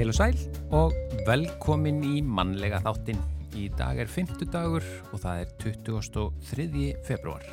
Heil 0.00 0.08
og 0.08 0.16
sæl 0.16 0.38
og 0.72 0.94
velkomin 1.26 1.98
í 2.08 2.22
mannlega 2.24 2.78
þáttinn. 2.80 3.18
Í 3.52 3.68
dag 3.76 3.98
er 4.00 4.08
50 4.08 4.48
dagur 4.48 4.80
og 5.12 5.20
það 5.20 5.40
er 5.42 5.50
23. 5.60 6.96
februar. 7.04 7.44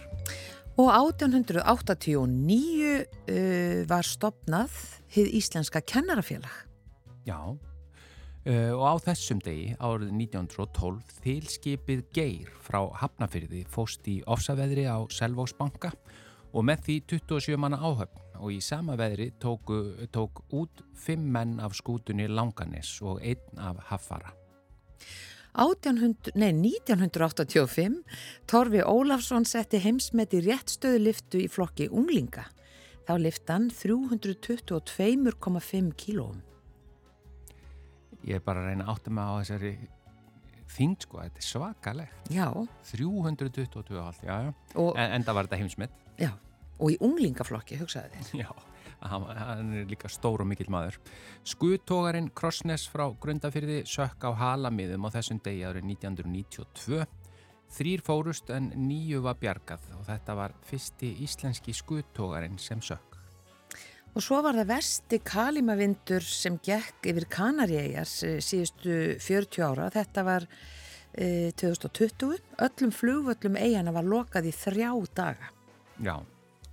Og 0.80 0.88
1889 0.88 3.04
uh, 3.04 3.84
var 3.90 4.08
stopnað 4.08 4.72
hið 5.12 5.28
Íslenska 5.42 5.82
kennarafélag. 5.84 6.48
Já, 7.28 7.52
uh, 7.52 8.72
og 8.80 8.80
á 8.80 8.96
þessum 9.10 9.44
degi 9.44 9.76
árið 9.84 10.16
1912 10.16 11.04
þilskipið 11.26 12.08
Geir 12.16 12.48
frá 12.64 12.88
Hafnafyrði 13.02 13.68
fóst 13.68 14.08
í 14.08 14.24
ofsaveðri 14.24 14.88
á 14.88 15.04
Selvósbanka 15.12 15.92
og 16.56 16.64
með 16.64 16.88
því 16.88 16.96
27 17.12 17.60
manna 17.60 17.84
áhöfn 17.84 18.24
og 18.40 18.52
í 18.54 18.62
sama 18.64 18.96
veðri 19.00 19.32
tóku, 19.42 20.08
tók 20.14 20.42
út 20.56 20.84
fimm 20.98 21.32
menn 21.34 21.60
af 21.64 21.74
skútunni 21.78 22.28
Langanes 22.30 23.02
og 23.02 23.22
einn 23.22 23.60
af 23.60 23.76
Haffara. 23.92 24.32
1800, 25.58 26.32
nei, 26.38 26.52
1985 26.54 28.04
Torfi 28.50 28.82
Ólafsson 28.86 29.46
setti 29.50 29.78
heimsmeti 29.82 30.38
réttstöðu 30.46 31.00
liftu 31.02 31.38
í 31.42 31.48
flokki 31.50 31.88
unglinga. 31.90 32.46
Þá 33.08 33.14
liftan 33.24 33.70
322,5 33.72 35.94
kílóum. 35.98 36.42
Ég 38.28 38.36
er 38.38 38.44
bara 38.44 38.60
að 38.62 38.68
reyna 38.74 38.84
að 38.86 38.92
átta 38.94 39.10
mig 39.16 39.24
á 39.24 39.40
þessari 39.40 39.74
þyngd 40.78 41.00
sko, 41.06 41.16
þetta 41.24 41.40
er 41.40 41.46
svakalegt. 41.48 42.18
Já. 42.34 42.48
322,5, 42.92 44.28
já, 44.28 44.36
já. 44.50 44.54
En, 44.76 45.10
en 45.16 45.24
það 45.24 45.36
var 45.38 45.44
þetta 45.48 45.62
heimsmet. 45.64 45.94
já. 46.20 46.32
Og 46.78 46.94
í 46.94 46.98
unglingaflokki, 47.04 47.80
hugsaði 47.82 48.18
þið. 48.18 48.34
Já, 48.44 48.50
hann, 49.02 49.28
hann 49.38 49.74
er 49.80 49.88
líka 49.90 50.10
stór 50.12 50.44
og 50.44 50.50
mikill 50.50 50.70
maður. 50.74 51.00
Skutógarinn 51.48 52.30
Krossnes 52.38 52.88
frá 52.92 53.08
Grundafyrði 53.22 53.82
sökk 53.90 54.28
á 54.30 54.32
halamiðum 54.38 55.08
á 55.08 55.10
þessum 55.18 55.42
degi 55.44 55.66
árið 55.66 55.90
1992. 55.98 57.06
Þrýr 57.78 58.04
fórust 58.06 58.50
en 58.56 58.72
nýju 58.80 59.20
var 59.26 59.36
bjargað 59.42 59.90
og 59.98 60.06
þetta 60.08 60.38
var 60.38 60.56
fyrsti 60.70 61.12
íslenski 61.26 61.76
skutógarinn 61.76 62.60
sem 62.62 62.80
sökk. 62.80 63.18
Og 64.18 64.24
svo 64.24 64.40
var 64.42 64.58
það 64.58 64.72
versti 64.72 65.20
kalimavindur 65.22 66.24
sem 66.26 66.56
gekk 66.66 67.06
yfir 67.12 67.28
Kanaríegar 67.30 68.08
síðustu 68.08 69.18
40 69.22 69.66
ára. 69.68 69.92
Þetta 69.94 70.24
var 70.26 70.48
e, 71.14 71.52
2020. 71.60 72.40
Öllum 72.66 72.96
flugvöllum 72.98 73.60
eigana 73.62 73.94
var 73.94 74.08
lokað 74.08 74.50
í 74.50 74.56
þrjá 74.58 74.90
daga. 75.20 75.52
Já, 76.02 76.16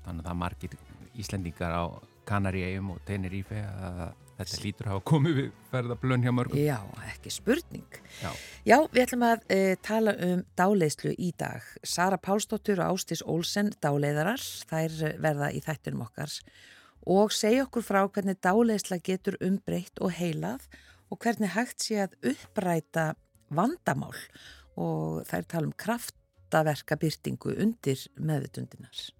þannig 0.04 0.24
að 0.24 0.28
það 0.28 0.42
margir 0.42 0.76
Íslendingar 1.14 1.74
á 1.74 1.84
Kanaríegjum 2.26 2.92
og 2.94 3.02
Tenerife 3.06 3.60
að 3.62 4.04
þetta 4.34 4.60
lítur 4.64 4.88
hafa 4.90 5.02
komið 5.06 5.36
við 5.38 5.50
ferðablun 5.70 6.24
hjá 6.24 6.32
mörgum. 6.34 6.58
Já, 6.58 6.78
ekki 7.12 7.32
spurning. 7.32 7.98
Já. 8.18 8.30
Já, 8.66 8.76
við 8.90 9.02
ætlum 9.04 9.26
að 9.28 9.44
e, 9.54 9.58
tala 9.84 10.14
um 10.26 10.42
dáleyslu 10.58 11.14
í 11.14 11.30
dag. 11.38 11.66
Sara 11.86 12.18
Pálsdóttur 12.18 12.82
og 12.82 12.96
Ástís 12.96 13.22
Olsen 13.22 13.70
dáleiðarar, 13.84 14.42
þær 14.70 14.96
verða 15.22 15.52
í 15.54 15.62
þættinum 15.64 16.06
okkar 16.08 16.32
og 17.04 17.34
segja 17.36 17.66
okkur 17.66 17.84
frá 17.84 18.00
hvernig 18.08 18.40
dáleysla 18.42 18.98
getur 19.04 19.36
umbreytt 19.44 20.00
og 20.00 20.14
heilað 20.16 20.64
og 21.12 21.20
hvernig 21.20 21.52
hægt 21.52 21.84
sé 21.84 22.00
að 22.06 22.16
uppræta 22.32 23.12
vandamál 23.54 24.16
og 24.80 25.20
þær 25.28 25.50
tala 25.50 25.68
um 25.68 25.76
kraftaverka 25.78 26.96
byrtingu 26.98 27.54
undir 27.60 28.08
meðutundinar. 28.16 29.12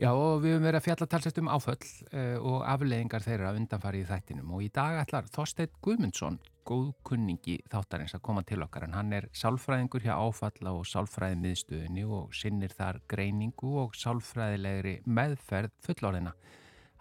Já 0.00 0.08
og 0.08 0.40
við 0.40 0.54
höfum 0.54 0.64
verið 0.64 0.78
að 0.78 0.84
fjalla 0.86 1.06
talsett 1.12 1.38
um 1.42 1.48
áföll 1.52 1.74
uh, 1.76 2.38
og 2.40 2.62
afleðingar 2.64 3.24
þeirra 3.26 3.50
undanfarið 3.58 4.06
í 4.06 4.08
þættinum 4.08 4.54
og 4.56 4.64
í 4.64 4.70
dag 4.72 4.96
ætlar 5.02 5.28
Þorstein 5.34 5.74
Guðmundsson, 5.84 6.38
góð 6.64 6.94
kunningi 7.04 7.58
þáttarins 7.68 8.16
að 8.16 8.24
koma 8.24 8.44
til 8.48 8.62
okkar 8.64 8.86
en 8.86 8.96
hann 8.96 9.12
er 9.12 9.28
sálfræðingur 9.36 10.06
hjá 10.06 10.14
áfalla 10.16 10.72
og 10.78 10.88
sálfræði 10.88 11.36
miðstöðinni 11.44 12.06
og 12.08 12.32
sinnir 12.32 12.72
þar 12.72 13.02
greiningu 13.12 13.76
og 13.84 13.96
sálfræðilegri 14.00 15.02
meðferð 15.04 15.76
fullorðina. 15.84 16.32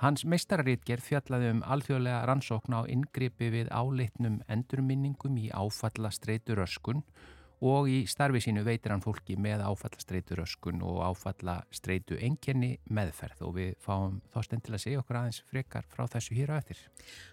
Hans 0.04 0.26
meistararítger 0.26 1.00
fjallaði 1.00 1.54
um 1.56 1.64
alþjóðlega 1.64 2.26
rannsókn 2.28 2.76
á 2.76 2.82
inngripi 2.92 3.54
við 3.54 3.70
áleitnum 3.72 4.42
endurminningum 4.52 5.38
í 5.40 5.52
áfalla 5.54 6.12
streitur 6.12 6.66
öskun 6.66 7.06
og 7.06 7.41
í 7.62 8.08
starfi 8.10 8.42
sínu 8.42 8.64
veitir 8.66 8.90
hann 8.90 9.04
fólki 9.04 9.36
með 9.38 9.62
áfallastreitu 9.62 10.36
röskun 10.40 10.82
og 10.82 11.04
áfallastreitu 11.06 12.18
enginni 12.18 12.80
meðferð. 12.90 13.44
Og 13.46 13.54
við 13.56 13.76
fáum 13.80 14.20
Þorsten 14.34 14.64
til 14.66 14.74
að 14.74 14.82
segja 14.82 15.02
okkur 15.04 15.20
aðeins 15.20 15.44
frekar 15.46 15.86
frá 15.92 16.08
þessu 16.10 16.38
hér 16.40 16.54
á 16.54 16.56
eftir. 16.58 16.82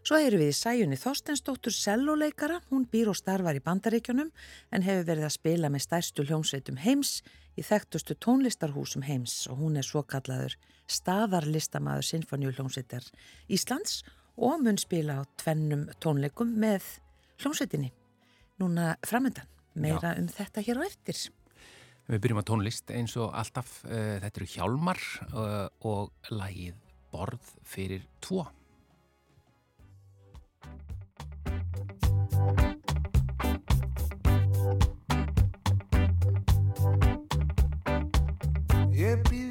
Svo 0.05 0.21
erum 0.21 0.43
við 0.43 0.53
í 0.53 0.59
sæjunni 0.59 1.01
Þorstensdóttur 1.01 1.73
selloleikara, 1.73 2.61
hún 2.69 2.85
býr 2.93 3.09
og 3.15 3.17
starfar 3.17 3.57
í 3.57 3.65
bandaríkjunum 3.65 4.31
en 4.71 4.85
hefur 4.85 5.09
verið 5.09 5.31
að 5.31 5.37
spila 5.39 5.73
með 5.73 5.87
stærstu 5.89 6.29
hljómsveitum 6.29 6.81
heims 6.85 7.23
í 7.57 7.65
þekktustu 7.65 8.19
tónlistarhúsum 8.21 9.09
heims. 9.09 9.47
Og 9.49 9.65
hún 9.65 9.81
er 9.81 9.89
svo 9.89 10.05
kallaður 10.05 10.59
staðarlistamaður 10.89 12.05
Sinfoníu 12.13 12.53
hljómsveitar 12.53 13.09
Íslands 13.49 14.03
og 14.37 14.61
mun 14.63 14.79
spila 14.79 15.21
á 15.21 15.29
tvennum 15.41 15.89
tónleikum 16.05 16.53
með 16.61 16.85
hljómsveitinni 17.41 17.95
núna 18.59 18.97
framöndan 19.07 19.58
meira 19.81 20.15
Já. 20.15 20.21
um 20.21 20.29
þetta 20.33 20.65
hér 20.67 20.81
á 20.81 20.83
eftir. 20.87 21.25
Við 22.09 22.23
byrjum 22.25 22.41
á 22.41 22.49
tónlist 22.49 22.93
eins 22.95 23.17
og 23.21 23.35
alltaf, 23.37 23.83
uh, 23.85 24.17
þetta 24.23 24.41
eru 24.41 24.53
hjálmar 24.55 25.03
uh, 25.33 25.67
og 25.85 26.33
lagið 26.33 26.79
Borð 27.13 27.53
fyrir 27.65 28.05
tvo. 28.21 28.45
Ég 38.99 39.23
býð 39.31 39.48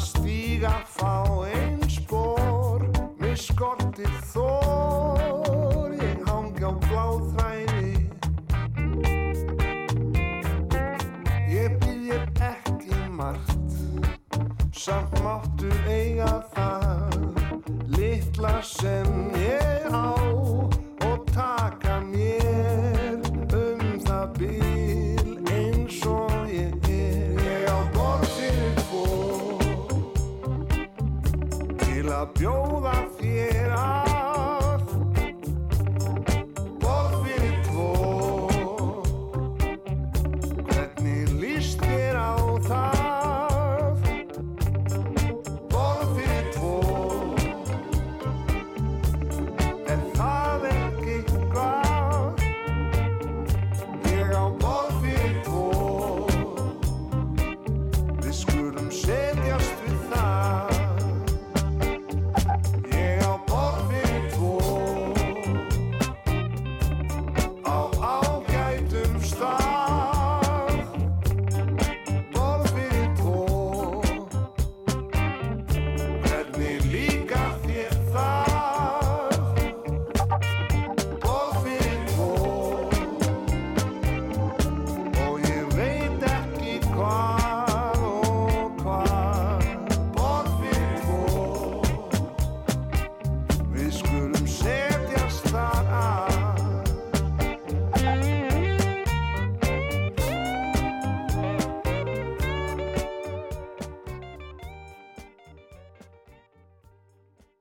stíga 0.00 0.82
fá 0.86 1.24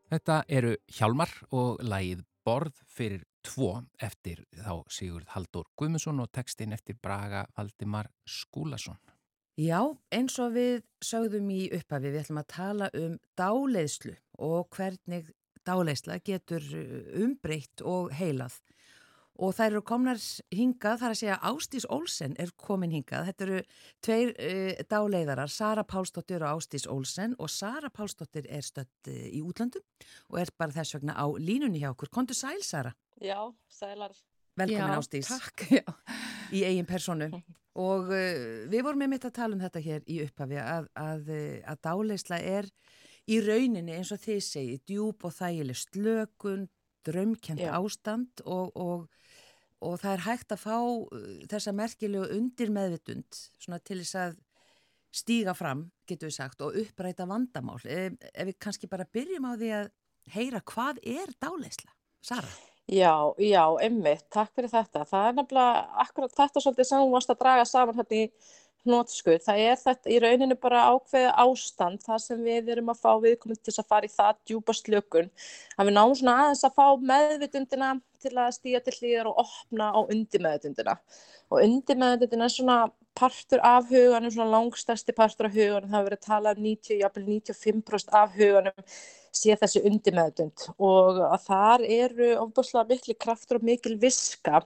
Þetta 0.09 0.41
eru 0.49 0.73
Hjálmar 0.89 1.29
og 1.53 1.83
lagið 1.85 2.23
Borð 2.47 2.79
fyrir 2.89 3.25
tvo 3.45 3.75
eftir 4.01 4.41
þá 4.57 4.81
Sigurð 4.89 5.29
Haldur 5.35 5.67
Guðmundsson 5.77 6.21
og 6.23 6.31
textin 6.33 6.73
eftir 6.73 6.97
Braga 6.97 7.43
Valdimar 7.53 8.09
Skúlason. 8.25 8.97
Já, 9.59 9.83
eins 10.15 10.39
og 10.39 10.55
við 10.55 10.81
sögðum 11.03 11.51
í 11.53 11.67
upphafi, 11.75 12.09
við 12.09 12.23
ætlum 12.23 12.41
að 12.41 12.49
tala 12.55 12.89
um 12.95 13.17
dáleiðslu 13.37 14.15
og 14.39 14.69
hvernig 14.73 15.29
dáleiðsla 15.67 16.17
getur 16.25 16.63
uh, 16.63 16.99
umbreytt 17.21 17.83
og 17.85 18.13
heilað. 18.15 18.55
Og 19.39 19.53
þær 19.55 19.69
eru 19.69 19.81
komnar 19.87 20.19
hingað, 20.51 20.97
þar 20.99 21.13
að 21.13 21.19
segja 21.21 21.37
Ástís 21.47 21.85
Olsen 21.95 22.33
er 22.43 22.49
komin 22.59 22.91
hingað. 22.91 23.29
Þetta 23.29 23.45
eru 23.45 23.59
tveir 24.03 24.33
uh, 24.35 24.81
dáleiðarar, 24.91 25.51
Sara 25.53 25.85
Pálsdóttir 25.87 26.43
og 26.43 26.59
Ástís 26.59 26.87
Olsen 26.91 27.37
og 27.39 27.51
Sara 27.53 27.91
Pálsdóttir 27.93 28.49
er 28.51 28.65
stött 28.67 29.11
uh, 29.11 29.21
í 29.31 29.39
útlandum 29.39 29.85
og 30.29 30.41
er 30.41 30.51
bara 30.59 30.75
þess 30.75 30.97
vegna 30.97 31.15
á 31.15 31.25
línunni 31.39 31.79
hjá 31.79 31.93
okkur. 31.93 32.11
Kontu 32.11 32.35
sæl, 32.35 32.59
Sara? 32.67 32.91
Já, 33.23 33.39
sælar. 33.71 34.17
Velkomin 34.59 34.91
Já, 34.91 34.99
Ástís. 34.99 35.31
Takk, 35.31 35.65
já. 35.71 35.85
í 36.51 36.65
eigin 36.67 36.87
personu 36.89 37.29
og 37.79 38.09
uh, 38.11 38.65
við 38.67 38.83
vorum 38.83 39.03
með 39.05 39.13
mitt 39.13 39.27
að 39.29 39.37
tala 39.37 39.55
um 39.55 39.61
þetta 39.61 39.83
hér 39.85 40.03
í 40.09 40.19
upphafi 40.25 40.59
að, 40.59 40.89
að, 40.99 41.31
að 41.63 41.81
dáleysla 41.85 42.41
er 42.43 42.67
í 43.29 43.39
rauninni 43.45 43.95
eins 43.95 44.11
og 44.11 44.21
þið 44.23 44.41
segi 44.43 44.75
djúb 44.89 45.23
og 45.27 45.35
þægileg 45.37 45.79
slökun 45.79 46.67
drömkjent 47.07 47.63
ástand 47.71 48.43
og, 48.45 48.73
og, 48.75 49.07
og 49.85 49.99
það 50.01 50.13
er 50.13 50.25
hægt 50.25 50.53
að 50.55 50.63
fá 50.63 50.77
uh, 50.77 51.25
þessa 51.51 51.73
merkilegu 51.75 52.29
undir 52.35 52.71
meðvitund 52.75 53.41
svona 53.59 53.79
til 53.83 54.01
þess 54.01 54.19
að 54.19 54.39
stíga 55.15 55.55
fram, 55.57 55.87
getur 56.09 56.29
við 56.29 56.35
sagt, 56.37 56.61
og 56.61 56.75
uppræta 56.77 57.25
vandamál. 57.29 57.79
Ef, 57.81 58.17
ef 58.29 58.49
við 58.51 58.57
kannski 58.61 58.89
bara 58.91 59.07
byrjum 59.09 59.47
á 59.49 59.53
því 59.57 59.71
að 59.79 59.91
heyra 60.35 60.61
hvað 60.69 60.99
er 61.01 61.31
dáleysla? 61.41 61.93
Sara? 62.21 62.49
Já, 62.89 63.33
já, 63.37 63.63
einmitt, 63.81 64.25
takk 64.33 64.53
fyrir 64.57 64.71
þetta. 64.71 65.03
Það 65.05 65.27
er 65.27 65.35
nefnilega 65.37 65.81
akkurat 66.03 66.33
þetta 66.33 66.63
svolítið 66.63 66.87
sem 66.89 67.03
þú 67.03 67.11
varst 67.13 67.33
að 67.33 67.41
draga 67.43 67.65
saman 67.69 67.99
hérna 67.99 68.17
í 68.17 68.23
hnótskuð. 68.87 69.39
Það 69.45 69.63
er 69.65 69.79
þetta 69.81 70.11
í 70.11 70.19
rauninu 70.23 70.57
bara 70.59 70.85
ákveðið 70.93 71.41
ástand 71.43 72.03
þar 72.05 72.21
sem 72.23 72.43
við 72.45 72.71
erum 72.75 72.91
að 72.93 73.01
fá 73.03 73.11
viðkominn 73.23 73.61
til 73.63 73.75
að 73.75 73.89
fara 73.89 74.07
í 74.07 74.13
það 74.13 74.39
djúpa 74.49 74.75
slökun. 74.77 75.31
Að 75.77 75.89
við 75.89 75.97
náum 75.97 76.15
svona 76.15 76.37
aðeins 76.43 76.65
að 76.67 76.77
fá 76.79 76.87
meðvitundina 77.11 77.91
til 78.19 78.33
að 78.35 78.55
stíja 78.57 78.81
til 78.83 78.95
hlýðar 78.97 79.29
og 79.31 79.43
opna 79.45 79.91
á 79.95 79.99
undirmeðvitundina. 80.01 80.97
Og 81.49 81.63
undirmeðvitundina 81.63 82.49
er 82.49 82.55
svona 82.55 82.79
partur 83.19 83.61
af 83.65 83.87
huganum, 83.89 84.31
svona 84.31 84.51
langstæsti 84.53 85.15
partur 85.15 85.49
af 85.49 85.55
huganum. 85.55 85.91
Það 85.91 86.09
verið 86.09 86.25
talað 86.27 86.59
um 86.59 86.67
90, 86.69 86.99
jafnvel 87.03 87.25
95% 87.39 88.13
af 88.19 88.37
huganum 88.37 88.85
sé 89.35 89.55
þessi 89.59 89.81
undirmeðutund 89.85 90.63
og 90.81 91.19
að 91.27 91.43
þar 91.45 91.83
eru 91.85 92.29
ofbúslega 92.41 92.89
miklu 92.89 93.15
kraftur 93.21 93.59
og 93.59 93.67
mikil 93.67 93.95
viska 94.01 94.63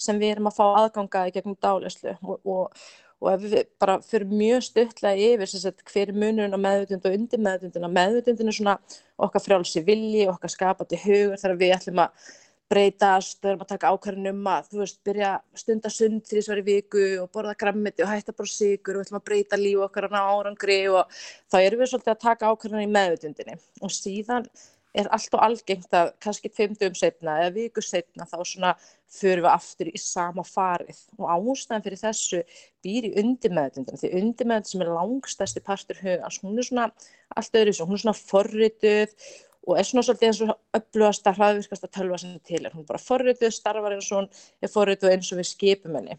sem 0.00 0.20
við 0.20 0.36
erum 0.36 0.50
að 0.50 0.58
fá 0.60 0.64
aðganga 0.84 1.24
í 1.28 1.34
gegnum 1.34 1.58
dálæslu 1.58 2.14
og, 2.22 2.38
og, 2.44 2.84
og 3.24 3.32
ef 3.32 3.44
við 3.44 3.66
bara 3.80 3.96
fyrir 4.04 4.28
mjög 4.28 4.64
stuttlega 4.68 5.28
yfir 5.32 5.50
sagt, 5.50 5.84
hver 5.88 6.12
er 6.12 6.16
munurinn 6.20 6.56
á 6.56 6.60
meðutund 6.60 7.06
og 7.08 7.18
undirmeðutundin 7.18 7.88
að 7.88 7.98
meðutundin 7.98 8.50
er 8.52 8.56
svona 8.58 8.78
okkar 9.24 9.44
frjálsi 9.44 9.84
vilji, 9.86 10.26
okkar 10.28 10.52
skapandi 10.52 11.00
hugur 11.04 11.40
þegar 11.40 11.60
við 11.62 11.76
ætlum 11.78 12.02
að 12.04 12.32
breytast, 12.74 13.38
við 13.42 13.50
erum 13.52 13.64
að 13.64 13.72
taka 13.74 13.90
ákvarðin 13.92 14.30
um 14.30 14.46
að 14.50 14.68
þú 14.70 14.80
veist, 14.80 15.00
byrja 15.06 15.30
stunda 15.60 15.90
sund 15.92 16.24
því 16.24 16.38
þess 16.38 16.48
að 16.48 16.54
vera 16.54 16.62
í 16.62 16.68
viku 16.68 17.04
og 17.22 17.32
borða 17.34 17.56
grammiti 17.60 18.04
og 18.04 18.10
hætta 18.10 18.34
bara 18.36 18.50
sigur 18.50 18.96
og 18.96 19.02
við 19.02 19.06
ætlum 19.06 19.20
að 19.20 19.26
breyta 19.28 19.60
líf 19.60 19.82
okkar 19.84 20.08
á 20.08 20.22
árangri 20.32 20.78
og 20.92 21.18
þá 21.52 21.58
erum 21.60 21.82
við 21.82 21.92
svolítið 21.92 22.14
að 22.14 22.22
taka 22.24 22.50
ákvarðin 22.50 22.86
í 22.86 22.94
meðutundinni 22.96 23.58
og 23.84 23.94
síðan 23.94 24.48
er 24.94 25.08
allt 25.14 25.34
og 25.34 25.42
algengt 25.42 25.96
að 25.96 26.12
kannski 26.22 26.50
tveimdum 26.52 26.94
setna 26.98 27.38
eða 27.42 27.54
viku 27.56 27.82
setna 27.82 28.26
þá 28.30 28.36
svona 28.46 28.74
förum 29.14 29.46
við 29.46 29.50
aftur 29.52 29.90
í 29.90 30.00
sama 30.00 30.44
farið 30.46 31.00
og 31.18 31.32
ástæðan 31.34 31.86
fyrir 31.86 32.02
þessu 32.02 32.42
býr 32.84 33.08
í 33.10 33.14
undirmeðutundinu 33.22 34.00
því 34.00 34.12
undirmeðutundin 34.20 34.70
sem 34.70 34.84
er 34.84 34.92
langstæsti 34.94 35.64
partur 35.66 35.98
hugans, 36.02 36.38
hún 36.42 36.58
er 36.58 36.68
svona 36.68 36.86
allt 37.34 37.58
öðru 37.60 37.74
hún 37.82 37.98
er 37.98 38.04
svona 38.04 38.18
forrituð 38.20 39.18
og 39.64 39.78
er 39.78 39.86
svona 39.88 40.04
svolítið 40.04 40.28
eins 40.28 40.40
og 40.44 40.52
upplöðasta 40.76 41.32
hraðvirkasta 41.38 41.88
tölva 41.88 42.18
sem 42.20 42.34
til 42.44 42.60
er. 42.60 42.72
Hún 42.74 42.84
er 42.84 42.90
bara 42.90 43.00
forrituð, 43.00 43.52
starfar 43.54 43.96
eins 43.96 44.10
og 44.12 44.18
hún 44.18 44.28
er 44.60 44.72
forrituð 44.72 45.14
eins 45.14 45.30
og 45.32 45.40
við 45.40 45.48
skipum 45.50 45.96
henni. 45.98 46.18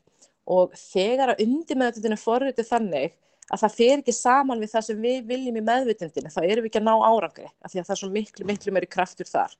Og 0.49 0.73
þegar 0.77 1.33
að 1.33 1.43
undirmeðvitundin 1.45 2.17
er 2.17 2.21
forrituð 2.21 2.69
þannig 2.69 3.13
að 3.53 3.61
það 3.61 3.75
fer 3.79 3.99
ekki 3.99 4.15
saman 4.15 4.61
við 4.61 4.71
það 4.73 4.87
sem 4.87 5.03
við 5.03 5.19
viljum 5.29 5.59
í 5.59 5.65
meðvitundinu, 5.65 6.31
þá 6.33 6.39
erum 6.43 6.65
við 6.65 6.71
ekki 6.71 6.81
að 6.81 6.87
ná 6.87 6.95
árangri, 6.95 7.51
af 7.61 7.73
því 7.73 7.81
að 7.81 7.89
það 7.89 7.95
er 7.95 8.01
svo 8.01 8.09
miklu, 8.15 8.47
miklu 8.49 8.73
meiri 8.73 8.89
kraftur 8.89 9.29
þar. 9.29 9.53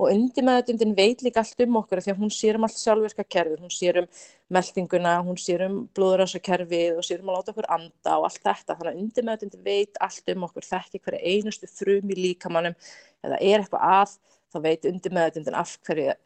Og 0.00 0.08
undirmeðvitundin 0.08 0.94
veit 0.96 1.20
líka 1.20 1.42
allt 1.42 1.60
um 1.60 1.74
okkur, 1.82 2.00
af 2.00 2.06
því 2.06 2.12
að 2.14 2.20
hún 2.22 2.30
sér 2.32 2.56
um 2.56 2.64
allt 2.64 2.78
sjálfvirka 2.80 3.24
kerfið, 3.34 3.58
hún 3.60 3.74
sér 3.74 3.98
um 4.00 4.06
meldinguna, 4.56 5.18
hún 5.26 5.36
sér 5.36 5.66
um 5.66 5.74
blóðrösakerfið 5.98 7.02
og 7.02 7.04
sér 7.04 7.20
um 7.20 7.28
að 7.28 7.36
láta 7.36 7.52
okkur 7.52 7.68
anda 7.76 8.14
og 8.16 8.30
allt 8.30 8.40
þetta. 8.40 8.78
Þannig 8.78 8.94
að 8.94 9.02
undirmeðvitundin 9.02 9.66
veit 9.66 10.00
allt 10.00 10.32
um 10.32 10.46
okkur, 10.48 10.68
þekki 10.70 11.02
hverja 11.04 11.34
einustu 11.34 11.68
frum 11.68 12.14
í 12.14 12.16
líkamannum, 12.16 12.78
eða 13.28 13.42
er 13.44 13.60
eitthvað 13.60 13.84
að, 13.90 14.16
þá 14.48 14.58
veit 14.70 14.88
undirmeðvitundin 14.88 15.60
af 15.60 15.76
hverju 15.84 16.16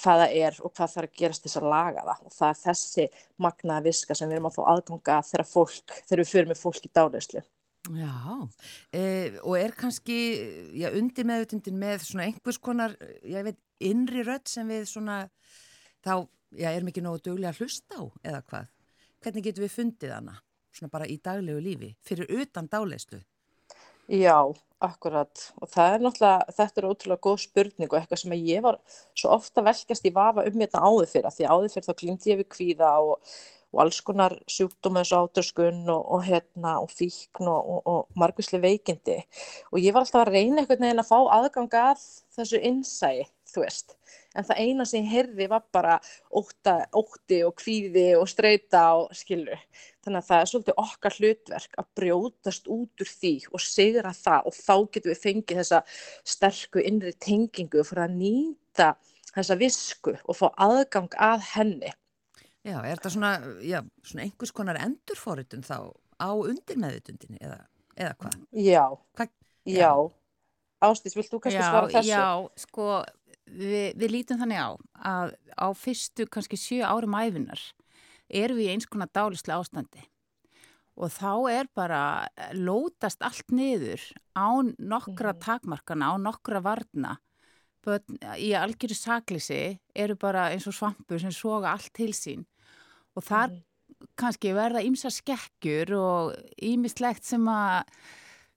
hvað 0.00 0.22
það 0.22 0.34
er 0.40 0.58
og 0.64 0.74
hvað 0.74 0.92
þarf 0.94 1.08
að 1.08 1.16
gerast 1.20 1.44
til 1.44 1.50
þess 1.50 1.60
að 1.60 1.70
laga 1.70 2.04
það 2.08 2.26
og 2.26 2.34
það 2.34 2.50
er 2.50 2.60
þessi 2.64 3.06
magnaða 3.44 3.86
viska 3.86 4.16
sem 4.16 4.30
við 4.30 4.38
erum 4.38 4.50
að 4.50 4.56
fá 4.56 4.62
aðganga 4.72 5.16
þegar 5.30 5.48
fólk, 5.50 5.96
þegar 6.08 6.22
við 6.22 6.30
fyrir 6.32 6.50
með 6.50 6.60
fólk 6.60 6.86
í 6.86 6.92
dálæslu. 6.98 7.42
Já, 7.96 8.48
eh, 8.92 9.38
og 9.40 9.56
er 9.56 9.72
kannski 9.72 10.18
já, 10.76 10.90
undir 10.92 11.24
meðutundin 11.24 11.78
með 11.80 12.04
svona 12.04 12.26
einhvers 12.28 12.60
konar, 12.60 12.96
ég 13.24 13.46
veit, 13.46 13.58
innri 13.80 14.24
rödd 14.26 14.50
sem 14.50 14.68
við 14.68 14.84
svona, 14.90 15.22
þá, 16.04 16.28
já, 16.52 16.68
erum 16.74 16.92
ekki 16.92 17.04
nógu 17.04 17.22
duglega 17.24 17.54
að 17.54 17.62
hlusta 17.64 17.96
á 17.96 18.04
eða 18.20 18.42
hvað? 18.52 18.68
Hvernig 19.24 19.46
getum 19.48 19.64
við 19.64 19.74
fundið 19.78 20.12
hana, 20.12 20.36
svona 20.76 20.92
bara 20.92 21.08
í 21.08 21.16
daglegu 21.24 21.64
lífi, 21.64 21.94
fyrir 22.04 22.28
utan 22.42 22.68
dálæslu? 22.68 23.22
Já, 24.10 24.42
akkurat. 24.82 25.44
Og 25.62 25.70
það 25.70 25.94
er 25.94 26.02
náttúrulega, 26.02 26.54
þetta 26.56 26.80
er 26.80 26.88
ótrúlega 26.88 27.22
góð 27.22 27.38
spurning 27.44 27.92
og 27.92 28.00
eitthvað 28.00 28.20
sem 28.24 28.34
ég 28.40 28.64
var 28.64 28.80
svo 29.14 29.30
ofta 29.36 29.62
velkast 29.62 30.08
í 30.08 30.12
vafa 30.16 30.42
um 30.48 30.58
þetta 30.58 30.82
áður 30.82 31.10
fyrir 31.12 31.36
því 31.36 31.46
áður 31.46 31.74
fyrir 31.74 31.86
þá 31.86 31.94
glýmdi 32.00 32.32
ég 32.32 32.40
við 32.40 32.48
kvíða 32.56 32.88
og, 33.04 33.36
og 33.70 33.82
alls 33.84 34.00
konar 34.08 34.34
sjúkdóma 34.50 35.04
eins 35.04 35.12
og 35.14 35.28
átröskun 35.28 35.84
og, 35.94 36.02
og, 36.16 36.24
hérna, 36.26 36.74
og 36.82 36.90
fíkn 36.90 37.52
og 37.54 38.18
margusli 38.18 38.58
veikindi. 38.64 39.20
Og 39.70 39.78
ég 39.78 39.94
var 39.94 40.02
alltaf 40.02 40.24
að 40.24 40.34
reyna 40.34 40.64
einhvern 40.64 40.88
veginn 40.88 41.04
að 41.04 41.10
fá 41.12 41.18
aðgang 41.38 41.78
að 41.84 42.02
þessu 42.34 42.64
innsæi, 42.72 43.28
þú 43.52 43.66
veist 43.68 43.94
en 44.36 44.46
það 44.46 44.62
eina 44.62 44.86
sem 44.86 45.04
ég 45.04 45.12
heyrði 45.14 45.46
var 45.50 45.64
bara 45.74 45.96
óta, 46.30 46.76
ótti 46.96 47.40
og 47.46 47.54
kvíði 47.58 48.06
og 48.18 48.28
streyta 48.30 48.82
og 49.00 49.14
skilur 49.16 49.58
þannig 50.04 50.20
að 50.20 50.28
það 50.28 50.42
er 50.42 50.50
svolítið 50.52 50.82
okkar 50.84 51.16
hlutverk 51.18 51.78
að 51.82 51.88
brjótast 52.00 52.70
út 52.70 53.04
úr 53.04 53.10
því 53.10 53.34
og 53.50 53.64
sigra 53.64 54.12
það 54.16 54.50
og 54.50 54.58
þá 54.58 54.74
getum 54.94 55.12
við 55.12 55.22
fengið 55.24 55.62
þessa 55.62 55.82
sterku 56.34 56.84
innri 56.84 57.14
tengingu 57.18 57.86
fyrir 57.86 58.06
að 58.06 58.20
nýta 58.20 58.92
þessa 59.32 59.58
visku 59.58 60.14
og 60.24 60.38
fá 60.38 60.46
aðgang 60.68 61.10
að 61.18 61.50
henni 61.54 61.92
Já, 62.60 62.76
er 62.84 62.98
þetta 62.98 63.10
svona, 63.14 63.28
já, 63.64 63.78
svona 64.04 64.26
einhvers 64.26 64.50
konar 64.52 64.76
endurforutun 64.82 65.62
þá 65.64 65.76
á 66.20 66.28
undirmeðutundinni 66.36 67.40
eða, 67.40 67.62
eða 67.96 68.16
hvað? 68.20 68.34
Já, 68.52 68.82
Hva? 69.16 69.26
já. 69.64 69.92
Ástís, 70.80 71.16
vilt 71.16 71.28
þú 71.28 71.40
kannski 71.44 71.60
já, 71.60 71.68
svara 71.68 71.88
þessu? 71.92 72.10
Já, 72.10 72.26
sko, 72.60 72.84
við, 73.50 73.94
við 73.96 74.10
lítum 74.14 74.40
þannig 74.40 74.60
á 74.62 74.70
að 75.04 75.34
á 75.58 75.66
fyrstu 75.76 76.26
kannski 76.30 76.56
sjö 76.60 76.84
árum 76.86 77.14
æfinar 77.18 77.60
erum 78.30 78.56
við 78.60 78.68
í 78.68 78.72
eins 78.74 78.86
konar 78.86 79.10
dálislega 79.12 79.58
ástandi 79.60 80.04
og 81.00 81.10
þá 81.14 81.32
er 81.50 81.68
bara 81.74 82.02
lótast 82.52 83.22
allt 83.24 83.48
niður 83.54 84.02
á 84.36 84.48
nokkra 84.78 85.32
Mhm. 85.34 85.40
takmarkana, 85.40 86.12
á 86.12 86.14
nokkra 86.18 86.60
varna 86.62 87.18
Börn, 87.80 88.18
í 88.36 88.52
algjöru 88.52 88.92
saklisi 88.92 89.78
eru 89.96 90.14
bara 90.14 90.50
eins 90.52 90.66
og 90.68 90.74
svampur 90.76 91.18
sem 91.18 91.32
soga 91.32 91.72
allt 91.72 91.92
til 91.94 92.12
sín 92.12 92.44
og 93.16 93.24
þar 93.24 93.48
Mhm. 93.50 93.62
kannski 94.16 94.52
verða 94.52 94.84
ímsa 94.84 95.08
skekkjur 95.10 95.92
og 95.96 96.36
ímislegt 96.60 97.24
sem 97.24 97.40
að 97.48 97.84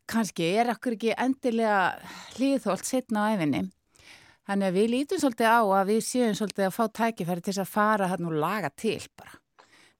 kannski 0.07 0.43
er 0.59 0.67
okkur 0.75 0.97
ekki 0.97 1.15
endilega 1.17 1.99
hlýðhólt 2.35 2.83
setna 2.83 3.31
á 3.31 3.35
efinni. 3.37 3.71
Þannig 4.43 4.67
að 4.69 4.77
við 4.77 4.89
lítum 4.91 5.21
svolítið 5.21 5.47
á 5.55 5.61
að 5.63 5.89
við 5.93 6.01
séum 6.03 6.35
svolítið 6.35 6.67
að 6.67 6.75
fá 6.75 6.83
tækifæri 6.99 7.43
til 7.45 7.55
að 7.55 7.71
fara 7.71 8.09
hann 8.11 8.27
og 8.27 8.35
laga 8.43 8.69
til 8.75 8.99
bara. 9.15 9.37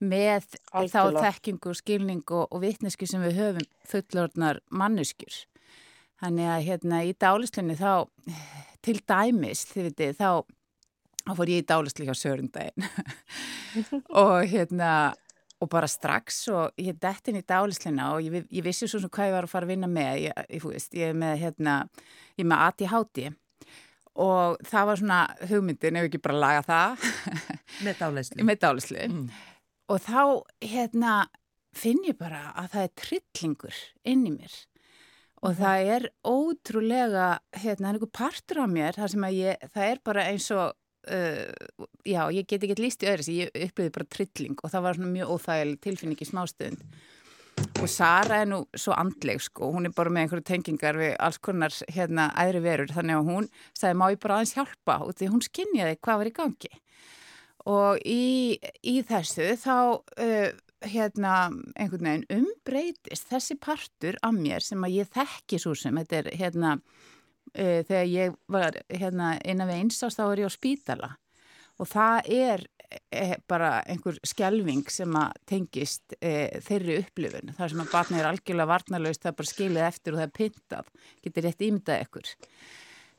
Með 0.04 0.50
þá 0.52 0.82
Algjörlega. 0.82 1.30
þekkingu, 1.30 1.76
skilning 1.80 2.24
og, 2.36 2.50
og 2.52 2.64
vitnesku 2.64 3.08
sem 3.08 3.24
við 3.24 3.38
höfum 3.40 3.70
fullorðnar 3.88 4.60
manneskjur. 4.68 5.38
Þannig 6.24 6.50
að 6.52 6.66
hérna 6.68 7.00
í 7.08 7.14
dálislunni 7.20 7.78
þá 7.80 7.94
til 8.84 8.98
dæmis, 9.08 9.64
þið 9.72 9.88
vitið, 9.90 10.20
þá, 10.20 10.30
þá 11.24 11.34
fór 11.40 11.52
ég 11.54 11.64
í 11.64 11.68
dálislu 11.72 12.08
hjá 12.08 12.16
Sörundaginn 12.20 12.88
og 14.24 14.44
hérna 14.52 14.90
og 15.64 15.70
bara 15.72 15.88
strax 15.88 16.42
og 16.52 16.84
ég 16.84 16.98
dætt 17.00 17.32
inn 17.32 17.40
í 17.40 17.46
dálisluna 17.48 18.10
og 18.18 18.26
ég, 18.26 18.44
ég 18.52 18.66
vissi 18.66 18.90
svo 18.90 19.00
sem 19.00 19.12
hvað 19.14 19.30
ég 19.30 19.38
var 19.38 19.48
að 19.48 19.54
fara 19.54 19.68
að 19.70 19.72
vinna 19.72 19.88
með, 19.88 20.26
ég, 20.26 20.44
ég, 20.52 20.90
ég 21.00 21.14
er 21.14 21.18
með 21.24 21.38
hérna, 21.46 21.78
ég 22.36 22.44
er 22.44 22.50
með 22.52 22.66
ADHD 22.68 23.22
og 24.16 24.60
það 24.70 24.86
var 24.90 25.00
svona 25.02 25.22
hugmyndin 25.50 25.98
ef 26.02 26.10
ekki 26.10 26.22
bara 26.22 26.42
laga 26.44 26.66
það. 26.68 27.08
Með 27.86 27.98
dálæslu. 28.04 28.44
með 28.46 28.60
dálislu 28.62 29.08
Mm. 29.10 29.24
og 29.90 30.00
þá 30.06 30.22
hérna 30.62 31.14
finn 31.74 32.04
ég 32.06 32.18
bara 32.20 32.52
að 32.54 32.68
það 32.76 32.84
er 32.86 32.92
trillingur 33.02 33.80
inn 34.06 34.28
í 34.30 34.32
mér. 34.36 34.54
Og 35.44 35.58
það 35.58 35.90
er 35.96 36.06
ótrúlega 36.24 37.26
hérna, 37.52 37.88
það 37.88 37.90
er 37.90 37.98
einhver 37.98 38.14
partur 38.16 38.62
á 38.64 38.68
mér 38.70 39.00
ég, 39.34 39.66
það 39.74 39.88
er 39.90 40.00
bara 40.06 40.28
eins 40.30 40.46
og 40.56 40.70
uh, 41.10 41.80
já, 42.08 42.22
ég 42.32 42.46
get 42.48 42.64
ekki 42.64 42.78
líst 42.80 43.04
í 43.04 43.10
öðru 43.12 43.26
ég 43.42 43.52
upplýði 43.66 43.92
bara 43.98 44.08
trilling 44.14 44.62
og 44.64 44.72
það 44.72 44.86
var 44.86 45.00
svona 45.00 45.12
mjög 45.18 45.34
óþægileg 45.36 45.82
tilfinning 45.84 46.22
í 46.24 46.30
smástöðund 46.30 46.86
og 47.82 47.90
Sara 47.90 48.42
er 48.44 48.50
nú 48.50 48.62
svo 48.78 48.96
andleg 48.96 49.42
sko, 49.44 49.72
hún 49.74 49.88
er 49.88 49.94
bara 49.96 50.12
með 50.14 50.26
einhverju 50.26 50.46
tengingar 50.48 50.98
við 51.00 51.14
alls 51.22 51.40
konar 51.44 51.74
hérna 51.92 52.30
æðri 52.40 52.62
verur. 52.64 52.94
Þannig 52.94 53.20
að 53.20 53.30
hún 53.32 53.48
sagði 53.72 54.00
má 54.00 54.06
ég 54.14 54.22
bara 54.24 54.38
aðeins 54.40 54.56
hjálpa? 54.58 54.98
Og 55.06 55.16
því 55.18 55.30
hún 55.34 55.46
skinjaði 55.46 55.98
hvað 56.00 56.22
var 56.22 56.30
í 56.30 56.36
gangi. 56.38 56.72
Og 57.74 58.04
í, 58.04 58.60
í 58.84 58.96
þessu 59.08 59.50
þá 59.62 59.78
uh, 59.96 60.50
hérna 60.84 61.34
einhvern 61.80 62.10
veginn 62.10 62.42
umbreytist 62.42 63.30
þessi 63.32 63.58
partur 63.62 64.20
af 64.22 64.36
mér 64.36 64.64
sem 64.64 64.84
að 64.84 65.00
ég 65.00 65.12
þekki 65.16 65.62
svo 65.64 65.76
sem. 65.80 66.00
Þetta 66.02 66.20
er 66.22 66.32
hérna 66.42 66.76
uh, 66.78 67.82
þegar 67.88 68.08
ég 68.12 68.40
var 68.52 68.80
hérna 68.92 69.36
innan 69.44 69.72
við 69.72 69.84
einsás 69.86 70.20
þá 70.20 70.26
er 70.30 70.44
ég 70.44 70.52
á 70.52 70.58
spítala. 70.58 71.14
Og 71.82 71.90
það 71.90 72.34
er 72.36 72.68
bara 73.50 73.72
einhver 73.90 74.18
skjelving 74.28 74.84
sem 74.92 75.16
að 75.18 75.38
tengist 75.50 76.16
e, 76.20 76.60
þeirri 76.66 77.00
upplifun. 77.04 77.54
Þar 77.58 77.74
sem 77.74 77.84
að 77.84 77.94
batna 77.94 78.20
er 78.20 78.30
algjörlega 78.30 78.72
varnarlaust 78.72 79.24
það 79.24 79.32
er 79.32 79.40
bara 79.42 79.52
skilið 79.52 79.88
eftir 79.88 80.14
og 80.14 80.22
það 80.22 80.28
er 80.28 80.36
pyntað 80.40 80.92
getur 81.26 81.48
rétt 81.48 81.66
ímyndað 81.68 82.06
ykkur. 82.08 82.34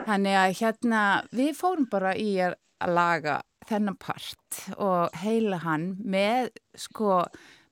Þannig 0.05 0.39
að 0.41 0.55
hérna 0.61 1.03
við 1.35 1.51
fórum 1.59 1.89
bara 1.91 2.15
í 2.19 2.31
að 2.45 2.95
laga 2.95 3.41
þennan 3.69 3.99
part 4.01 4.63
og 4.77 5.15
heila 5.23 5.61
hann 5.65 5.93
með 6.05 6.51
sko 6.77 7.23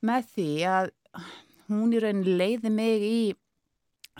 með 0.06 0.28
því 0.34 0.50
að 0.70 0.92
hún 1.68 1.94
í 1.94 2.02
rauninni 2.02 2.36
leiði 2.38 2.72
mig 2.72 3.06
í 3.06 3.22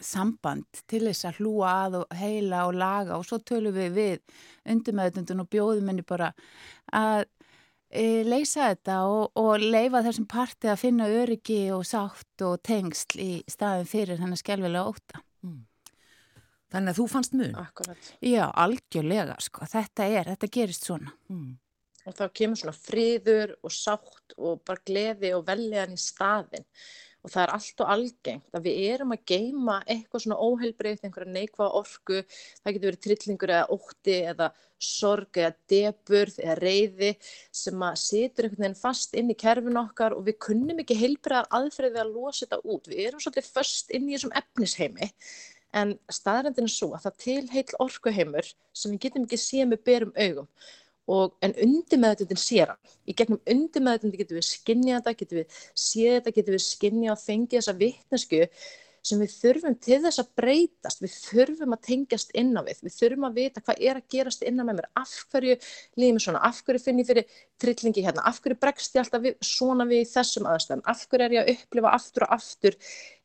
samband 0.03 0.83
til 0.89 1.05
þess 1.07 1.27
að 1.29 1.41
hlúa 1.43 1.73
að 1.85 1.99
og 2.01 2.17
heila 2.17 2.65
og 2.69 2.77
laga. 2.81 3.19
Og 3.19 3.27
svo 3.29 3.39
tölum 3.45 3.75
við 3.77 3.97
við 3.97 4.37
undirmeðutundun 4.73 5.45
og 5.45 5.51
bjóðum 5.53 5.91
henni 5.93 6.05
bara 6.07 6.33
að 6.93 7.27
leysa 7.93 8.71
þetta 8.73 9.03
og, 9.09 9.37
og 9.37 9.61
leifa 9.61 10.01
þessum 10.07 10.29
parti 10.31 10.71
að 10.73 10.81
finna 10.81 11.11
öryggi 11.13 11.67
og 11.75 11.85
sátt 11.87 12.45
og 12.47 12.63
tengsl 12.65 13.21
í 13.21 13.33
staðin 13.51 13.91
fyrir 13.91 14.23
hennar 14.23 14.41
skjálfilega 14.41 14.89
óta. 14.89 15.23
Þannig 16.73 16.95
að 16.95 16.99
þú 16.99 17.07
fannst 17.13 17.35
mun. 17.37 17.57
Akkurat. 17.61 18.13
Já, 18.25 18.47
algjörlega 18.49 19.37
sko, 19.45 19.67
þetta 19.69 20.09
er, 20.09 20.31
þetta 20.33 20.51
gerist 20.57 20.89
svona. 20.89 21.13
Mm. 21.29 21.51
Og 22.09 22.17
þá 22.19 22.23
kemur 22.35 22.59
svona 22.59 22.75
friður 22.75 23.53
og 23.63 23.75
sátt 23.77 24.37
og 24.39 24.63
bara 24.67 24.83
gleði 24.89 25.35
og 25.37 25.45
veljan 25.47 25.93
í 25.95 26.01
staðin. 26.01 26.65
Og 27.23 27.31
það 27.31 27.43
er 27.45 27.53
allt 27.55 27.83
og 27.85 27.91
algengt 27.95 28.57
að 28.59 28.65
við 28.67 28.79
erum 28.91 29.15
að 29.15 29.21
geima 29.31 29.77
eitthvað 29.87 30.25
svona 30.25 30.39
óheilbreyft, 30.43 31.05
einhverja 31.07 31.35
neikvað 31.37 31.77
orku, 31.79 32.23
það 32.59 32.75
getur 32.75 32.89
verið 32.89 33.03
trillingur 33.07 33.53
eða 33.55 33.77
ótti 33.77 34.17
eða 34.33 34.49
sorg 34.83 35.39
eða 35.39 35.53
deburð 35.71 36.41
eða 36.43 36.57
reyði 36.59 37.13
sem 37.55 37.87
að 37.87 38.01
situr 38.03 38.49
einhvern 38.49 38.65
veginn 38.67 38.81
fast 38.81 39.15
inn 39.15 39.31
í 39.31 39.39
kerfin 39.39 39.79
okkar 39.85 40.17
og 40.17 40.27
við 40.27 40.41
kunnum 40.49 40.83
ekki 40.83 40.99
heilbreyðar 40.99 41.51
aðferði 41.61 42.03
að 42.03 42.13
losa 42.17 42.43
þetta 42.45 42.61
út. 42.75 42.91
Við 42.91 43.07
erum 43.07 43.23
svolítið 43.23 43.51
först 43.55 43.95
inn 43.95 44.11
í 44.11 44.17
þessum 44.17 44.35
efnisheimi 44.43 45.13
en 45.79 45.95
staðrændin 46.13 46.69
er 46.69 46.73
svo 46.73 46.91
að 46.97 47.07
það 47.07 47.19
til 47.25 47.43
heil 47.53 47.77
orkuheimur 47.81 48.49
sem 48.77 48.93
við 48.93 49.05
getum 49.07 49.27
ekki 49.29 49.39
séð 49.41 49.71
með 49.71 49.85
berum 49.87 50.13
augum 50.19 50.49
og 51.11 51.35
en 51.43 51.55
undirmeðutundin 51.65 52.41
sér 52.41 52.73
hann. 52.73 52.93
Í 53.09 53.17
gegnum 53.19 53.43
undirmeðutundin 53.49 54.23
getum 54.23 54.39
við 54.39 54.49
skinnjað 54.51 55.01
þetta, 55.01 55.19
getum 55.23 55.41
við 55.41 55.59
séð 55.75 56.15
þetta, 56.19 56.37
getum 56.39 56.57
við 56.57 56.65
skinnjað 56.69 57.17
og 57.17 57.23
fengið 57.25 57.59
þessa 57.59 57.77
vittnesku 57.81 58.43
sem 59.03 59.19
við 59.19 59.33
þurfum 59.35 59.77
til 59.83 59.99
þess 60.05 60.23
að 60.23 60.29
breytast, 60.39 61.01
við 61.03 61.15
þurfum 61.17 61.75
að 61.75 61.81
tengjast 61.89 62.31
innan 62.39 62.67
við, 62.69 62.83
við 62.87 62.95
þurfum 63.01 63.27
að 63.27 63.41
vita 63.41 63.63
hvað 63.65 63.81
er 63.83 63.99
að 63.99 64.13
gerast 64.15 64.45
innan 64.47 64.69
með 64.69 64.79
mér, 64.79 64.89
af 65.01 65.15
hverju 65.33 65.57
lífum 65.99 66.21
svona, 66.23 66.43
af 66.47 66.61
hverju 66.63 66.83
finn 66.85 67.01
ég 67.03 67.09
fyrir 67.09 67.41
trillingi 67.63 68.05
hérna, 68.07 68.23
af 68.31 68.39
hverju 68.45 68.61
bregst 68.63 68.95
ég 68.95 69.03
alltaf 69.03 69.25
við, 69.25 69.35
svona 69.43 69.89
við 69.91 70.05
þessum 70.13 70.47
aðstæðum, 70.53 70.85
af 70.87 71.03
hverju 71.11 71.27
er 71.27 71.35
ég 71.35 71.43
að 71.43 71.53
upplifa 71.57 71.97
aftur 71.99 72.29
og 72.29 72.37
aftur 72.39 72.79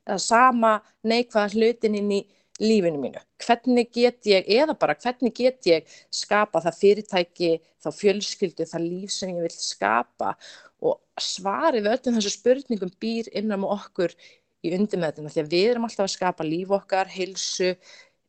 eða 0.08 0.20
sama 0.24 0.74
neikvæða 1.06 1.54
hlutin 1.54 2.00
inn 2.02 2.12
í 2.18 2.24
lífinu 2.62 3.00
mínu. 3.02 3.22
Hvernig 3.44 3.92
get 3.94 4.28
ég, 4.30 4.48
eða 4.48 4.76
bara 4.80 4.96
hvernig 4.98 5.34
get 5.38 5.70
ég 5.70 6.00
skapa 6.14 6.62
það 6.64 6.80
fyrirtæki, 6.82 7.52
þá 7.84 7.90
fjölskyldu, 7.94 8.66
það 8.70 8.88
líf 8.88 9.14
sem 9.14 9.36
ég 9.36 9.46
vil 9.46 9.54
skapa 9.54 10.34
og 10.84 11.00
svarið 11.22 11.90
öllum 11.94 12.18
þessu 12.18 12.34
spurningum 12.34 12.94
býr 13.02 13.30
innan 13.38 13.64
með 13.64 13.76
okkur 13.78 14.16
í 14.66 14.74
undirmeðnum. 14.78 15.30
Því 15.32 15.44
að 15.44 15.54
við 15.54 15.70
erum 15.72 15.88
alltaf 15.88 16.08
að 16.08 16.16
skapa 16.16 16.48
líf 16.48 16.74
okkar, 16.78 17.10
heilsu, 17.14 17.76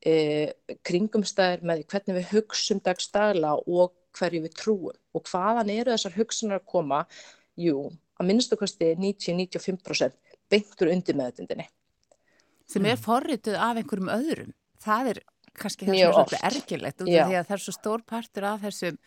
eh, 0.04 0.52
kringumstæðir 0.85 1.64
með 1.64 1.87
hvernig 1.88 2.20
við 2.20 2.30
hugsum 2.35 2.80
dagstagla 2.85 3.56
og 3.66 3.94
hverju 4.16 4.44
við 4.44 4.54
trúum. 4.61 4.97
Og 5.14 5.25
hvaðan 5.25 5.73
eru 5.73 5.94
þessar 5.94 6.16
hugsunar 6.16 6.61
að 6.61 6.70
koma? 6.73 7.06
Jú, 7.56 7.90
að 8.20 8.26
minnstu 8.26 8.56
kosti 8.56 8.94
90-95% 8.94 10.14
beintur 10.49 10.92
undirmeðnundinni. 10.92 11.66
Sem 12.69 12.87
er 12.89 13.01
forrituð 13.01 13.59
af 13.59 13.81
einhverjum 13.81 14.13
öðrum. 14.13 14.55
Það 14.85 15.13
er 15.15 15.21
kannski 15.59 15.89
það 15.89 15.93
sem 15.93 15.99
Mjög 15.99 16.09
er 16.09 16.17
svolítið 16.19 16.47
ergilegt 16.51 17.03
út 17.03 17.11
Já. 17.11 17.21
af 17.23 17.31
því 17.31 17.39
að 17.39 17.49
það 17.49 17.57
er 17.57 17.65
svo 17.65 17.75
stór 17.75 18.05
partur 18.07 18.49
af 18.49 18.65
þessum 18.67 18.99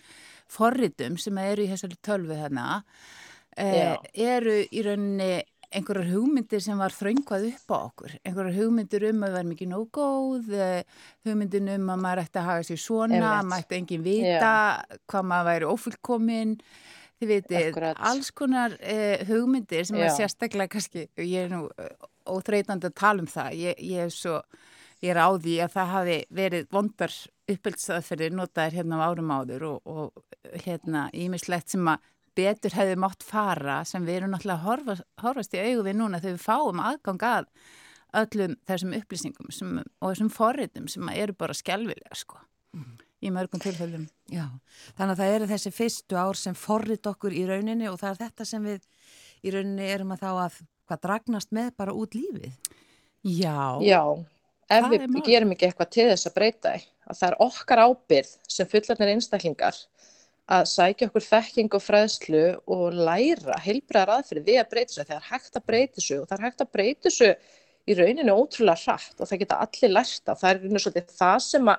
forritum 0.51 1.18
sem 1.22 1.41
eru 1.46 1.63
í 1.63 1.72
þessari 1.72 2.00
tölvu 2.03 2.38
þarna 2.41 2.68
eh, 3.56 3.96
eru 4.25 4.58
í 4.68 4.84
rauninni 4.86 5.32
einhverjar 5.72 6.10
hugmyndir 6.12 6.62
sem 6.63 6.80
var 6.80 6.91
þröngvað 6.91 7.46
upp 7.48 7.72
á 7.72 7.77
okkur. 7.77 8.15
Einhverjar 8.27 8.58
hugmyndir 8.58 9.06
um 9.08 9.22
að 9.24 9.30
við 9.30 9.38
verðum 9.38 9.53
ekki 9.56 9.68
nóg 9.72 9.86
góð, 9.96 10.50
eh, 10.58 11.03
hugmyndir 11.27 11.70
um 11.77 11.91
að 11.94 12.01
maður 12.06 12.24
ætti 12.25 12.41
að 12.41 12.50
haga 12.50 12.65
sér 12.68 12.82
svona, 12.82 13.36
maður 13.48 13.63
ætti 13.63 13.77
engin 13.80 14.03
vita 14.03 14.56
hvað 15.08 15.30
maður 15.32 15.50
væri 15.51 15.70
ófullkominn. 15.72 16.58
Þið 17.22 17.51
Akkúrat. 17.53 18.00
alls 18.01 18.32
konar 18.34 18.74
eh, 18.82 19.22
hugmyndir 19.30 19.86
sem 19.86 20.00
Já. 20.00 20.08
er 20.08 20.15
sérstaklega 20.18 20.74
kannski, 20.74 21.06
ég 21.22 21.46
er 21.46 21.51
nú 21.53 21.68
eh, 21.77 21.91
óþreytandi 22.29 22.89
að 22.89 22.99
tala 23.01 23.23
um 23.23 23.29
það, 23.29 23.57
ég, 23.61 23.81
ég 23.91 24.07
er 24.07 24.13
svo 24.15 24.39
ég 25.01 25.13
er 25.13 25.19
á 25.21 25.29
því 25.33 25.57
að 25.65 25.75
það 25.75 25.91
hafi 25.95 26.17
verið 26.41 26.71
vondar 26.73 27.17
uppbyldsaðferðir 27.51 28.35
notaðir 28.37 28.79
hérna 28.79 29.01
á 29.01 29.05
árum 29.09 29.33
áður 29.33 29.67
og, 29.71 29.89
og 29.89 30.57
hérna 30.65 31.07
ímislegt 31.17 31.73
sem 31.73 31.87
að 31.89 32.09
betur 32.37 32.75
hefði 32.77 32.97
mátt 33.01 33.25
fara 33.25 33.81
sem 33.87 34.05
við 34.07 34.21
erum 34.21 34.35
náttúrulega 34.35 34.59
að 34.59 34.67
horfa, 34.67 34.97
horfast 35.23 35.55
í 35.55 35.63
augu 35.65 35.85
við 35.87 35.97
núna 35.99 36.21
þegar 36.21 36.37
við 36.37 36.45
fáum 36.45 36.83
aðgang 36.83 37.25
að 37.27 37.49
öllum 38.21 38.57
þessum 38.67 38.95
upplýsingum 38.95 39.53
sem, 39.55 39.79
og 39.99 40.13
þessum 40.13 40.31
forritum 40.33 40.87
sem 40.91 41.11
eru 41.15 41.35
bara 41.37 41.55
skjálfilega 41.57 42.17
sko 42.17 42.39
mm. 42.75 42.93
í 43.23 43.31
mörgum 43.33 43.63
tilfellum. 43.63 44.07
Já, 44.31 44.45
þannig 44.97 45.15
að 45.15 45.21
það 45.23 45.35
eru 45.35 45.49
þessi 45.51 45.73
fyrstu 45.75 46.19
ár 46.19 46.39
sem 46.39 46.57
forrit 46.57 47.11
okkur 47.11 47.35
í 47.35 47.45
rauninni 47.49 47.89
og 47.91 47.99
það 48.01 48.13
er 48.13 48.21
þetta 48.25 48.47
sem 48.47 48.67
við 48.67 48.87
í 49.41 49.55
rauninni 49.55 49.91
erum 49.91 50.15
að 50.15 50.23
þá 50.23 50.31
að 50.31 50.61
hvað 50.91 51.03
dragnast 51.07 51.53
með 51.55 51.71
bara 51.79 51.95
út 51.95 52.17
lífið. 52.17 52.51
Já. 53.24 53.79
Já, 53.86 54.01
ef 54.71 54.89
við 54.91 55.21
gerum 55.25 55.53
ekki 55.55 55.69
eitthvað 55.69 55.93
til 55.95 56.10
þess 56.12 56.29
að 56.29 56.38
breyta 56.39 56.75
að 56.75 57.17
það 57.19 57.27
er 57.29 57.39
okkar 57.48 57.83
ábyrð 57.86 58.36
sem 58.50 58.69
fullarnir 58.71 59.13
einstaklingar 59.15 59.79
að 60.51 60.67
sækja 60.71 61.07
okkur 61.07 61.24
þekking 61.24 61.75
og 61.77 61.83
fræðslu 61.86 62.43
og 62.75 62.98
læra 62.98 63.60
heilbreðar 63.63 64.17
aðferði 64.17 64.45
við 64.50 64.62
að 64.62 64.71
breyta 64.74 64.91
þessu 64.91 65.07
þegar 65.07 65.27
hægt 65.29 65.60
að 65.60 65.67
breyta 65.69 66.00
þessu 66.00 66.17
og 66.17 66.25
það 66.27 66.38
er 66.38 66.45
hægt 66.48 66.63
að 66.63 66.71
breyta 66.75 67.07
þessu 67.07 67.29
í 67.88 67.98
rauninu 67.98 68.36
ótrúlega 68.36 68.81
hratt 68.81 69.21
og 69.21 69.29
það 69.29 69.43
geta 69.43 69.62
allir 69.65 69.93
lært 69.95 70.33
af 70.33 70.41
það 70.41 70.50
er 70.50 70.60
rauninu 70.60 70.83
svolítið 70.83 71.15
það 71.21 71.38
sem 71.45 71.71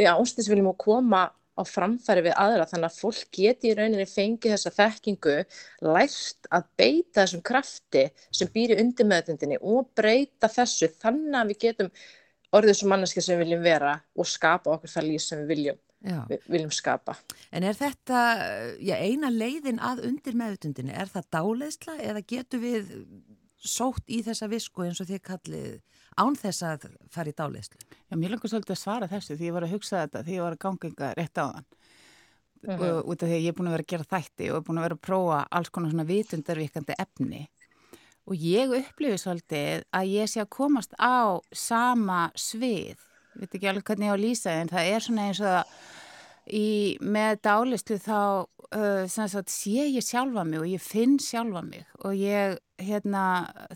við 0.00 0.10
ástins 0.12 0.50
viljum 0.50 0.72
koma 0.80 1.22
á 1.52 1.62
framfæri 1.68 2.24
við 2.24 2.34
aðra 2.40 2.66
þannig 2.70 2.88
að 2.88 2.98
fólk 3.02 3.36
geti 3.36 3.70
í 3.70 3.76
rauninni 3.76 4.06
fengið 4.08 4.54
þessa 4.54 4.72
þekkingu 4.78 5.36
lært 5.84 6.48
að 6.48 6.66
beita 6.80 7.20
þessum 7.20 7.44
krafti 7.44 8.06
sem 8.32 8.50
býr 8.54 8.74
í 8.74 8.80
undirmeðutundinni 8.82 9.60
og 9.60 9.90
breyta 9.96 10.50
þessu 10.52 10.88
þannig 11.02 11.38
að 11.42 11.52
við 11.52 11.62
getum 11.66 11.92
orðið 12.56 12.78
sem 12.78 12.92
manneski 12.92 13.24
sem 13.24 13.36
við 13.36 13.46
viljum 13.46 13.64
vera 13.64 13.94
og 14.16 14.28
skapa 14.28 14.72
okkur 14.74 14.92
það 14.94 15.08
líf 15.08 15.24
sem 15.24 15.42
við 15.42 15.52
viljum, 15.52 15.78
við 16.30 16.48
viljum 16.54 16.72
skapa. 16.74 17.16
En 17.52 17.64
er 17.68 17.76
þetta 17.76 18.24
já, 18.80 18.96
eina 18.96 19.32
leiðin 19.32 19.80
að 19.80 20.04
undirmeðutundinni? 20.08 20.96
Er 20.96 21.12
það 21.12 21.30
dáleðsla 21.36 21.96
eða 22.00 22.24
getur 22.34 22.64
við 22.64 22.92
sótt 23.62 24.08
í 24.10 24.20
þessa 24.26 24.48
visku 24.50 24.84
eins 24.84 25.00
og 25.00 25.08
þið 25.08 25.24
kallið 25.28 25.72
án 26.20 26.36
þess 26.38 26.64
að 26.66 26.88
fara 27.12 27.32
í 27.32 27.36
dáleyslu? 27.36 27.78
Já, 28.08 28.16
mér 28.16 28.34
langar 28.34 28.52
svolítið 28.52 28.74
að 28.76 28.82
svara 28.82 29.08
þessu 29.10 29.36
því 29.36 29.48
ég 29.48 29.56
var 29.56 29.66
að 29.66 29.74
hugsa 29.76 30.02
þetta 30.02 30.24
því 30.26 30.36
ég 30.36 30.44
var 30.46 30.56
að 30.56 30.62
ganga 30.66 30.90
yngar 30.90 31.16
rétt 31.18 31.40
á 31.40 31.44
þann 31.46 31.66
uh 32.62 32.76
-huh. 32.76 32.90
og 32.90 33.08
út 33.12 33.22
af 33.22 33.28
því 33.28 33.36
að 33.36 33.44
ég 33.44 33.48
er 33.48 33.56
búin 33.58 33.68
að 33.68 33.76
vera 33.76 33.86
að 33.86 33.92
gera 33.92 34.10
þætti 34.12 34.50
og 34.50 34.56
er 34.56 34.66
búin 34.66 34.78
að 34.78 34.86
vera 34.86 34.98
að 34.98 35.06
prófa 35.08 35.38
alls 35.50 35.70
konar 35.70 35.90
svona 35.90 36.10
vitundarvíkandi 36.12 36.94
efni 36.98 37.42
og 38.26 38.34
ég 38.38 38.70
upplifi 38.70 39.18
svolítið 39.18 39.84
að 39.90 40.04
ég 40.06 40.30
sé 40.30 40.40
að 40.40 40.54
komast 40.54 40.94
á 40.98 41.40
sama 41.52 42.30
svið, 42.38 42.98
ég 43.34 43.40
veit 43.40 43.54
ekki 43.54 43.68
alveg 43.68 43.84
hvernig 43.84 44.06
ég 44.06 44.14
á 44.14 44.16
að 44.16 44.24
lýsa 44.24 44.50
en 44.60 44.68
það 44.68 44.90
er 44.94 45.00
svona 45.00 45.26
eins 45.26 45.40
og 45.40 45.46
að 45.46 45.64
í, 46.46 46.98
með 47.00 47.40
dálislu 47.46 47.98
þá 48.02 48.20
uh, 48.74 49.04
sagt, 49.08 49.52
sé 49.52 49.88
ég 49.88 50.04
sjálfa 50.04 50.44
mig 50.46 50.62
og 50.62 50.70
ég 50.70 50.82
finn 50.82 51.18
sjálfa 51.22 51.62
mig 51.66 51.84
og 52.02 52.16
ég, 52.18 52.56
hérna, 52.82 53.24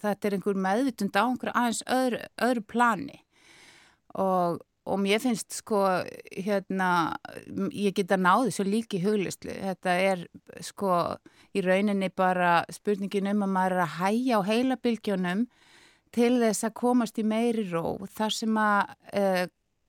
þetta 0.02 0.28
er 0.28 0.38
einhver 0.38 0.62
meðvitund 0.66 1.18
á 1.18 1.24
einhverju 1.26 1.54
aðeins 1.54 1.84
öðru, 1.98 2.22
öðru 2.48 2.64
plani. 2.72 3.20
Og, 4.16 4.62
og 4.86 5.00
mér 5.02 5.20
finnst 5.20 5.58
sko, 5.58 5.82
hérna, 6.32 6.88
ég 7.74 7.94
geta 7.96 8.18
náði 8.18 8.54
svo 8.54 8.66
líki 8.66 9.02
huglislu, 9.02 9.52
þetta 9.52 9.96
er 10.10 10.26
sko 10.64 11.18
í 11.56 11.62
rauninni 11.64 12.10
bara 12.14 12.62
spurningin 12.72 13.30
um 13.32 13.44
að 13.46 13.54
maður 13.58 13.76
er 13.76 13.84
að 13.84 13.96
hæja 14.00 14.40
á 14.40 14.48
heilabilgjónum 14.48 15.46
til 16.16 16.36
þess 16.40 16.64
að 16.64 16.76
komast 16.78 17.18
í 17.20 17.26
meiri 17.26 17.66
ró 17.68 17.98
þar 18.16 18.32
sem 18.32 18.58
að 18.60 18.94
uh, 19.12 19.44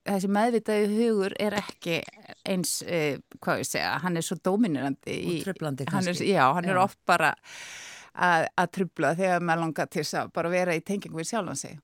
þessi 0.07 0.29
meðvitaði 0.37 0.87
hugur 0.93 1.35
er 1.39 1.57
ekki 1.59 1.99
eins, 2.47 2.79
uh, 2.85 3.17
hvað 3.43 3.63
ég 3.63 3.69
segja, 3.69 3.97
hann 4.03 4.19
er 4.19 4.25
svo 4.25 4.39
dominirandi. 4.43 5.17
Og 5.27 5.43
tröflandi 5.45 5.87
kannski. 5.89 6.31
Já, 6.31 6.45
hann 6.55 6.67
já. 6.67 6.73
er 6.73 6.81
oft 6.81 6.99
bara 7.09 7.33
að, 8.15 8.47
að 8.57 8.71
tröfla 8.79 9.13
þegar 9.19 9.45
maður 9.45 9.65
langar 9.65 9.91
til 9.93 10.07
að 10.07 10.33
bara 10.39 10.53
vera 10.53 10.77
í 10.77 10.81
tengingu 10.85 11.19
við 11.19 11.31
sjálfan 11.31 11.59
sig. 11.59 11.77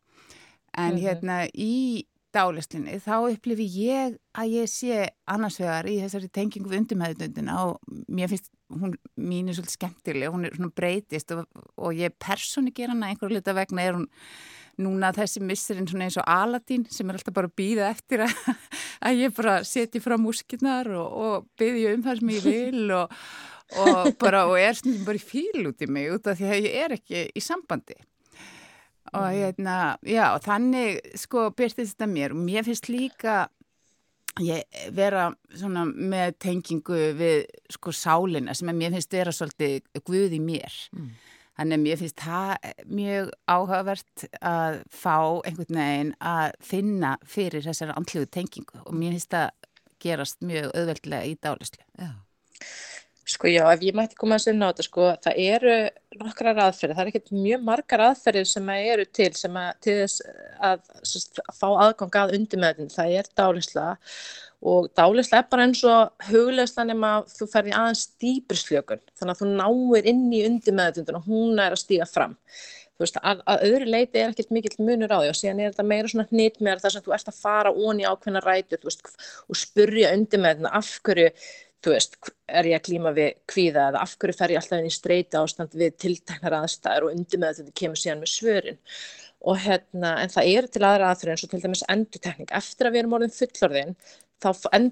En 0.74 0.96
mm 0.96 0.98
-hmm. 0.98 1.04
hérna 1.04 1.38
í 1.54 2.08
dálislinni 2.34 2.98
þá 3.04 3.16
upplifi 3.30 3.66
ég 3.78 4.18
að 4.34 4.56
ég 4.58 4.72
sé 4.72 5.06
annars 5.30 5.60
vegar 5.62 5.86
í 5.90 6.00
þessari 6.02 6.30
tengingu 6.34 6.72
við 6.72 6.82
undirmeðutundina 6.82 7.60
og 7.68 7.78
mér 8.08 8.32
finnst 8.32 8.50
hún 8.74 8.96
mín 9.20 9.50
er 9.50 9.58
svolítið 9.58 9.76
skemmtileg, 9.78 10.34
hún 10.34 10.48
er 10.48 10.56
svona 10.56 10.74
breytist 10.74 11.34
og, 11.36 11.46
og 11.78 11.94
ég 11.94 12.16
persóni 12.18 12.74
ger 12.74 12.90
hana 12.90 13.12
einhverju 13.12 13.38
lita 13.38 13.54
vegna 13.54 13.86
er 13.86 14.00
hún 14.00 14.08
núna 14.82 15.12
þessi 15.14 15.42
missurinn 15.46 15.88
svona 15.90 16.08
eins 16.08 16.18
og 16.22 16.30
Aladín 16.30 16.86
sem 16.92 17.10
er 17.10 17.20
alltaf 17.20 17.36
bara 17.36 17.50
að 17.50 17.58
býða 17.60 17.90
eftir 17.94 18.24
að, 18.26 18.38
að 19.06 19.20
ég 19.22 19.36
bara 19.38 19.58
setji 19.68 20.02
frá 20.04 20.18
múskirnar 20.22 20.90
og, 20.98 21.18
og 21.26 21.50
byðja 21.60 21.98
um 21.98 22.06
það 22.06 22.22
sem 22.22 22.32
ég 22.34 22.48
vil 22.48 22.96
og, 22.98 23.20
og 23.84 24.10
bara 24.22 24.46
og 24.50 24.58
er 24.62 24.80
svona 24.80 25.06
bara 25.06 25.22
í 25.22 25.28
fíl 25.34 25.70
út 25.70 25.86
í 25.86 25.90
mig 25.92 26.10
út 26.14 26.30
af 26.30 26.40
því 26.40 26.50
að 26.50 26.66
ég 26.68 26.80
er 26.86 26.98
ekki 26.98 27.28
í 27.30 27.44
sambandi 27.44 28.00
og 29.14 29.28
mm. 29.28 29.36
hérna, 29.38 29.76
já, 30.08 30.26
þannig 30.42 31.04
sko 31.22 31.50
byrtist 31.54 31.94
þetta 31.94 32.10
mér 32.10 32.34
og 32.34 32.42
mér 32.42 32.66
finnst 32.66 32.90
líka 32.90 33.44
ég 34.42 34.66
vera 34.96 35.28
svona 35.54 35.86
með 35.86 36.38
tengingu 36.42 37.12
við 37.18 37.44
sko 37.76 37.94
sálina 37.94 38.56
sem 38.58 38.72
mér 38.74 38.96
finnst 38.96 39.14
vera 39.14 39.34
svolítið 39.36 39.86
guð 40.02 40.34
í 40.34 40.42
mér 40.42 40.80
mm. 40.96 41.12
Þannig 41.54 41.78
að 41.78 41.84
mér 41.84 42.00
finnst 42.02 42.24
það 42.24 42.70
mjög 42.90 43.28
áhugavert 43.46 44.26
að 44.42 44.80
fá 44.90 45.18
einhvern 45.46 45.80
veginn 45.80 46.14
að 46.34 46.56
finna 46.66 47.12
fyrir 47.30 47.66
þessari 47.68 47.94
andluðu 48.00 48.30
tengingu 48.34 48.82
og 48.84 48.96
mér 48.98 49.14
finnst 49.14 49.36
það 49.36 49.52
gerast 50.04 50.42
mjög 50.44 50.72
auðveldlega 50.74 51.30
í 51.30 51.36
dálislu. 51.44 51.84
Sko 53.24 53.48
já, 53.48 53.62
ef 53.72 53.84
ég 53.86 53.96
mætti 53.96 54.18
koma 54.20 54.36
að 54.36 54.50
sinna 54.50 54.68
á 54.68 54.72
þetta 54.74 54.84
sko, 54.84 55.06
það 55.24 55.38
eru 55.46 55.76
nokkrar 56.20 56.58
aðferðir, 56.66 56.96
það 56.98 57.04
er 57.06 57.12
ekkert 57.14 57.30
mjög 57.38 57.62
margar 57.70 58.04
aðferðir 58.10 58.50
sem 58.50 58.72
eru 58.74 59.06
til 59.16 59.30
sem 59.40 59.60
að 59.62 59.70
til 59.86 59.96
þess 60.02 60.26
að, 60.26 60.82
að, 61.00 61.22
að 61.46 61.62
fá 61.62 61.68
aðgang 61.70 62.18
að 62.20 62.34
undirmeðin, 62.40 62.92
það 62.92 63.16
er 63.22 63.30
dálisla 63.40 63.86
og 64.64 64.88
dálisla 64.96 65.42
er 65.42 65.50
bara 65.52 65.66
eins 65.68 65.82
og 65.88 66.30
huglegsla 66.30 66.86
nema 66.88 67.10
þú 67.28 67.48
ferði 67.52 67.74
aðeins 67.76 68.06
dýbrisfljökun 68.22 69.02
þannig 69.20 69.34
að 69.34 69.42
þú 69.42 69.50
náir 69.60 70.08
inn 70.14 70.24
í 70.32 70.46
undirmeðutundun 70.48 71.20
og 71.20 71.28
hún 71.28 71.60
er 71.60 71.76
að 71.76 71.84
stíga 71.84 72.08
fram. 72.08 72.38
Þú 72.94 73.04
veist, 73.04 73.18
að, 73.26 73.42
að 73.50 73.64
öðru 73.68 73.90
leiti 73.90 74.22
er 74.22 74.32
ekkert 74.32 74.54
mikill 74.54 74.86
munur 74.86 75.12
á 75.12 75.18
því 75.18 75.32
og 75.32 75.38
síðan 75.40 75.62
er 75.64 75.74
þetta 75.74 75.86
meira 75.90 76.12
svona 76.12 76.28
hnit 76.30 76.60
með 76.64 76.84
þar 76.84 76.94
sem 76.94 77.04
þú 77.04 77.16
ert 77.18 77.32
að 77.32 77.40
fara 77.42 77.74
ón 77.74 78.00
í 78.00 78.06
ákveðna 78.08 78.44
rætu 78.46 78.80
veist, 78.86 79.08
og 79.50 79.60
spurja 79.60 80.14
undirmeðuna 80.14 80.72
af 80.78 80.92
hverju 81.04 81.32
þú 81.84 81.96
veist, 81.96 82.16
er 82.48 82.70
ég 82.70 82.80
að 82.80 82.86
klíma 82.86 83.12
við 83.18 83.34
kvíða 83.50 83.90
eða 83.90 84.06
af 84.06 84.14
hverju 84.22 84.38
fer 84.38 84.54
ég 84.54 84.62
alltaf 84.62 84.80
inn 84.80 84.88
í 84.88 84.94
streyta 84.94 85.42
ástand 85.42 85.76
við 85.76 85.98
tilteknar 86.06 86.56
aðstæður 86.62 87.10
og 87.10 87.18
undirmeðutundun 87.18 87.78
kemur 87.82 88.00
síðan 88.00 88.22
með 88.22 88.32
svörin 88.38 88.80
og 89.44 89.60
hérna, 89.60 90.18
en 90.24 90.32
það 90.32 90.52
eru 90.58 90.70
til 90.72 90.84
aðra 90.88 91.10
aðfyrir 91.12 91.34
eins 91.34 91.46
og 91.46 91.52
til 91.52 91.64
dæmis 91.64 91.88
endutekning 91.92 92.54
eftir 92.56 92.88
að 92.88 92.96
við 92.96 93.04
erum 93.04 93.16
orðin 93.18 93.34
fullorðin 93.36 93.96
þá, 94.44 94.50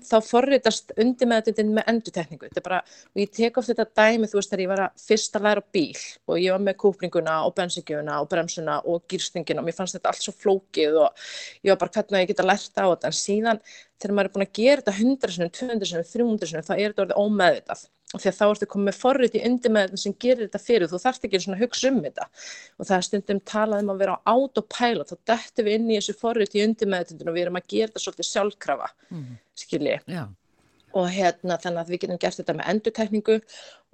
þá 0.07 0.17
forritast 0.25 0.93
undir 0.99 1.29
meðutundin 1.29 1.73
með 1.75 1.89
endutekningu. 1.91 2.47
Þetta 2.47 2.61
er 2.61 2.65
bara, 2.65 2.79
og 3.11 3.21
ég 3.21 3.31
tek 3.35 3.59
oft 3.59 3.71
þetta 3.71 3.87
dæmi, 3.99 4.29
þú 4.31 4.39
veist, 4.39 4.51
þegar 4.51 4.63
ég 4.63 4.71
var 4.71 4.83
að 4.85 5.05
fyrst 5.05 5.37
að 5.37 5.47
læra 5.47 5.63
bíl 5.75 6.01
og 6.27 6.41
ég 6.41 6.55
var 6.55 6.65
með 6.65 6.77
kúpringuna 6.83 7.37
og 7.47 7.55
bensingjuna 7.57 8.19
og 8.23 8.29
bremsuna 8.31 8.79
og 8.91 9.05
gýrstingina 9.11 9.63
og 9.63 9.67
mér 9.67 9.77
fannst 9.77 9.97
þetta 9.97 10.13
allt 10.13 10.25
svo 10.25 10.35
flókið 10.43 10.99
og 11.05 11.25
ég 11.65 11.73
var 11.73 11.81
bara 11.83 11.95
hvernig 11.97 12.25
ég 12.25 12.33
geta 12.33 12.47
lært 12.47 12.79
á 12.79 12.85
þetta. 12.85 13.11
En 13.11 13.17
síðan, 13.21 13.63
þegar 14.01 14.17
maður 14.17 14.31
er 14.31 14.35
búin 14.35 14.47
að 14.47 14.53
gera 14.61 14.83
þetta 14.83 14.97
100 14.99 15.35
sinum, 15.37 15.55
200 15.61 15.91
sinum, 15.91 16.11
300 16.13 16.51
sinum, 16.51 16.67
þá 16.67 16.73
er 16.77 16.85
þetta 16.87 17.07
orðið 17.07 17.25
ómeðvitað 17.25 17.87
því 18.19 18.31
að 18.31 18.37
þá 18.37 18.43
ertu 18.47 18.67
komið 18.71 18.87
með 18.89 18.97
forrið 18.99 19.37
í 19.37 19.43
undir 19.47 19.73
með 19.73 19.87
þetta 19.87 20.01
sem 20.01 20.15
gerir 20.25 20.43
þetta 20.47 20.61
fyrir 20.65 20.91
þú. 20.91 20.99
Þarft 21.05 21.27
ekki 21.27 21.41
að 21.41 21.61
hugsa 21.61 21.91
um 21.91 22.01
þetta. 22.03 22.27
Og 22.77 22.89
það 22.89 22.97
er 22.97 23.07
stundum 23.07 23.41
talað 23.53 23.85
um 23.85 23.93
að 23.93 24.03
vera 24.03 24.17
á 24.17 24.21
autopilot. 24.33 25.13
Þá 25.13 25.31
dettum 25.31 25.67
við 25.67 25.77
inn 25.77 25.89
í 25.89 25.97
þessu 25.99 26.17
forrið 26.19 26.57
í 26.57 26.63
undir 26.65 26.91
með 26.91 27.11
þetta 27.13 27.29
og 27.29 27.37
við 27.37 27.45
erum 27.45 27.59
að 27.61 27.67
gera 27.71 27.91
þetta 27.91 28.05
svolítið 28.05 28.29
sjálfkrafa 28.31 28.89
mm. 29.09 29.27
skilji. 29.63 29.97
Og 30.91 31.07
hérna 31.07 31.59
þannig 31.63 31.85
að 31.85 31.93
við 31.93 32.03
getum 32.03 32.19
gert 32.19 32.41
þetta 32.41 32.57
með 32.57 32.73
endurtekningu 32.73 33.37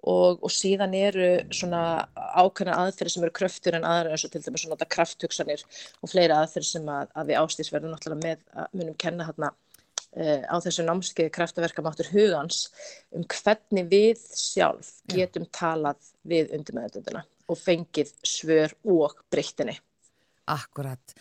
og, 0.08 0.42
og 0.42 0.52
síðan 0.54 0.96
eru 0.98 1.30
svona 1.54 1.82
ákveðna 2.16 2.78
aðferði 2.84 3.14
sem 3.14 3.26
eru 3.26 3.36
kröftur 3.38 3.78
en 3.78 3.88
aðra 3.88 4.14
eins 4.14 4.26
og 4.26 4.34
til 4.34 4.42
dæmis 4.46 4.66
svona 4.66 4.90
krafthugsanir 4.96 5.64
og 6.02 6.12
fleira 6.12 6.42
aðferði 6.42 6.70
sem 6.70 6.92
að, 6.92 7.14
að 7.18 7.32
við 7.32 7.40
ástýrsverðum 7.42 7.94
náttúrulega 7.94 8.26
með 8.26 8.44
að 8.64 8.78
munum 8.78 9.00
kenna 9.02 9.28
hérna 9.30 9.52
á 10.16 10.56
þessu 10.64 10.86
námskeiði 10.88 11.34
kraftaverkamáttur 11.36 12.12
hugans 12.14 12.68
um 13.16 13.26
hvernig 13.28 13.90
við 13.92 14.22
sjálf 14.34 14.96
getum 15.12 15.46
Já. 15.48 15.52
talað 15.60 16.12
við 16.28 16.54
undirmeðendundina 16.58 17.26
og 17.48 17.60
fengið 17.60 18.12
svör 18.26 18.74
og 18.88 19.18
breyttinni. 19.32 19.78
Akkurat. 20.48 21.16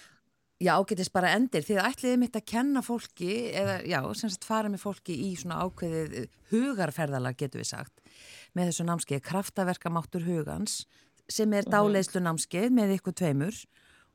Já, 0.56 0.72
ágetist 0.80 1.12
bara 1.12 1.34
endir 1.36 1.60
því 1.66 1.76
að 1.76 1.88
ætliðið 1.90 2.20
mitt 2.22 2.36
að 2.38 2.46
kenna 2.48 2.80
fólki 2.80 3.32
eða 3.52 3.74
já, 3.84 3.98
sem 4.16 4.30
sagt 4.32 4.46
fara 4.48 4.70
með 4.72 4.86
fólki 4.86 5.16
í 5.26 5.34
svona 5.36 5.58
ákveðið 5.66 6.30
hugarferðalag 6.48 7.36
getur 7.36 7.60
við 7.60 7.72
sagt 7.74 8.00
með 8.56 8.70
þessu 8.70 8.86
námskeið 8.88 9.24
kraftaverkamáttur 9.26 10.24
hugans 10.24 10.86
sem 11.28 11.52
er 11.52 11.66
mhm. 11.66 11.74
dáleislu 11.74 12.22
námskeið 12.24 12.72
með 12.72 12.94
ykkur 12.96 13.18
tveimur 13.20 13.60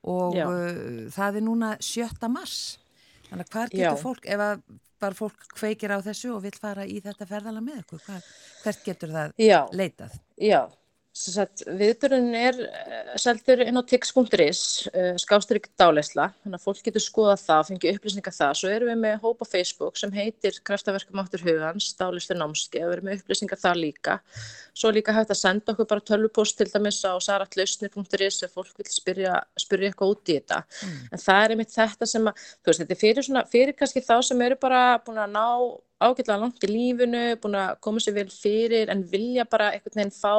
og 0.10 0.40
uh, 0.42 1.06
það 1.14 1.38
er 1.38 1.46
núna 1.46 1.76
7. 1.78 2.10
mars 2.34 2.81
Þannig 3.32 3.48
að 3.48 3.56
hvar 3.56 3.72
getur 3.72 4.02
fólk, 4.02 4.26
ef 4.28 4.42
að 4.44 4.64
bara 5.02 5.18
fólk 5.18 5.46
kveikir 5.56 5.94
á 5.96 6.00
þessu 6.04 6.34
og 6.36 6.44
vil 6.44 6.54
fara 6.60 6.84
í 6.86 7.00
þetta 7.02 7.28
ferðala 7.30 7.64
með 7.64 7.80
ykkur, 7.86 8.04
hvert 8.62 8.84
getur 8.86 9.14
það 9.16 9.34
Já. 9.42 9.60
leitað? 9.72 10.18
Já, 10.38 10.60
Viðbjörðun 11.12 12.36
er 12.40 12.56
eh, 12.64 13.16
seldur 13.20 13.60
inn 13.66 13.76
á 13.76 13.84
tix.is, 13.84 14.62
eh, 14.96 15.18
skástrík 15.20 15.68
dáleysla, 15.76 16.30
þannig 16.40 16.56
að 16.56 16.64
fólk 16.64 16.80
getur 16.86 17.04
skoða 17.04 17.36
það, 17.42 17.66
fengið 17.68 17.98
upplýsningar 17.98 18.36
það. 18.38 18.54
Svo 18.56 18.72
erum 18.72 18.92
við 18.94 19.02
með 19.02 19.18
hópa 19.26 19.48
Facebook 19.50 20.00
sem 20.00 20.14
heitir 20.16 20.62
Kraftaverkum 20.64 21.20
áttur 21.20 21.44
hugans, 21.44 21.90
dáleyslu 22.00 22.40
námskeið, 22.40 22.88
við 22.88 22.96
erum 22.96 23.10
með 23.10 23.20
upplýsningar 23.20 23.60
það 23.60 23.82
líka. 23.82 24.18
Svo 24.72 24.94
líka 24.96 25.18
hægt 25.18 25.36
að 25.36 25.42
senda 25.42 25.76
okkur 25.76 25.92
bara 25.92 26.08
tölvupost 26.08 26.62
til 26.62 26.72
dæmis 26.72 27.04
á 27.04 27.12
saratlausnir.is 27.28 28.42
ef 28.48 28.56
fólk 28.56 28.72
vil 28.80 28.88
spyrja, 28.88 29.36
spyrja 29.60 29.92
eitthvað 29.92 30.16
út 30.16 30.32
í 30.32 30.40
þetta. 30.40 30.64
Mm. 30.64 30.98
En 31.12 31.26
það 31.28 31.44
er 31.44 31.58
einmitt 31.58 31.76
þetta 31.76 32.08
sem 32.08 32.32
að, 32.32 32.50
þú 32.64 32.72
veist, 32.72 32.86
þetta 32.86 32.96
er 32.96 33.04
fyrir, 33.04 33.28
svona, 33.28 33.48
fyrir 33.52 33.76
kannski 33.76 34.08
þá 34.08 34.18
sem 34.32 34.48
eru 34.48 34.62
bara 34.64 34.86
búin 35.04 35.20
að 35.20 35.36
ná 35.36 35.48
ágætlega 36.02 36.40
langt 36.42 36.66
í 36.66 36.70
lífunu, 36.70 37.22
búin 37.44 37.58
að 37.60 37.76
koma 37.86 38.02
sér 38.02 38.16
vel 38.18 38.28
fyrir 38.34 38.92
en 38.92 39.04
vilja 39.12 39.46
bara 39.50 39.70
einhvern 39.76 40.00
veginn 40.00 40.14
fá 40.16 40.34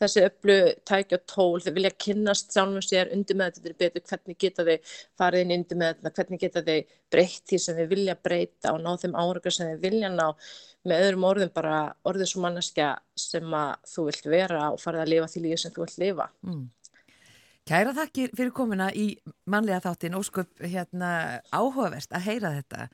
þessi 0.00 0.24
öllu 0.26 0.58
tækja 0.90 1.20
tól, 1.30 1.62
þeir 1.62 1.76
vilja 1.78 1.94
kynnast 2.04 2.52
sjálfum 2.54 2.84
sér 2.84 3.12
undir 3.14 3.38
með 3.38 3.58
þetta 3.58 3.78
betur, 3.84 4.04
hvernig 4.10 4.38
geta 4.44 4.66
þeir 4.68 4.94
farið 5.20 5.44
inn 5.44 5.56
undir 5.58 5.80
með 5.80 5.92
þetta, 5.94 6.14
hvernig 6.18 6.44
geta 6.44 6.64
þeir 6.68 6.94
breytt 7.14 7.42
því 7.50 7.60
sem 7.62 7.80
þeir 7.80 7.90
vilja 7.94 8.20
breyta 8.28 8.74
og 8.74 8.80
ná 8.82 8.94
þeim 9.00 9.18
áragar 9.24 9.54
sem 9.54 9.70
þeir 9.72 9.82
vilja 9.86 10.14
ná 10.14 10.26
með 10.84 11.08
öðrum 11.08 11.28
orðum 11.30 11.52
bara 11.54 11.76
orðið 12.04 12.32
svo 12.32 12.44
manneskja 12.44 12.94
sem 13.18 13.58
að 13.58 13.76
þú 13.94 14.08
vilt 14.10 14.32
vera 14.34 14.64
og 14.72 14.80
farið 14.82 15.04
að 15.04 15.12
lifa 15.14 15.30
því 15.32 15.44
lífi 15.46 15.60
sem 15.62 15.74
þú 15.74 15.86
vilt 15.86 16.00
lifa. 16.02 16.32
Mm. 16.44 16.64
Kæra 17.64 17.94
þakkir 17.96 18.32
fyrir 18.36 18.52
komina 18.52 18.90
í 18.92 19.06
mannlega 19.48 19.80
þáttin 19.86 20.16
ósköp 20.18 20.58
hérna 20.60 21.40
áhugaverst 21.48 22.12
að 22.12 22.26
heyra 22.26 22.50
þetta. 22.58 22.88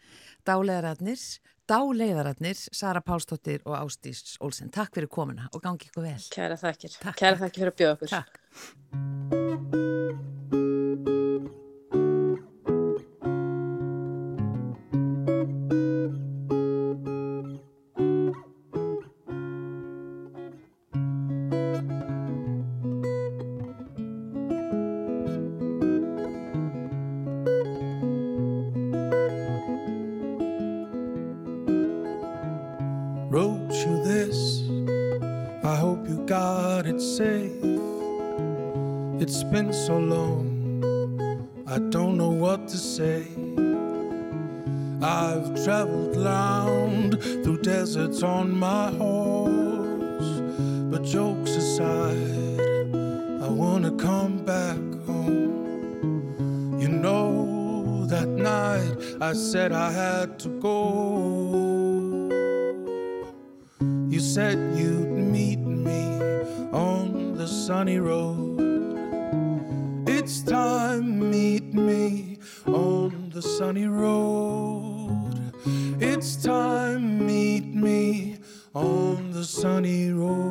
Dálegararnir 0.46 1.24
dáleiðararnir 1.70 2.59
Sara 2.59 3.00
Pálsdóttir 3.04 3.62
og 3.64 3.74
Ástís 3.78 4.37
Olsen. 4.42 4.70
Takk 4.74 4.94
fyrir 4.98 5.11
komuna 5.12 5.48
og 5.54 5.62
gangi 5.64 5.87
ykkur 5.90 6.04
vel. 6.09 6.22
Kæra 6.35 6.56
þakkir. 6.61 6.90
Takk, 6.98 7.16
Kæra 7.20 7.37
þakkir 7.44 7.61
fyrir 7.62 7.72
að 7.74 7.78
bjóða 7.80 7.94
okkur. 7.98 8.09
Takk. 8.18 8.33
wrote 33.31 33.71
you 33.71 34.03
this. 34.03 34.64
I 35.62 35.77
hope 35.77 36.09
you 36.09 36.16
got 36.27 36.85
it 36.87 37.01
safe. 37.01 37.62
It's 39.23 39.45
been 39.45 39.73
so 39.73 39.99
long, 39.99 40.49
I 41.69 41.79
don't 41.79 42.16
know 42.16 42.31
what 42.31 42.66
to 42.66 42.77
say. 42.77 43.25
I've 45.01 45.64
traveled 45.64 46.16
round 46.16 47.23
through 47.23 47.62
deserts 47.62 48.25
on 48.25 48.51
my 48.51 48.90
horse, 48.90 50.40
but 50.90 51.05
jokes 51.05 51.53
aside, 51.53 52.90
I 53.47 53.49
wanna 53.49 53.93
come 53.93 54.45
back 54.45 54.83
home. 55.07 56.77
You 56.81 56.88
know, 56.88 58.07
that 58.07 58.27
night 58.27 58.97
I 59.21 59.35
said 59.35 59.71
I 59.71 59.93
had 59.93 60.40
to 60.40 60.49
go. 60.61 61.19
Said 64.35 64.79
you'd 64.79 65.11
meet 65.11 65.59
me 65.59 66.05
on 66.73 67.35
the 67.37 67.49
sunny 67.49 67.99
road. 67.99 68.61
It's 70.07 70.43
time, 70.43 71.31
meet 71.31 71.75
me 71.75 72.38
on 72.64 73.31
the 73.35 73.43
sunny 73.43 73.88
road. 73.88 75.53
It's 75.99 76.37
time, 76.37 77.27
meet 77.27 77.75
me 77.75 78.38
on 78.73 79.33
the 79.33 79.43
sunny 79.43 80.12
road. 80.12 80.49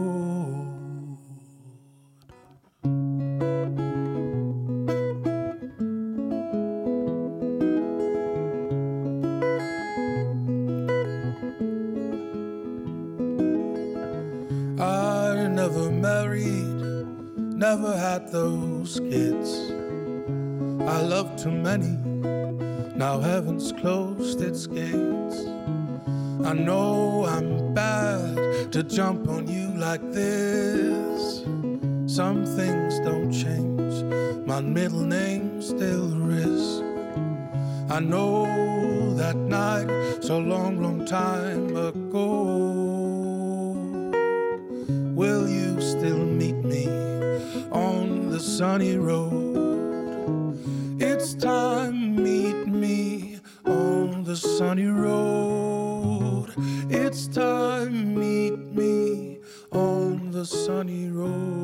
Too 21.43 21.51
many, 21.51 21.95
now 22.97 23.17
heaven's 23.17 23.71
closed 23.71 24.41
its 24.41 24.67
gates. 24.67 25.45
I 26.43 26.51
know 26.51 27.25
I'm 27.25 27.73
bad 27.73 28.73
to 28.73 28.83
jump 28.83 29.29
on 29.29 29.47
you 29.47 29.69
like 29.77 30.01
this. 30.11 31.45
Some 32.13 32.45
things 32.45 32.99
don't 32.99 33.31
change, 33.31 34.03
my 34.45 34.59
middle 34.59 35.05
name 35.05 35.61
still 35.61 36.29
is. 36.29 36.81
I 37.89 38.01
know 38.01 39.13
that 39.15 39.37
night, 39.37 39.87
so 40.21 40.39
long, 40.39 40.83
long 40.83 41.05
time 41.05 41.73
ago. 41.73 42.33
Will 45.15 45.47
you 45.47 45.79
still 45.79 46.25
meet 46.25 46.57
me 46.65 46.87
on 47.71 48.29
the 48.29 48.41
sunny 48.41 48.97
road? 48.97 49.48
Sunny 54.39 54.85
road. 54.85 56.53
It's 56.89 57.27
time, 57.27 58.15
meet 58.15 58.57
me 58.57 59.39
on 59.71 60.31
the 60.31 60.45
sunny 60.45 61.09
road. 61.09 61.58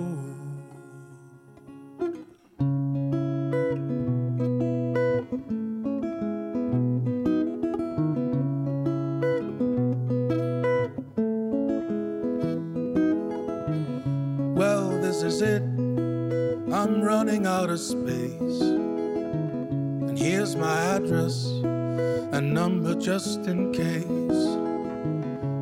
Just 23.05 23.45
in 23.45 23.71
case. 23.71 24.57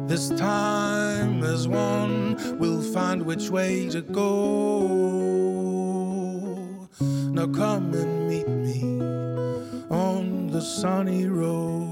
This 0.08 0.30
time 0.40 1.44
as 1.44 1.68
one, 1.68 2.38
we'll 2.58 2.82
find 2.82 3.26
which 3.26 3.50
way 3.50 3.90
to 3.90 4.02
go. 4.02 4.30
Now 7.36 7.48
come 7.48 7.94
and 7.94 8.30
meet 8.30 8.48
me 8.48 8.80
on 9.92 10.48
the 10.48 10.62
sunny 10.62 11.28
road. 11.28 11.92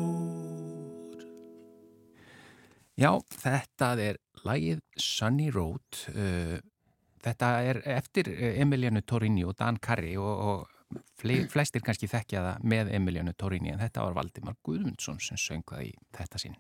Já, 2.96 3.20
þetta 3.20 3.96
er 4.00 4.18
lagið 4.46 4.80
Sunny 4.96 5.50
Road. 5.52 5.84
Uh, 6.16 6.60
þetta 7.26 7.48
er 7.66 7.82
eftir 7.98 8.30
uh, 8.32 8.62
Emilianu 8.62 9.02
Torini 9.02 9.44
og 9.44 9.58
Dan 9.60 9.82
Carri 9.84 10.16
og, 10.16 10.32
og 10.32 10.81
flestir 11.52 11.84
kannski 11.86 12.10
þekkja 12.12 12.44
það 12.46 12.68
með 12.74 12.92
Emilianu 12.98 13.34
Torini 13.38 13.74
en 13.74 13.82
þetta 13.82 14.06
var 14.08 14.18
Valdimar 14.18 14.58
Guðmundsson 14.66 15.22
sem 15.22 15.40
söng 15.40 15.66
það 15.70 15.88
í 15.90 15.94
þetta 16.18 16.42
sín. 16.42 16.58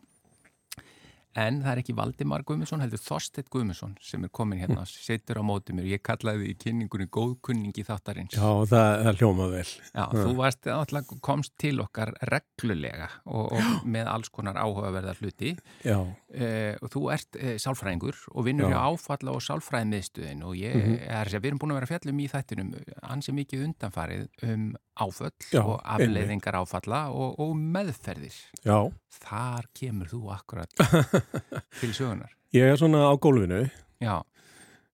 En 1.39 1.62
það 1.63 1.72
er 1.72 1.80
ekki 1.80 1.94
Valdimar 1.96 2.44
Guðmundsson, 2.48 2.82
heldur 2.84 3.00
Þorstedt 3.00 3.48
Guðmundsson 3.54 3.94
sem 4.04 4.26
er 4.28 4.32
komin 4.36 4.60
hérna 4.60 4.82
og 4.84 4.89
setur 4.91 5.39
á 5.39 5.44
mótið 5.48 5.78
mér. 5.78 5.88
Ég 5.94 6.04
kallaði 6.04 6.50
í 6.52 6.56
kynningunni 6.60 7.08
góðkunningi 7.08 7.86
þáttarins. 7.88 8.36
Já, 8.36 8.50
það, 8.67 8.91
það 9.06 9.22
hljómað 9.22 9.56
vel. 9.56 9.63
Já, 9.72 10.02
ja. 10.02 10.10
þú 10.12 10.36
varst 10.41 10.70
alltaf 10.76 11.13
komst 11.24 11.56
til 11.62 11.78
okkar 11.84 12.12
reglulega 12.28 13.08
og, 13.24 13.48
og 13.56 13.88
með 13.96 14.12
alls 14.12 14.34
konar 14.36 14.60
áhugaverðar 14.60 15.24
hluti. 15.24 15.56
Já. 15.88 15.98
Eh, 16.36 16.76
og 16.84 16.91
þú 16.91 17.06
ert 17.15 17.39
eh, 17.39 17.56
sálfræðingur 17.62 18.20
og 18.36 18.48
vinnur 18.48 18.72
hjá 18.72 18.82
áfalla 18.84 19.36
og 19.36 19.44
sálfræðimiðstuðin 19.48 20.44
og 20.48 20.60
ég, 20.60 20.76
mm 20.76 20.86
-hmm. 20.88 21.10
er, 21.15 21.34
við 21.39 21.52
erum 21.52 21.63
búin 21.63 21.76
að 21.76 21.82
vera 21.82 21.91
fjallum 21.94 22.20
í 22.20 22.28
þættinum 22.28 22.76
ansi 23.02 23.32
mikið 23.32 23.65
undanfarið 23.70 24.28
um 24.44 24.72
áföll 25.02 25.34
Já, 25.52 25.62
og 25.64 25.78
afleiðingar 25.82 26.58
einnig. 26.58 26.72
áfalla 26.72 27.02
og, 27.12 27.40
og 27.42 27.56
meðferðir. 27.58 28.38
Já. 28.66 28.78
Þar 29.22 29.70
kemur 29.78 30.12
þú 30.12 30.22
akkurat 30.36 30.84
til 31.82 31.94
sögunar. 31.94 32.34
Ég 32.56 32.68
er 32.68 32.80
svona 32.80 33.08
á 33.08 33.14
gólfinu. 33.22 33.64
Já. 34.04 34.20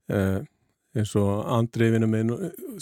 Uh, 0.07 0.43
eins 0.97 1.13
og 1.19 1.45
Andri 1.51 1.89
vinnu 1.93 2.07
minn 2.09 2.31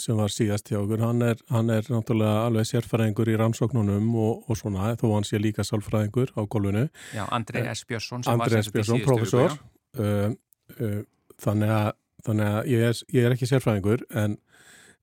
sem 0.00 0.16
var 0.18 0.32
síðast 0.32 0.70
hjá 0.70 0.78
okkur, 0.78 1.02
hann 1.04 1.24
er, 1.24 1.40
hann 1.52 1.70
er 1.72 1.86
náttúrulega 1.90 2.46
alveg 2.46 2.68
sérfræðingur 2.70 3.30
í 3.32 3.36
rannsóknunum 3.40 4.08
og, 4.22 4.46
og 4.48 4.58
svona, 4.60 4.92
þó 5.00 5.06
hann 5.14 5.26
sé 5.26 5.40
líka 5.42 5.64
sálfræðingur 5.66 6.32
á 6.36 6.40
gólfinu. 6.44 6.86
Já, 7.16 7.24
Andri 7.34 7.64
S. 7.72 7.84
Björnsson 7.88 8.24
sem 8.24 8.32
Andri 8.32 8.60
var 8.60 8.68
sérfræðingur, 8.68 9.06
professor. 9.10 9.56
Uh, 9.96 10.36
uh, 10.78 11.00
þannig, 11.42 11.72
að, 11.76 11.90
þannig 12.28 12.52
að 12.52 12.72
ég 12.72 12.86
er, 12.90 13.02
ég 13.16 13.28
er 13.28 13.36
ekki 13.36 13.50
sérfræðingur 13.52 14.06
en, 14.22 14.38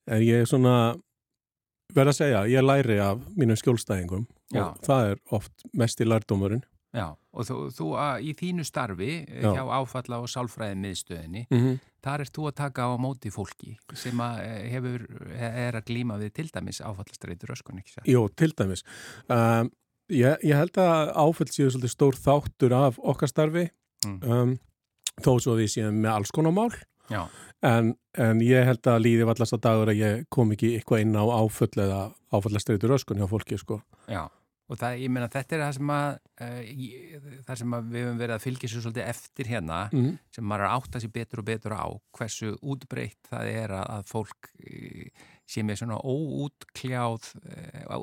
en 0.09 0.25
ég 0.25 0.43
er 0.43 0.49
svona 0.49 0.77
verð 1.93 2.13
að 2.13 2.19
segja, 2.19 2.43
ég 2.49 2.65
læri 2.65 2.99
af 3.03 3.23
mínum 3.37 3.57
skjólstæðingum 3.59 4.27
Já. 4.53 4.63
og 4.65 4.85
það 4.85 5.09
er 5.11 5.19
oft 5.35 5.65
mest 5.73 6.01
í 6.01 6.07
lærdómurinn. 6.07 6.63
Já, 6.93 7.07
og 7.33 7.45
þú, 7.47 7.55
þú 7.73 7.87
að, 7.97 8.25
í 8.29 8.33
þínu 8.37 8.63
starfi 8.67 9.11
eh, 9.23 9.41
Já. 9.41 9.49
hjá 9.57 9.63
áfalla 9.79 10.19
og 10.21 10.29
sálfræði 10.29 10.75
miðstöðinni, 10.83 11.45
mm 11.49 11.59
-hmm. 11.59 11.79
þar 12.05 12.21
er 12.21 12.29
þú 12.35 12.43
að 12.49 12.55
taka 12.59 12.85
á 12.85 12.93
móti 13.01 13.31
fólki 13.33 13.77
sem 13.97 14.19
að 14.21 14.41
eh, 14.45 14.67
hefur, 14.69 15.07
er 15.33 15.73
að 15.73 15.87
glíma 15.89 16.19
við 16.21 16.33
til 16.33 16.49
dæmis 16.53 16.81
áfallastreitur 16.81 17.55
öskun, 17.55 17.79
ekki 17.81 17.95
sér? 17.95 18.05
Jú, 18.05 18.27
til 18.35 18.53
dæmis. 18.53 18.83
Um, 19.27 19.71
ég, 20.09 20.37
ég 20.43 20.55
held 20.55 20.77
að 20.77 21.09
áfall 21.17 21.49
séu 21.49 21.69
svolítið 21.69 21.95
stór 21.95 22.15
þáttur 22.15 22.73
af 22.73 22.99
okkar 22.99 23.29
starfi, 23.29 23.69
mm. 24.05 24.19
um, 24.29 24.59
þó 25.17 25.39
svo 25.41 25.57
við 25.57 25.73
séum 25.73 25.97
með 25.97 26.11
alls 26.13 26.31
konar 26.31 26.53
mál, 26.53 26.69
en, 27.63 27.93
en 28.19 28.43
ég 28.43 28.67
held 28.67 28.91
að 28.91 29.03
líði 29.05 29.27
vallast 29.27 29.55
að 29.57 29.65
dagur 29.65 29.91
að 29.93 29.99
ég 30.01 30.23
kom 30.33 30.53
ekki 30.55 30.75
eitthvað 30.77 31.03
inn 31.05 31.17
á 31.17 31.23
áfall 31.23 31.73
eða 31.73 31.99
áfallastreitur 32.33 32.95
öskun 32.97 33.21
hjá 33.21 33.29
fólki, 33.31 33.59
sko. 33.61 33.81
Já. 34.11 34.25
Og 34.71 34.79
það, 34.79 35.01
ég 35.03 35.11
meina, 35.11 35.27
þetta 35.29 35.57
er 35.57 35.61
það 35.65 35.73
sem 35.75 35.89
að, 35.93 36.13
uh, 36.45 37.39
það 37.45 37.57
sem 37.59 37.73
að 37.75 37.89
við 37.93 38.05
höfum 38.05 38.21
verið 38.21 38.35
að 38.35 38.45
fylgja 38.45 38.69
svo 38.71 38.83
svolítið 38.85 39.09
eftir 39.11 39.49
hérna, 39.51 39.79
mm. 39.91 40.13
sem 40.33 40.47
maður 40.49 40.65
er 40.65 40.75
átt 40.77 40.95
að 40.95 41.03
sé 41.03 41.09
betur 41.17 41.41
og 41.43 41.47
betur 41.49 41.75
á, 41.75 41.85
hversu 42.15 42.53
útbreytt 42.61 43.29
það 43.29 43.49
er 43.51 43.73
að, 43.75 43.89
að 43.97 44.07
fólk 44.13 44.49
uh, 44.63 45.25
sé 45.53 45.65
með 45.67 45.81
svona 45.81 45.99
óútkljáð, 45.99 47.27
uh, 47.43 47.97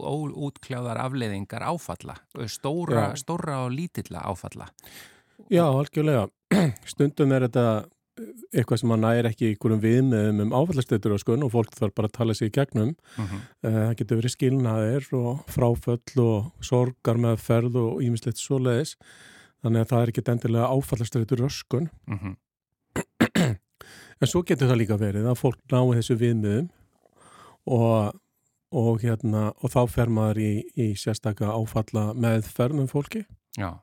óútkljáðar 0.44 1.00
afleiðingar 1.06 1.64
áfalla, 1.72 2.18
stóra, 2.52 3.08
stóra 3.18 3.62
og 3.64 3.72
lítilla 3.74 4.26
áfalla. 4.28 4.68
Já, 5.48 5.64
algjörlega. 5.64 6.28
Stundum 6.92 7.32
er 7.32 7.48
þetta 7.48 7.64
eitthvað 8.50 8.80
sem 8.82 8.92
að 8.94 9.02
næri 9.04 9.30
ekki 9.30 9.50
ykkurum 9.54 9.80
viðmiðum 9.82 10.42
um 10.44 10.54
áfallastöður 10.56 11.14
og 11.16 11.22
skun 11.22 11.44
og 11.46 11.52
fólk 11.54 11.74
þarf 11.76 11.96
bara 11.96 12.10
að 12.10 12.16
tala 12.18 12.36
sér 12.36 12.50
í 12.50 12.54
gegnum. 12.54 12.94
Uh 13.16 13.32
-huh. 13.32 13.42
Það 13.64 13.96
getur 14.00 14.20
verið 14.20 14.34
skilnaðir 14.34 15.08
og 15.16 15.44
fráföll 15.48 16.22
og 16.24 16.52
sorgar 16.60 17.16
með 17.16 17.36
ferð 17.40 17.76
og 17.76 18.02
ímislegt 18.02 18.38
svo 18.38 18.58
leiðis. 18.58 18.96
Þannig 19.62 19.80
að 19.80 19.90
það 19.90 20.02
er 20.02 20.08
ekki 20.08 20.24
endilega 20.30 20.70
áfallastöður 20.70 21.44
og 21.44 21.52
skun. 21.52 21.90
Uh 22.08 22.18
-huh. 22.22 23.56
En 24.20 24.28
svo 24.28 24.42
getur 24.42 24.68
það 24.68 24.80
líka 24.82 24.96
verið 25.00 25.26
að 25.26 25.38
fólk 25.40 25.60
nái 25.72 25.96
þessu 25.96 26.16
viðmiðum 26.20 26.68
og, 27.66 28.20
og, 28.70 29.00
hérna, 29.00 29.52
og 29.62 29.70
þá 29.70 29.88
fer 29.88 30.08
maður 30.08 30.38
í, 30.38 30.64
í 30.76 30.94
sérstakka 30.94 31.46
áfalla 31.46 32.12
með 32.14 32.44
ferðum 32.44 32.88
fólki. 32.88 33.24
Já 33.56 33.80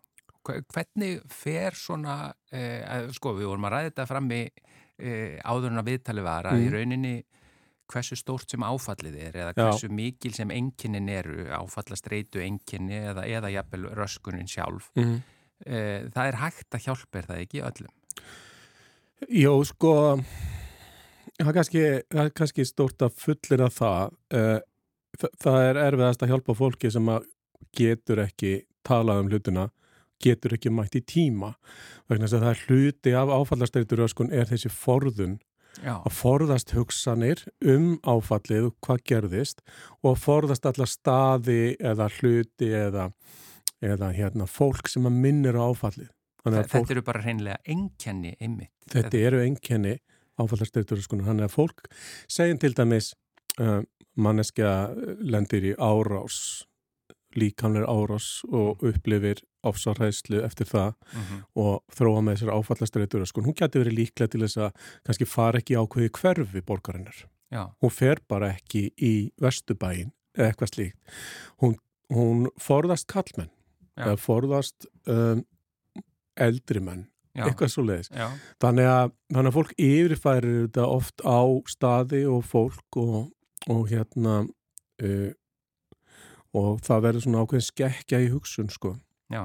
hvernig 0.48 1.22
fer 1.32 1.76
svona, 1.78 2.34
eh, 2.52 3.08
sko 3.16 3.36
við 3.38 3.50
vorum 3.52 3.68
að 3.68 3.76
ræða 3.76 3.90
þetta 3.90 4.08
frammi 4.10 4.42
eh, 4.44 5.40
áður 5.44 5.74
en 5.74 5.82
að 5.82 5.90
viðtali 5.92 6.26
var 6.26 6.50
að 6.50 6.60
mm. 6.60 6.66
í 6.66 6.72
rauninni 6.74 7.16
hversu 7.88 8.18
stórt 8.20 8.52
sem 8.52 8.64
áfallið 8.68 9.16
er 9.30 9.40
eða 9.44 9.54
hversu 9.56 9.88
Já. 9.88 9.96
mikil 9.96 10.34
sem 10.36 10.52
enginnin 10.52 11.08
eru, 11.12 11.48
áfallastreitu 11.56 12.42
enginni 12.44 13.00
eða, 13.14 13.24
eða 13.30 13.52
jafnvel 13.54 13.88
röskunin 13.96 14.50
sjálf. 14.52 14.90
Mm. 15.00 15.22
Eh, 15.66 16.08
það 16.14 16.32
er 16.32 16.40
hægt 16.42 16.78
að 16.78 16.88
hjálpa, 16.90 17.22
er 17.22 17.30
það 17.30 17.44
ekki 17.46 17.64
öllum? 17.70 17.94
Jó, 19.34 19.54
sko, 19.66 19.94
það 21.40 21.48
er 21.48 21.58
kannski, 21.58 21.86
það 22.12 22.24
er 22.26 22.36
kannski 22.42 22.68
stórt 22.68 23.08
að 23.08 23.16
fullir 23.24 23.64
að 23.66 23.74
það. 23.80 24.18
Eh, 24.38 24.60
það 25.42 25.64
er 25.64 25.82
erfiðast 25.88 26.24
að 26.24 26.34
hjálpa 26.34 26.58
fólki 26.58 26.92
sem 26.94 27.10
getur 27.78 28.22
ekki 28.28 28.54
talað 28.86 29.24
um 29.24 29.32
hlutuna 29.32 29.70
getur 30.24 30.56
ekki 30.58 30.72
mætt 30.74 30.98
í 30.98 31.04
tíma. 31.06 31.54
Vegna 32.10 32.28
þess 32.28 32.38
að 32.38 32.46
það 32.46 32.54
er 32.54 32.64
hluti 32.68 33.14
af 33.18 33.34
áfallasteyturöskun 33.36 34.34
er 34.34 34.50
þessi 34.50 34.74
forðun. 34.74 35.38
Já. 35.78 36.00
að 36.02 36.14
forðast 36.18 36.72
hugsanir 36.74 37.44
um 37.62 38.00
áfallið 38.02 38.72
og 38.72 38.76
hvað 38.82 39.02
gerðist 39.12 39.60
og 40.00 40.08
að 40.16 40.24
forðast 40.24 40.66
alla 40.66 40.88
staði 40.90 41.76
eða 41.78 42.08
hluti 42.16 42.72
eða, 42.74 43.04
eða 43.86 44.10
hérna, 44.16 44.48
fólk 44.50 44.90
sem 44.90 45.06
að 45.06 45.20
minnir 45.22 45.60
á 45.62 45.70
áfallið. 45.70 46.10
Þa, 46.42 46.50
Þetta 46.50 46.72
fólk, 46.72 46.94
eru 46.96 47.04
bara 47.06 47.22
hreinlega 47.22 47.60
engkenni 47.70 48.34
einmitt 48.40 48.72
Þetta, 48.88 49.04
þetta 49.04 49.22
eru 49.30 49.44
engkenni 49.44 49.94
áfallasteyturöskun 50.42 51.26
þannig 51.28 51.48
að 51.48 51.56
fólk 51.58 51.88
segjum 52.32 52.62
til 52.62 52.74
dæmis 52.78 53.12
uh, 53.62 53.82
manneskja 54.18 54.72
lendir 55.22 55.74
í 55.74 55.76
árás 55.78 56.66
líkamleir 57.38 57.86
árás 57.90 58.42
og 58.48 58.84
upplifir 58.86 59.44
ofsarhæslu 59.70 60.42
eftir 60.46 60.70
það 60.70 60.94
mm 60.94 61.22
-hmm. 61.22 61.42
og 61.64 61.84
þróa 61.98 62.22
með 62.22 62.38
þessar 62.38 62.54
áfallastreitur 62.58 63.26
sko. 63.26 63.42
hún 63.42 63.58
getur 63.58 63.84
verið 63.84 64.00
líklega 64.00 64.32
til 64.32 64.42
þess 64.42 64.58
að 64.58 64.72
kannski 65.04 65.26
fara 65.26 65.60
ekki 65.60 65.76
ákveði 65.76 66.10
hverfi 66.22 66.62
borgarinnar 66.62 67.26
Já. 67.52 67.72
hún 67.82 67.92
fer 67.92 68.20
bara 68.28 68.54
ekki 68.54 68.92
í 68.98 69.32
vestubæin 69.42 70.12
eða 70.38 70.48
eitthvað 70.48 70.74
slíkt 70.74 70.98
hún, 71.62 71.78
hún 72.10 72.50
forðast 72.60 73.08
kallmenn 73.08 73.52
eða 73.98 74.18
forðast 74.18 74.86
um, 75.08 75.46
eldri 76.36 76.80
menn 76.80 77.08
Já. 77.34 77.46
eitthvað 77.46 77.72
svo 77.74 77.84
leiðis 77.84 78.12
þannig 78.62 78.86
að, 78.86 79.12
þannig 79.34 79.50
að 79.52 79.58
fólk 79.58 79.74
yfirfærir 79.78 80.62
þetta 80.68 80.86
oft 80.88 81.22
á 81.26 81.42
staði 81.66 82.26
og 82.26 82.46
fólk 82.46 82.98
og, 82.98 83.32
og 83.70 83.90
hérna 83.90 84.46
uh, 85.04 85.32
og 86.58 86.82
það 86.86 87.04
verður 87.08 87.26
svona 87.26 87.44
ákveðin 87.44 87.68
skekkja 87.68 88.22
í 88.24 88.32
hugsun 88.32 88.72
sko. 88.74 88.96
Já, 89.34 89.44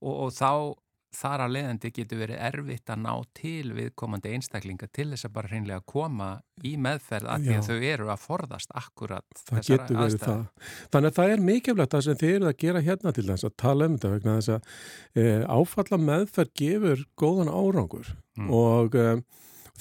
og, 0.00 0.12
og 0.12 0.34
þá 0.36 0.50
þar 1.16 1.44
að 1.46 1.52
leiðandi 1.54 1.90
getur 1.94 2.20
verið 2.20 2.40
erfitt 2.48 2.90
að 2.92 3.00
ná 3.04 3.12
til 3.36 3.72
viðkomandi 3.76 4.32
einstaklinga 4.36 4.88
til 4.94 5.08
þess 5.12 5.28
að 5.28 5.34
bara 5.36 5.50
hreinlega 5.52 5.84
koma 5.88 6.28
í 6.66 6.74
meðferð 6.82 7.30
að 7.32 7.46
Já. 7.46 7.48
því 7.48 7.56
að 7.56 7.68
þau 7.68 7.88
eru 7.90 8.10
að 8.12 8.22
forðast 8.24 8.76
akkurat 8.76 9.42
það 9.42 9.62
getur 9.70 10.00
verið 10.00 10.02
aðstæð. 10.04 10.26
það. 10.26 10.70
Þannig 10.92 11.10
að 11.10 11.18
það 11.18 11.34
er 11.34 11.44
mikilvægt 11.48 11.96
það 11.96 12.06
sem 12.06 12.20
þið 12.22 12.34
eru 12.34 12.50
að 12.50 12.58
gera 12.64 12.84
hérna 12.88 13.14
til 13.16 13.26
þess 13.30 13.48
að 13.48 13.56
tala 13.64 13.88
um 13.88 13.96
þetta 13.96 14.12
vegna 14.14 14.36
þess 14.38 14.54
að 14.56 14.70
e, 15.22 15.26
áfalla 15.56 16.00
meðferð 16.04 16.54
gefur 16.62 17.04
góðan 17.22 17.52
árangur 17.52 18.12
mm. 18.36 18.50
og 18.60 18.98
e, 18.98 19.06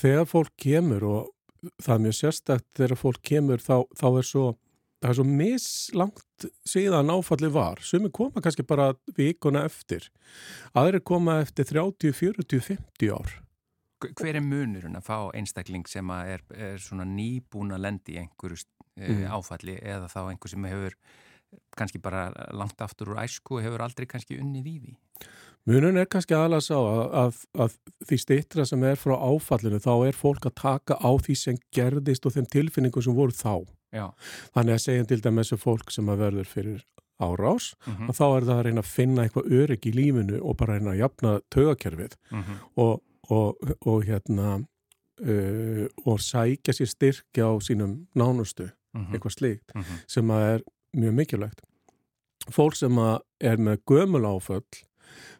þegar 0.01 0.29
fólk 0.31 0.53
kemur 0.61 1.09
og 1.09 1.33
það 1.81 1.95
er 1.97 2.05
mjög 2.05 2.19
sérstækt 2.21 2.69
þegar 2.77 3.01
fólk 3.01 3.25
kemur 3.25 3.63
þá, 3.63 3.75
þá 3.97 4.07
er 4.11 4.29
svo 4.29 4.45
það 5.05 5.13
er 5.13 5.19
svo 5.19 5.25
mislangt 5.29 6.45
síðan 6.67 7.13
áfalli 7.13 7.49
var 7.53 7.81
er 7.81 8.11
koma 8.13 8.43
kannski 8.43 8.65
bara 8.67 8.93
vikuna 9.17 9.65
eftir 9.69 10.09
aðri 10.73 11.01
koma 11.05 11.39
eftir 11.43 11.67
30, 11.69 12.13
40, 12.13 12.63
50 12.69 13.13
ár 13.13 13.41
Hver 14.05 14.35
er 14.37 14.43
munurinn 14.43 14.97
að 14.99 15.05
fá 15.07 15.17
einstakling 15.33 15.85
sem 15.89 16.09
er, 16.13 16.43
er 16.51 16.81
svona 16.83 17.05
nýbúin 17.07 17.73
að 17.73 17.85
lendi 17.85 18.17
í 18.17 18.19
einhverju 18.21 18.59
eh, 18.99 19.07
mm. 19.07 19.23
áfalli 19.33 19.77
eða 19.79 20.09
þá 20.11 20.19
einhver 20.27 20.51
sem 20.51 20.67
hefur 20.67 20.97
kannski 21.79 22.01
bara 22.03 22.27
langt 22.53 22.81
aftur 22.83 23.13
úr 23.13 23.23
æsku 23.23 23.57
og 23.57 23.63
hefur 23.65 23.85
aldrei 23.85 24.07
kannski 24.09 24.37
unnið 24.41 24.67
í 24.67 24.75
því? 24.83 24.95
Munun 25.65 25.97
er 25.97 26.09
kannski 26.11 26.35
aðalega 26.37 26.61
sá 26.67 26.75
að, 26.77 27.05
að, 27.21 27.37
að 27.63 27.77
því 28.05 28.17
stittra 28.21 28.65
sem 28.69 28.83
er 28.85 28.99
frá 29.01 29.15
áfallinu 29.15 29.79
þá 29.81 29.93
er 30.09 30.19
fólk 30.19 30.45
að 30.45 30.57
taka 30.61 30.99
á 31.01 31.09
því 31.15 31.37
sem 31.41 31.57
gerðist 31.73 32.27
og 32.27 32.35
þeim 32.35 32.49
tilfinningum 32.53 33.05
sem 33.05 33.17
voru 33.17 33.33
þá 33.33 33.63
Já. 33.95 34.05
Þannig 34.55 34.75
að 34.75 34.83
segjum 34.83 35.09
til 35.09 35.21
dæmis 35.23 35.53
að 35.55 35.63
fólk 35.63 35.91
sem 35.95 36.11
að 36.11 36.21
verður 36.25 36.51
fyrir 36.51 36.85
árás 37.15 37.73
mm 37.85 37.93
-hmm. 37.93 38.09
að 38.09 38.17
þá 38.19 38.25
er 38.27 38.45
það 38.45 38.57
að 38.57 38.63
reyna 38.67 38.81
að 38.83 38.93
finna 38.93 39.23
eitthvað 39.23 39.51
örygg 39.59 39.85
í 39.87 39.91
lífinu 39.95 40.39
og 40.41 40.57
bara 40.57 40.73
reyna 40.75 40.91
að 40.91 41.01
jafna 41.03 41.39
tögakerfið 41.49 42.15
mm 42.31 42.41
-hmm. 42.41 42.57
og, 42.75 43.03
og, 43.29 43.55
og 43.85 44.03
hérna 44.03 44.49
uh, 45.21 45.85
og 46.05 46.19
sækja 46.19 46.73
sér 46.73 46.89
styrkja 46.91 47.45
á 47.47 47.53
sínum 47.59 48.07
nánustu 48.13 48.63
mm 48.63 49.05
-hmm. 49.05 49.13
eitthvað 49.13 49.37
slíkt 49.37 49.71
mhm. 49.75 49.95
sem 50.07 50.27
að 50.31 50.41
er 50.41 50.61
mjög 50.93 51.13
mikilvægt. 51.13 51.61
Fólk 52.51 52.75
sem 52.75 52.97
að 52.97 53.19
er 53.39 53.57
með 53.57 53.77
gömul 53.85 54.25
áföll 54.25 54.85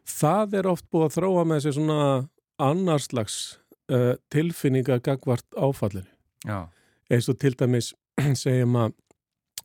það 0.04 0.54
er 0.54 0.66
oft 0.66 0.86
búið 0.90 1.04
að 1.04 1.14
þróa 1.16 1.44
með 1.44 1.60
sér 1.60 1.72
svona 1.72 2.28
annarslags 2.62 3.58
uh, 3.92 4.14
tilfinninga 4.32 4.98
gagvart 4.98 5.46
áfallinu. 5.56 6.08
Eins 7.10 7.28
og 7.28 7.38
til 7.38 7.54
dæmis 7.58 7.92
segjum 8.44 8.80
að 8.80 8.96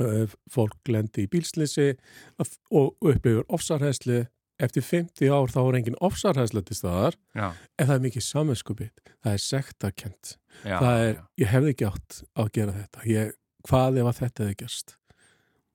uh, 0.04 0.36
fólk 0.52 0.92
lendi 0.92 1.26
í 1.26 1.32
bílslisi 1.32 1.94
og 2.42 2.94
upplifur 3.00 3.46
ofsarhæsli 3.50 4.26
eftir 4.62 4.86
50 4.86 5.34
ár 5.34 5.50
þá 5.50 5.62
er 5.64 5.80
engin 5.80 6.00
ofsarhæsla 6.06 6.62
til 6.66 6.78
staðar 6.78 7.18
já. 7.34 7.50
en 7.52 7.88
það 7.88 7.96
er 7.96 8.06
mikið 8.06 8.26
saminskupið 8.28 8.92
það 9.24 9.34
er 9.34 9.44
sektarkent 9.46 10.36
það 10.64 11.04
er, 11.08 11.14
já. 11.16 11.24
ég 11.42 11.52
hefði 11.52 11.74
ekki 11.74 11.90
átt 11.90 12.22
að 12.36 12.52
gera 12.58 12.78
þetta. 12.78 13.04
Ég, 13.10 13.34
hvað 13.68 14.00
ef 14.02 14.10
að 14.10 14.20
þetta 14.20 14.46
hefði 14.46 14.58
gerst? 14.62 14.96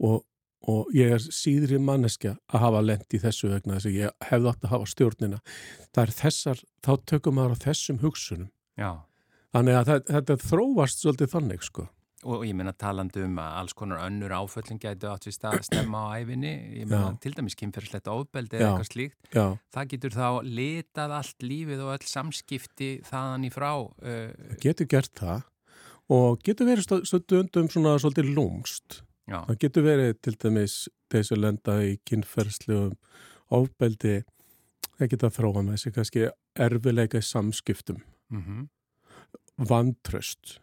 Og, 0.06 0.22
og 0.66 0.94
ég 0.96 1.16
er 1.16 1.26
síðri 1.38 1.80
manneskja 1.82 2.36
að 2.52 2.64
hafa 2.66 2.84
lendi 2.84 3.18
í 3.18 3.22
þessu 3.22 3.50
vegna 3.52 3.78
þess 3.78 3.90
að 3.90 3.98
ég 3.98 4.30
hefði 4.30 4.52
átt 4.52 4.66
að 4.66 4.74
hafa 4.74 4.92
stjórnina. 4.92 5.42
Það 5.90 6.02
er 6.04 6.14
þessar, 6.20 6.62
þá 6.86 6.92
tökum 7.12 7.38
maður 7.38 7.56
á 7.56 7.64
þessum 7.66 8.00
hugsunum. 8.04 8.50
Já. 8.76 8.90
Þannig 9.56 9.78
að 9.80 9.92
þetta 10.10 10.40
þróast 10.42 11.02
svolítið 11.02 11.32
þannig 11.32 11.62
sko 11.64 11.86
Og 12.26 12.42
ég 12.42 12.56
meina 12.58 12.72
talandu 12.74 13.22
um 13.22 13.36
að 13.38 13.56
alls 13.60 13.74
konar 13.78 14.00
önnur 14.02 14.32
áföllin 14.34 14.80
gætu 14.82 15.06
átt 15.10 15.28
við 15.28 15.36
stað 15.36 15.60
að 15.60 15.66
stemma 15.68 16.00
á 16.10 16.18
æfinni, 16.18 16.52
ég 16.80 16.88
meina 16.90 17.12
til 17.22 17.34
dæmis 17.36 17.54
kynferðslegt 17.58 18.10
ofbeldi 18.10 18.58
eða 18.58 18.72
eitthvað 18.72 18.88
slíkt, 18.90 19.28
Já. 19.30 19.44
það 19.76 19.90
getur 19.92 20.16
þá 20.16 20.28
litað 20.58 21.14
allt 21.20 21.46
lífið 21.46 21.84
og 21.84 21.92
öll 21.94 22.08
samskipti 22.10 22.90
þaðan 23.06 23.46
í 23.46 23.52
frá. 23.54 23.70
Uh, 24.02 24.56
getur 24.62 24.90
gert 24.90 25.14
það 25.20 25.46
og 26.16 26.42
getur 26.46 26.70
verið 26.70 27.06
stundum 27.06 27.70
svona 27.70 27.94
svolítið 28.02 28.34
lúmst. 28.34 29.00
Já. 29.26 29.40
Það 29.48 29.62
getur 29.64 29.86
verið 29.86 30.12
til 30.22 30.36
dæmis 30.42 30.76
þessu 31.14 31.38
lenda 31.38 31.80
í 31.86 31.96
kynferðslegum 32.06 32.94
ofbeldi, 33.54 34.20
það 34.98 35.14
getur 35.14 35.30
að 35.30 35.38
þróa 35.38 35.66
með 35.66 35.82
sig 35.82 35.94
kannski 35.94 36.28
erfileika 36.58 37.22
í 37.22 37.26
samskiptum, 37.26 38.02
mm 38.34 38.42
-hmm. 38.42 39.66
vantröst 39.70 40.58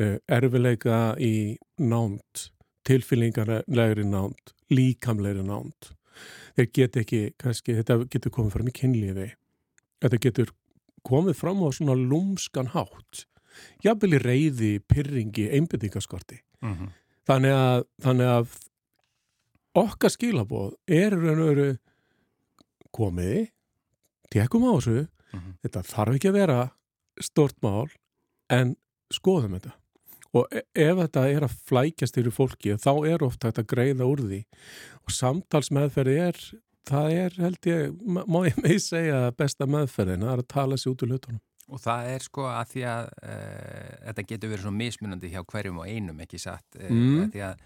erfileika 0.00 1.14
í 1.20 1.58
nánt, 1.82 2.48
tilfyllingarlegri 2.88 4.04
nánt, 4.08 4.54
líkamlegri 4.72 5.44
nánt. 5.46 5.92
Þeir 6.56 6.68
get 6.76 6.98
ekki, 7.00 7.20
kannski, 7.40 7.76
þetta 7.78 8.02
getur 8.12 8.34
komið 8.34 8.56
fram 8.56 8.68
í 8.68 8.74
kynlífi. 8.76 9.28
Þetta 10.02 10.20
getur 10.26 10.52
komið 11.06 11.38
fram 11.38 11.62
á 11.64 11.68
svona 11.72 11.96
lúmskan 11.96 12.72
hátt. 12.74 13.26
Jafnvel 13.84 14.16
í 14.16 14.20
reyði, 14.22 14.72
pyrringi, 14.88 15.48
einbindingaskorti. 15.52 16.40
Mm 16.62 16.74
-hmm. 16.74 16.92
þannig, 17.26 17.52
að, 17.52 17.84
þannig 18.02 18.28
að 18.30 18.52
okkar 19.74 20.10
skilabóð 20.10 20.76
er 20.86 21.16
raun 21.16 21.40
og 21.42 21.48
veru 21.48 21.70
komiði, 22.92 23.50
tekum 24.30 24.68
á 24.68 24.72
þessu, 24.76 25.08
mm 25.32 25.40
-hmm. 25.40 25.54
þetta 25.62 25.82
þarf 25.82 26.14
ekki 26.14 26.28
að 26.28 26.38
vera 26.38 26.58
stort 27.20 27.56
mál 27.62 27.88
en 28.48 28.76
skoðum 29.10 29.58
þetta 29.58 29.81
og 30.32 30.48
e, 30.52 30.64
ef 30.74 30.98
þetta 31.02 31.24
er 31.28 31.46
að 31.46 31.56
flækjast 31.68 32.18
yfir 32.20 32.34
fólki 32.34 32.76
þá 32.80 32.92
er 33.12 33.24
ofta 33.26 33.50
þetta 33.50 33.68
greiða 33.74 34.08
úr 34.08 34.24
því 34.26 34.42
og 35.02 35.16
samtalsmeðferði 35.16 36.18
er 36.26 36.44
það 36.88 37.16
er 37.16 37.38
held 37.44 37.68
ég, 37.70 37.96
má 38.02 38.38
ég 38.48 38.58
með 38.62 38.78
segja 38.82 39.24
besta 39.38 39.68
meðferðin, 39.70 40.24
það 40.26 40.34
er 40.34 40.44
að 40.44 40.52
tala 40.52 40.78
sér 40.80 40.94
út 40.94 41.04
úr 41.04 41.14
hlutunum. 41.14 41.42
Og 41.72 41.80
það 41.80 42.08
er 42.12 42.24
sko 42.24 42.46
að 42.50 42.72
því 42.72 42.82
að 42.90 43.10
e, 43.22 43.36
þetta 44.08 44.24
getur 44.28 44.50
verið 44.52 44.64
svo 44.66 44.72
mismunandi 44.76 45.30
hjá 45.32 45.44
hverjum 45.52 45.78
og 45.80 45.88
einum 45.88 46.24
ekki 46.24 46.40
satt 46.42 46.76
e, 46.76 46.88
mm. 46.90 47.28
því 47.32 47.44
að 47.46 47.62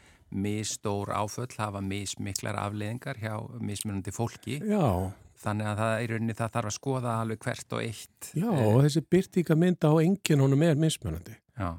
misstór 0.47 1.13
áföll 1.17 1.55
hafa 1.57 1.81
missmiklar 1.83 2.59
afleðingar 2.61 3.19
hjá 3.23 3.35
mismunandi 3.63 4.13
fólki 4.15 4.59
Já. 4.59 5.11
þannig 5.43 5.71
að 5.71 5.81
það, 5.81 5.95
rauninni 6.13 6.37
það 6.37 6.55
þarf 6.59 6.71
að 6.71 6.77
skoða 6.77 7.17
alveg 7.23 7.43
hvert 7.47 7.77
og 7.79 7.83
eitt 7.85 8.31
Já 8.35 8.49
og 8.51 8.81
þessi 8.85 9.05
byrtinga 9.15 9.59
mynda 9.63 9.93
á 9.95 9.95
enginn 10.03 10.43
honum 10.43 10.67
er 10.67 10.81
mismunandi 10.83 11.39
Já 11.55 11.71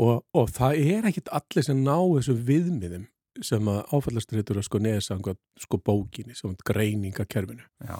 og, 0.00 0.24
og 0.36 0.50
það 0.52 0.80
er 0.94 1.10
ekkit 1.10 1.30
allir 1.34 1.66
sem 1.66 1.82
ná 1.84 1.96
þessu 1.96 2.36
viðmiðum 2.48 3.06
sem 3.44 3.68
að 3.68 3.82
áfallastriður 3.92 4.60
að 4.62 4.66
sko 4.68 4.80
neðsanga 4.80 5.34
sko 5.60 5.78
bókinni, 5.84 6.36
sem 6.36 6.54
greiningakerfinu. 6.64 7.64
Já. 7.84 7.98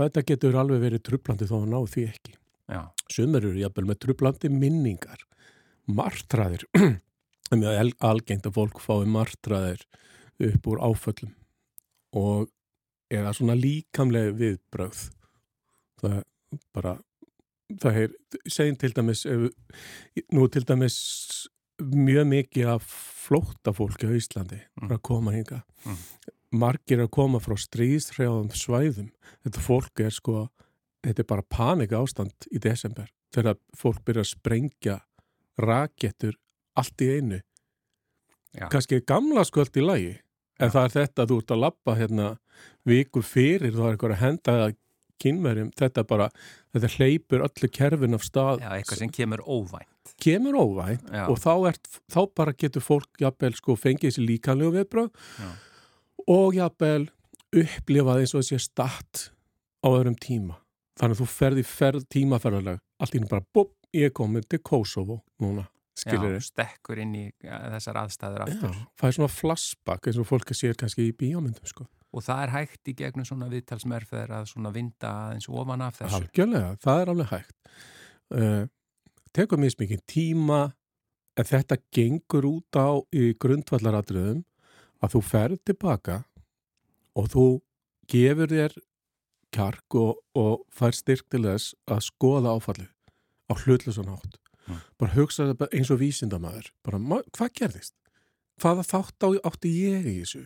þetta 0.00 0.24
getur 0.26 0.58
alveg 0.58 0.82
verið 0.82 1.04
trublandi 1.06 1.46
þó 1.46 1.60
að 1.60 1.68
ná 1.70 1.78
því 1.86 2.06
ekki. 2.08 2.34
Sumur 3.10 3.44
eru 3.44 3.58
jafnvel 3.58 3.86
með 3.88 4.00
trublandi 4.04 4.50
minningar 4.50 5.22
martraðir. 5.90 6.66
Mjög 7.60 7.94
algengt 8.06 8.46
að 8.46 8.56
fólk 8.58 8.82
fái 8.82 9.06
martraðir 9.10 9.82
upp 10.40 10.66
úr 10.70 10.82
áföllum 10.86 11.32
og 12.16 12.48
eða 13.10 13.32
svona 13.34 13.56
líkamlega 13.58 14.34
viðbröð 14.38 15.00
það 16.00 16.20
bara 16.74 16.94
það 17.80 18.02
er, 18.04 18.14
segjum 18.48 18.78
til 18.80 18.92
dæmis 18.96 19.24
nú 20.34 20.46
til 20.52 20.66
dæmis 20.68 20.98
mjög 21.80 22.28
mikið 22.28 22.72
af 22.74 22.86
flótta 23.24 23.72
fólki 23.76 24.08
á 24.08 24.12
Íslandi 24.16 24.60
mm. 24.60 24.90
að 24.90 25.02
koma 25.06 25.34
hinga 25.34 25.62
mm. 25.86 26.00
margir 26.60 27.04
að 27.04 27.12
koma 27.14 27.40
frá 27.42 27.56
stríðshrjáðum 27.60 28.50
svæðum 28.56 29.12
þetta 29.44 29.64
fólk 29.64 30.02
er 30.04 30.14
sko 30.14 30.48
þetta 31.04 31.24
er 31.24 31.30
bara 31.30 31.46
panika 31.48 32.00
ástand 32.00 32.50
í 32.50 32.60
desember 32.62 33.08
þegar 33.34 33.60
fólk 33.76 34.02
byrja 34.04 34.26
að 34.26 34.32
sprengja 34.32 34.98
rakettur 35.60 36.36
allt 36.78 37.04
í 37.04 37.10
einu 37.16 37.40
Já. 38.56 38.66
kannski 38.72 39.00
gamla 39.06 39.44
sköld 39.46 39.76
í 39.78 39.84
lagi 39.84 40.12
en 40.60 40.68
Já. 40.68 40.74
það 40.74 40.84
er 40.84 40.94
þetta 40.98 41.22
að 41.22 41.32
þú 41.32 41.40
ert 41.40 41.54
að 41.54 41.64
lappa 41.64 41.96
hérna 41.98 42.28
viku 42.88 43.22
fyrir 43.24 43.76
þá 43.76 43.82
er 43.84 43.92
eitthvað 43.94 44.16
að 44.16 44.22
henda 44.24 44.56
kynverjum, 45.20 45.70
þetta 45.78 46.04
bara 46.08 46.28
þetta 46.74 46.90
hleypur 46.96 47.44
öllu 47.46 47.70
kerfin 47.76 48.18
af 48.18 48.26
stað 48.26 48.64
Já, 48.64 48.70
eitthvað 48.76 49.02
sem 49.02 49.14
kemur 49.14 49.42
óvænt 49.46 50.14
kemur 50.20 50.58
óvænt 50.60 51.08
Já. 51.08 51.24
og 51.26 51.40
þá, 51.40 51.52
er, 51.70 51.80
þá 52.10 52.20
bara 52.36 52.56
getur 52.56 52.84
fólk 52.84 53.22
jafnvel 53.22 53.54
sko 53.58 53.76
fengið 53.78 54.10
þessi 54.10 54.26
líkanlegu 54.26 54.76
viðbröð 54.78 55.10
og 56.30 56.56
jafnvel 56.58 57.10
upplifað 57.50 58.22
eins 58.22 58.34
og 58.34 58.44
þessi 58.44 58.62
start 58.70 59.26
á 59.82 59.88
öðrum 59.90 60.18
tíma 60.20 60.60
þannig 61.00 61.16
að 61.16 61.22
þú 61.22 61.28
ferði 61.34 61.66
ferð 61.66 62.08
tímaferðarlega 62.12 62.82
allt 63.00 63.16
ínum 63.16 63.30
bara 63.30 63.46
búpp, 63.54 63.76
ég 63.96 64.10
er 64.10 64.16
komin 64.16 64.44
til 64.44 64.60
Kosovo 64.62 65.22
núna 65.40 65.66
Já, 66.00 66.40
stekkur 66.40 67.00
inn 67.02 67.12
í 67.12 67.24
ja, 67.44 67.58
þessar 67.74 67.98
aðstæður 68.04 68.44
aftur. 68.46 68.72
Já, 68.72 68.84
það 68.96 69.10
er 69.10 69.16
svona 69.18 69.32
flashback 69.34 70.08
eins 70.08 70.20
og 70.22 70.28
fólk 70.30 70.52
sér 70.56 70.78
kannski 70.80 71.10
í 71.10 71.16
bíómyndum 71.16 71.68
sko. 71.68 71.84
Og 72.10 72.24
það 72.26 72.42
er 72.42 72.52
hægt 72.56 72.90
í 72.90 72.96
gegnum 72.98 73.26
svona 73.28 73.46
viðtalsmerfður 73.52 74.34
að 74.40 74.48
svona 74.50 74.72
vinda 74.74 75.12
eins 75.36 75.46
ofan 75.46 75.84
af 75.86 76.00
þessu? 76.00 76.18
Algjörlega, 76.18 76.74
það 76.82 77.02
er 77.02 77.12
alveg 77.12 77.30
hægt. 77.30 77.56
Uh, 78.30 78.64
tekur 79.36 79.60
mjög 79.62 79.78
mikið 79.84 80.04
tíma 80.10 80.60
en 81.38 81.46
þetta 81.46 81.78
gengur 81.94 82.48
út 82.50 82.78
á 82.78 82.98
í 83.14 83.30
grundvallaradröðum 83.40 84.42
að 85.00 85.14
þú 85.14 85.22
ferð 85.24 85.62
tilbaka 85.70 86.18
og 87.18 87.30
þú 87.32 87.46
gefur 88.10 88.50
þér 88.50 88.76
kjark 89.54 89.98
og, 89.98 90.20
og 90.38 90.66
fær 90.74 90.94
styrk 90.94 91.26
til 91.30 91.44
þess 91.46 91.74
að 91.90 92.04
skoða 92.06 92.54
áfallið 92.58 92.90
á 93.50 93.52
hlutlusan 93.64 94.12
átt. 94.12 94.38
Mm. 94.66 94.82
Bara 94.98 95.16
hugsa 95.16 95.48
þetta 95.50 95.70
eins 95.74 95.90
og 95.90 96.00
vísindamæður. 96.02 96.70
Bara, 96.86 97.00
hvað 97.34 97.54
gerðist? 97.58 97.94
Hvaða 98.60 98.86
þátt 98.86 99.26
átti 99.46 99.72
ég 99.72 100.06
í 100.06 100.16
þessu? 100.20 100.44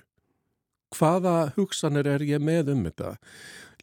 Hvaða 0.94 1.34
hugsanir 1.58 2.08
er 2.10 2.24
ég 2.26 2.42
með 2.42 2.72
um 2.74 2.86
þetta? 2.88 3.16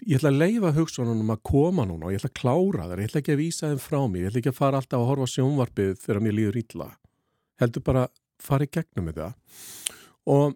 Ég 0.01 0.17
ætla 0.17 0.31
að 0.31 0.39
leifa 0.41 0.71
hugsanunum 0.75 1.33
að 1.35 1.43
koma 1.45 1.85
núna 1.85 2.07
og 2.07 2.15
ég 2.15 2.21
ætla 2.21 2.31
að 2.31 2.39
klára 2.39 2.87
þar, 2.89 3.03
ég 3.03 3.11
ætla 3.11 3.21
ekki 3.21 3.35
að 3.35 3.41
vísa 3.43 3.69
þeim 3.69 3.83
frá 3.83 3.99
mér, 4.07 4.23
ég 4.23 4.31
ætla 4.31 4.41
ekki 4.41 4.53
að 4.53 4.59
fara 4.61 4.81
alltaf 4.81 5.01
að 5.01 5.09
horfa 5.11 5.29
sjónvarpið 5.35 5.93
þegar 6.01 6.23
mér 6.25 6.37
líður 6.39 6.59
ítla 6.63 6.89
heldur 7.61 7.85
bara 7.85 8.07
fara 8.41 8.65
í 8.65 8.71
gegnum 8.73 9.09
þetta. 9.11 9.31
Og, 10.31 10.55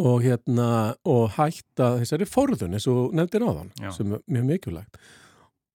og 0.00 0.18
hérna 0.24 0.68
og 1.08 1.36
hætta 1.36 1.94
þessari 2.00 2.28
forðun 2.28 2.76
eins 2.76 2.88
og 2.90 3.14
nefndir 3.16 3.46
á 3.46 3.50
þann 3.50 3.72
Já. 3.78 3.90
sem 3.96 4.14
er 4.14 4.22
mjög 4.26 4.46
mikilvægt. 4.50 5.00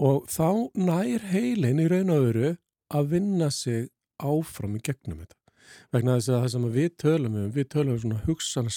Og 0.05 0.27
þá 0.27 0.47
nær 0.75 1.27
heilin 1.31 1.81
í 1.83 1.89
raun 1.91 2.11
og 2.11 2.29
öru 2.31 2.53
að 2.95 3.11
vinna 3.15 3.49
sig 3.51 3.89
áfram 4.21 4.77
í 4.77 4.83
gegnum 4.83 5.23
þetta. 5.23 5.39
Vegna 5.95 6.17
þess 6.17 6.31
að 6.31 6.41
það 6.41 6.51
sem 6.53 6.65
við 6.75 6.89
tölum 7.01 7.37
um, 7.39 7.51
við 7.55 7.69
tölum 7.73 7.95
um 7.95 8.01
svona 8.03 8.23
hugsana 8.27 8.73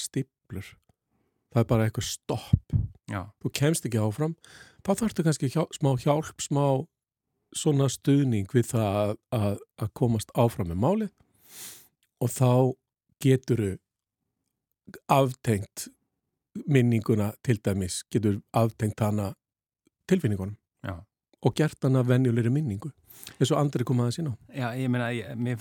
sveiflur 0.48 0.76
það 1.52 1.62
er 1.62 1.68
bara 1.68 1.88
eitthvað 1.88 2.08
stopp. 2.08 2.76
Já. 3.08 3.24
þú 3.40 3.50
kemst 3.56 3.87
ekki 3.88 3.98
áfram. 3.98 4.37
Þá 4.84 4.90
þarftu 5.00 5.24
kannski 5.24 5.48
hjá, 5.48 5.64
smá 5.72 5.94
hjálp 5.96 6.42
smá 6.44 6.84
svona 7.57 7.88
stuðning 7.88 8.49
við 8.53 8.66
það 8.74 8.96
að, 9.01 9.12
að, 9.32 9.61
að 9.80 9.92
komast 9.96 10.32
áfram 10.36 10.68
með 10.68 10.82
máli 10.82 11.09
og 12.20 12.28
þá 12.34 12.76
getur 13.24 13.62
aftengt 15.09 15.88
minninguna 16.68 17.32
til 17.42 17.57
dæmis 17.64 18.03
getur 18.12 18.42
aftengt 18.53 19.01
hana 19.01 19.32
tilfinningunum. 20.09 20.59
Já. 20.84 21.01
Og 21.45 21.55
gert 21.59 21.84
hana 21.86 22.03
venjulegri 22.07 22.51
minningu 22.53 22.91
eins 23.36 23.53
og 23.53 23.59
andri 23.61 23.84
komaði 23.86 24.18
sína 24.18 24.32
Já, 24.55 24.68
ég 24.78 24.91
meina, 24.91 25.09
mér, 25.36 25.61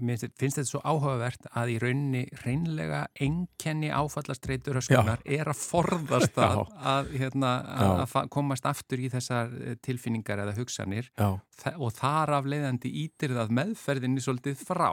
mér 0.00 0.20
finnst 0.38 0.60
þetta 0.60 0.68
svo 0.68 0.80
áhugavert 0.84 1.48
að 1.58 1.72
í 1.74 1.76
rauninni 1.82 2.22
reynlega 2.44 3.00
enkenni 3.24 3.90
áfallastreitur 3.92 4.80
öskunar 4.80 5.22
er 5.24 5.50
að 5.50 5.60
forðast 5.60 6.38
að, 6.40 6.62
að, 6.78 7.12
hérna, 7.20 7.52
að, 7.74 8.02
að 8.04 8.32
komast 8.34 8.68
aftur 8.68 9.02
í 9.02 9.10
þessar 9.12 9.52
eh, 9.58 9.76
tilfinningar 9.84 10.44
eða 10.44 10.56
hugsanir. 10.58 11.10
Þa, 11.18 11.74
og 11.76 11.94
þar 11.98 12.34
af 12.38 12.50
leiðandi 12.52 12.92
ítir 13.04 13.34
það 13.36 13.54
meðferðinni 13.60 14.24
svolítið 14.24 14.64
frá. 14.68 14.90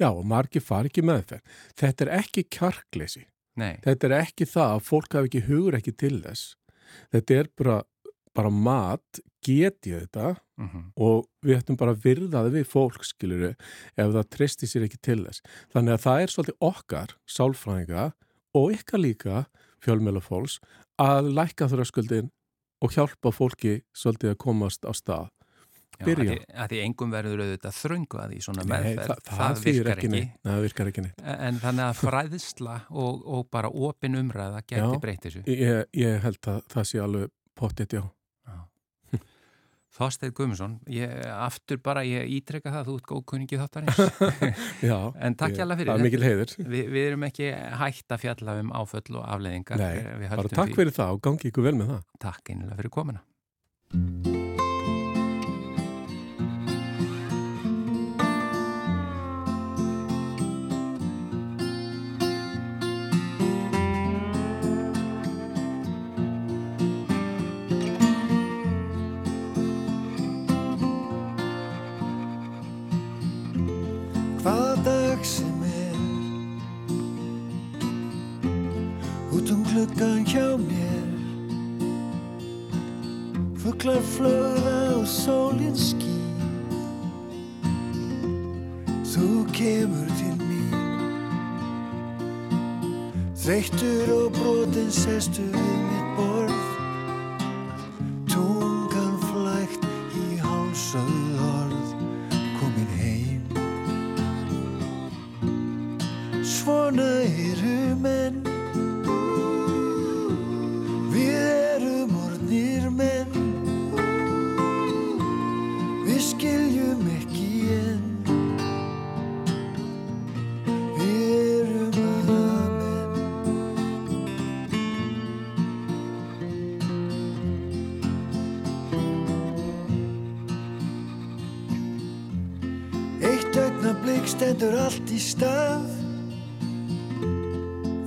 Já, 0.00 0.08
og 0.10 0.24
margir 0.28 0.64
far 0.64 0.88
ekki 0.88 1.04
meðferð. 1.06 1.58
Þetta 1.78 2.06
er 2.06 2.14
ekki 2.22 2.46
kjarkleysi. 2.58 3.26
Þetta 3.56 4.08
er 4.08 4.14
ekki 4.20 4.48
það 4.48 4.74
að 4.76 4.86
fólk 4.86 5.16
hafi 5.16 5.30
ekki 5.30 5.46
hugur 5.46 5.76
ekki 5.78 5.94
til 5.96 6.16
þess. 6.24 6.56
Þetta 7.12 7.38
er 7.40 7.52
bara 7.58 7.76
bara 8.36 8.52
mat, 8.52 9.20
get 9.46 9.86
ég 9.86 10.06
þetta 10.06 10.36
mhm. 10.58 10.68
-huh. 10.68 10.84
og 10.96 11.26
við 11.44 11.60
ættum 11.60 11.78
bara 11.80 11.94
að 11.94 12.02
virðaði 12.06 12.54
við 12.58 12.70
fólk, 12.70 13.04
skiljuru, 13.04 13.52
ef 13.96 14.14
það 14.16 14.30
tristi 14.36 14.70
sér 14.70 14.86
ekki 14.86 15.02
til 15.02 15.20
þess. 15.24 15.42
Þannig 15.74 15.96
að 15.96 16.04
það 16.06 16.22
er 16.22 16.34
svolítið 16.34 16.58
okkar, 16.70 17.16
sálfræðinga 17.26 18.08
og 18.56 18.72
ykkar 18.72 19.00
líka, 19.02 19.46
fjölmjölafólks, 19.84 20.60
að 20.98 21.32
læka 21.36 21.68
þröskuldin 21.70 22.30
og 22.84 22.92
hjálpa 22.92 23.32
fólki 23.32 23.80
svolítið 23.96 24.34
að 24.34 24.38
komast 24.42 24.84
á 24.84 24.92
stað. 24.96 25.32
byrja. 25.96 26.34
Já, 26.36 26.42
að 26.60 26.72
því 26.72 26.80
engum 26.84 27.12
verður 27.14 27.40
auðvitað 27.40 27.76
þröngu 27.78 28.18
að 28.20 28.32
því 28.32 28.40
svona 28.44 28.64
meðferð, 28.68 28.98
Nei, 28.98 29.06
það, 29.06 29.20
það, 29.24 29.38
það 29.38 29.62
virkar 29.64 29.92
ekki 29.94 30.10
neitt. 30.12 30.34
Nei, 30.36 30.50
það 30.50 30.64
virkar 30.66 30.90
ekki 30.90 31.04
neitt. 31.06 31.22
En 31.36 31.60
þannig 31.62 31.84
að 31.86 32.00
fræðisla 32.02 32.74
og, 32.90 33.22
og 33.24 33.48
bara 33.56 33.70
opin 33.70 34.18
umræða 34.20 34.60
geti 34.68 35.00
breytt 35.00 35.24
þessu. 35.24 35.42
Ég, 35.48 35.88
ég 35.96 36.20
held 36.26 36.50
að 36.52 36.60
það 36.74 36.88
sé 36.90 37.00
alveg 37.00 37.32
pottitt, 37.56 37.96
já. 37.96 38.04
Þorstein 39.96 40.34
Guðmundsson, 40.36 40.76
ég 40.92 41.12
aftur 41.32 41.80
bara, 41.80 42.02
ég 42.04 42.28
ítreka 42.36 42.68
það 42.68 42.80
að 42.82 42.90
þú 42.90 42.96
ert 42.98 43.06
góð 43.12 43.22
kuningi 43.32 43.60
þáttarins. 43.62 44.00
já. 44.90 44.98
En 45.16 45.38
takk 45.40 45.56
hjálpa 45.56 45.78
fyrir 45.80 45.88
þetta. 45.88 45.96
Það 45.96 46.04
er 46.04 46.06
mikil 46.10 46.24
heiður. 46.26 46.54
Vi, 46.58 46.84
við 46.92 47.10
erum 47.10 47.26
ekki 47.30 47.50
hægt 47.80 48.16
að 48.16 48.24
fjalla 48.26 48.58
um 48.60 48.72
áföll 48.76 49.16
og 49.16 49.24
afleðingar. 49.24 49.80
Nei, 49.80 50.28
bara 50.28 50.56
takk 50.60 50.76
fyrir 50.76 50.96
það 51.00 51.16
og 51.16 51.26
gangi 51.30 51.52
ykkur 51.52 51.70
vel 51.70 51.78
með 51.80 51.94
það. 51.94 52.08
Takk 52.28 52.52
einlega 52.52 52.82
fyrir 52.82 52.98
komina. 53.00 54.35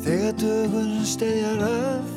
Þegar 0.09 0.31
dögun 0.41 0.93
stegjar 1.05 1.59
að. 1.61 2.07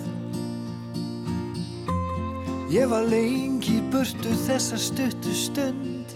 Ég 2.73 2.89
var 2.89 3.05
lengi 3.05 3.75
burtu 3.93 4.33
þessa 4.47 4.79
stuttu 4.81 5.35
stund. 5.37 6.15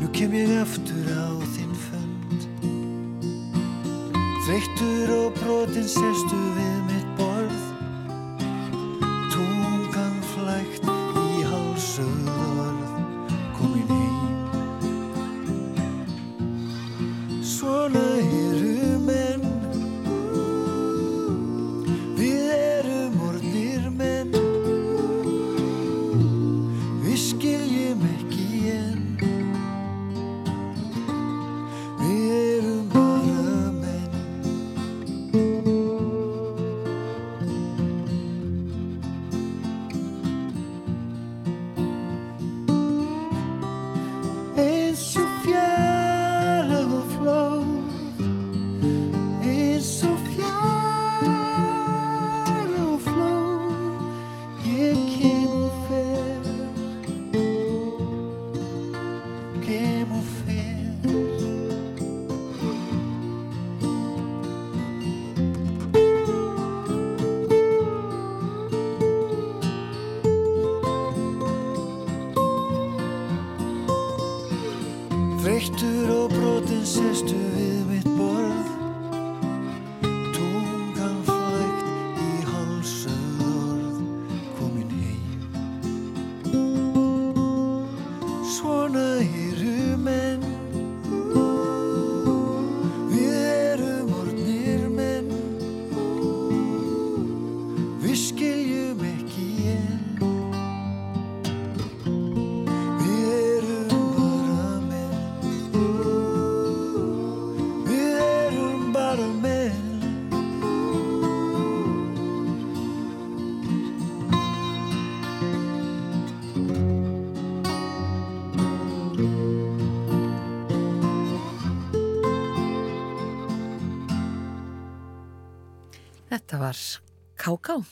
Nú 0.00 0.08
kem 0.16 0.32
ég 0.38 0.54
aftur 0.62 1.12
á 1.12 1.28
þinn 1.58 1.76
fund. 1.82 2.48
Þreyttur 4.46 5.12
og 5.18 5.36
brotin 5.42 5.92
sestu 5.92 6.40
við 6.56 6.79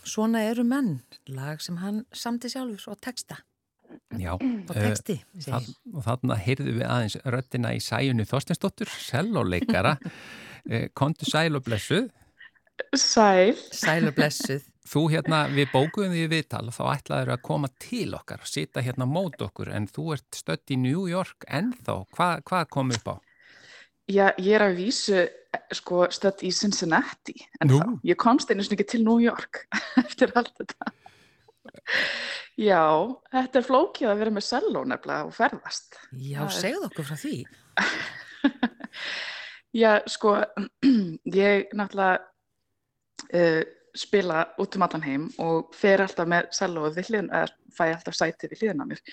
Svona 0.09 0.43
eru 0.49 0.65
menn, 0.65 0.99
lag 1.35 1.61
sem 1.61 1.79
hann 1.83 2.05
samti 2.17 2.51
sjálfur 2.53 2.95
og 2.95 3.01
texta. 3.05 3.43
Já, 4.21 4.35
og 4.37 4.73
texti. 4.73 5.19
Uh, 5.49 5.65
og 5.95 6.05
þannig 6.05 6.35
að 6.35 6.43
heyrðu 6.45 6.75
við 6.79 6.87
aðeins 6.87 7.17
röttina 7.35 7.73
í 7.77 7.83
sæjunni 7.83 8.27
Þorstensdóttur, 8.29 8.91
selóleikara, 9.05 9.97
uh, 10.01 10.89
kontu 10.99 11.29
sæl 11.29 11.59
og 11.59 11.65
blessuð. 11.67 12.09
Sæl. 12.95 13.55
Sæl 13.75 14.11
og 14.11 14.17
blessuð. 14.17 14.67
Þú 14.89 15.03
hérna, 15.13 15.43
við 15.53 15.69
bókuðum 15.75 16.15
því 16.17 16.27
viðtal 16.33 16.63
og 16.71 16.77
þá 16.79 16.85
ætlaður 16.95 17.35
að 17.35 17.43
koma 17.45 17.69
til 17.83 18.15
okkar, 18.17 18.45
sita 18.49 18.81
hérna 18.85 19.05
mót 19.09 19.37
okkur, 19.45 19.69
en 19.77 19.89
þú 19.93 20.15
ert 20.17 20.39
stött 20.39 20.73
í 20.73 20.79
New 20.81 21.05
York 21.11 21.45
ennþá. 21.45 21.99
Hva, 22.17 22.29
hvað 22.49 22.71
kom 22.73 22.95
upp 22.97 23.11
á? 23.13 23.17
Já, 24.09 24.31
ég 24.41 24.55
er 24.57 24.65
að 24.65 24.79
vísu 24.79 25.27
sko 25.77 26.07
stödd 26.13 26.43
í 26.47 26.51
Cincinnati 26.55 27.35
en 27.61 27.71
Nú? 27.71 27.81
þá, 27.81 27.89
ég 28.09 28.19
komst 28.21 28.51
einu 28.51 28.65
snukki 28.65 28.87
til 28.89 29.03
New 29.05 29.21
York 29.21 29.67
eftir 30.05 30.33
allt 30.39 30.55
þetta. 30.57 30.93
Já, 32.59 32.85
þetta 33.33 33.61
er 33.61 33.67
flókið 33.67 34.11
að 34.11 34.23
vera 34.23 34.35
með 34.35 34.47
selló 34.49 34.85
nefnilega 34.89 35.29
og 35.29 35.37
ferðast. 35.37 35.99
Já, 36.17 36.41
segð 36.53 36.89
okkur 36.89 37.11
frá 37.11 37.19
því. 37.21 37.37
Já, 39.83 39.93
sko 40.09 40.39
ég 41.45 41.75
náttúrulega 41.77 42.25
uh, 43.29 43.63
spila 43.99 44.43
út 44.63 44.77
um 44.79 44.85
allan 44.87 45.05
heim 45.05 45.29
og 45.43 45.73
fer 45.77 46.03
alltaf 46.03 46.29
með 46.31 46.49
sellóið 46.57 46.99
við 46.99 47.13
hliðin, 47.13 47.31
eða 47.35 47.77
fæ 47.77 47.85
alltaf 47.93 48.17
sæti 48.17 48.51
við 48.51 48.65
hliðin 48.65 48.85
á 48.85 48.87
mér. 48.89 49.05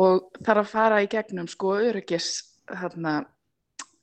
Og 0.00 0.28
þarf 0.40 0.62
að 0.62 0.72
fara 0.72 1.02
í 1.02 1.10
gegnum 1.10 1.50
sko 1.50 1.76
öryggis 1.82 2.36
hérna 2.70 3.22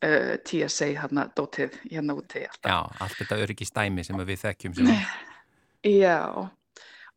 uh, 0.05 0.33
TSA 0.45 0.91
hérna 0.99 1.27
dótið 1.35 1.77
hérna 1.89 2.15
úti 2.17 2.45
alltaf. 2.45 2.71
Já, 2.71 3.03
allt 3.05 3.19
þetta 3.19 3.39
öryggistæmi 3.45 4.05
sem 4.05 4.25
við 4.25 4.41
þekkjum 4.45 4.75
sem 4.77 4.91
Já, 5.87 6.49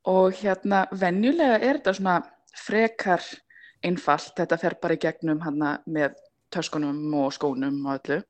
og 0.09 0.39
hérna 0.41 0.85
venjulega 0.93 1.59
er 1.59 1.81
þetta 1.81 1.97
svona 1.99 2.19
frekar 2.65 3.25
einfalt, 3.85 4.33
þetta 4.39 4.61
fer 4.61 4.79
bara 4.81 4.97
í 4.97 5.03
gegnum 5.03 5.43
hérna 5.45 5.77
með 5.85 6.17
töskunum 6.55 7.03
og 7.21 7.35
skónum 7.37 7.83
og 7.85 7.99
öllu. 7.99 8.23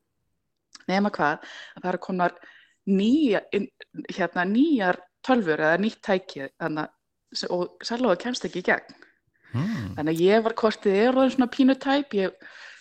Nema 0.90 1.12
hvað, 1.14 1.44
það 1.78 1.90
er 1.92 2.00
konar 2.02 2.34
nýja, 2.90 3.44
hérna, 4.10 4.44
nýjar 4.48 4.98
tölfur 5.24 5.62
eða 5.62 5.80
nýtt 5.80 6.02
tæki 6.04 6.48
þannig, 6.58 6.90
og 7.50 7.84
sælóða 7.84 8.18
kemst 8.26 8.46
ekki 8.48 8.64
í 8.64 8.68
gegn. 8.72 9.02
Hmm. 9.54 9.92
þannig 9.94 10.16
að 10.16 10.22
ég 10.24 10.40
var 10.42 10.54
kortið 10.58 10.96
er 10.98 11.18
og 11.20 11.28
svona 11.30 11.46
pínu 11.46 11.76
tæp 11.78 12.16
ég 12.18 12.32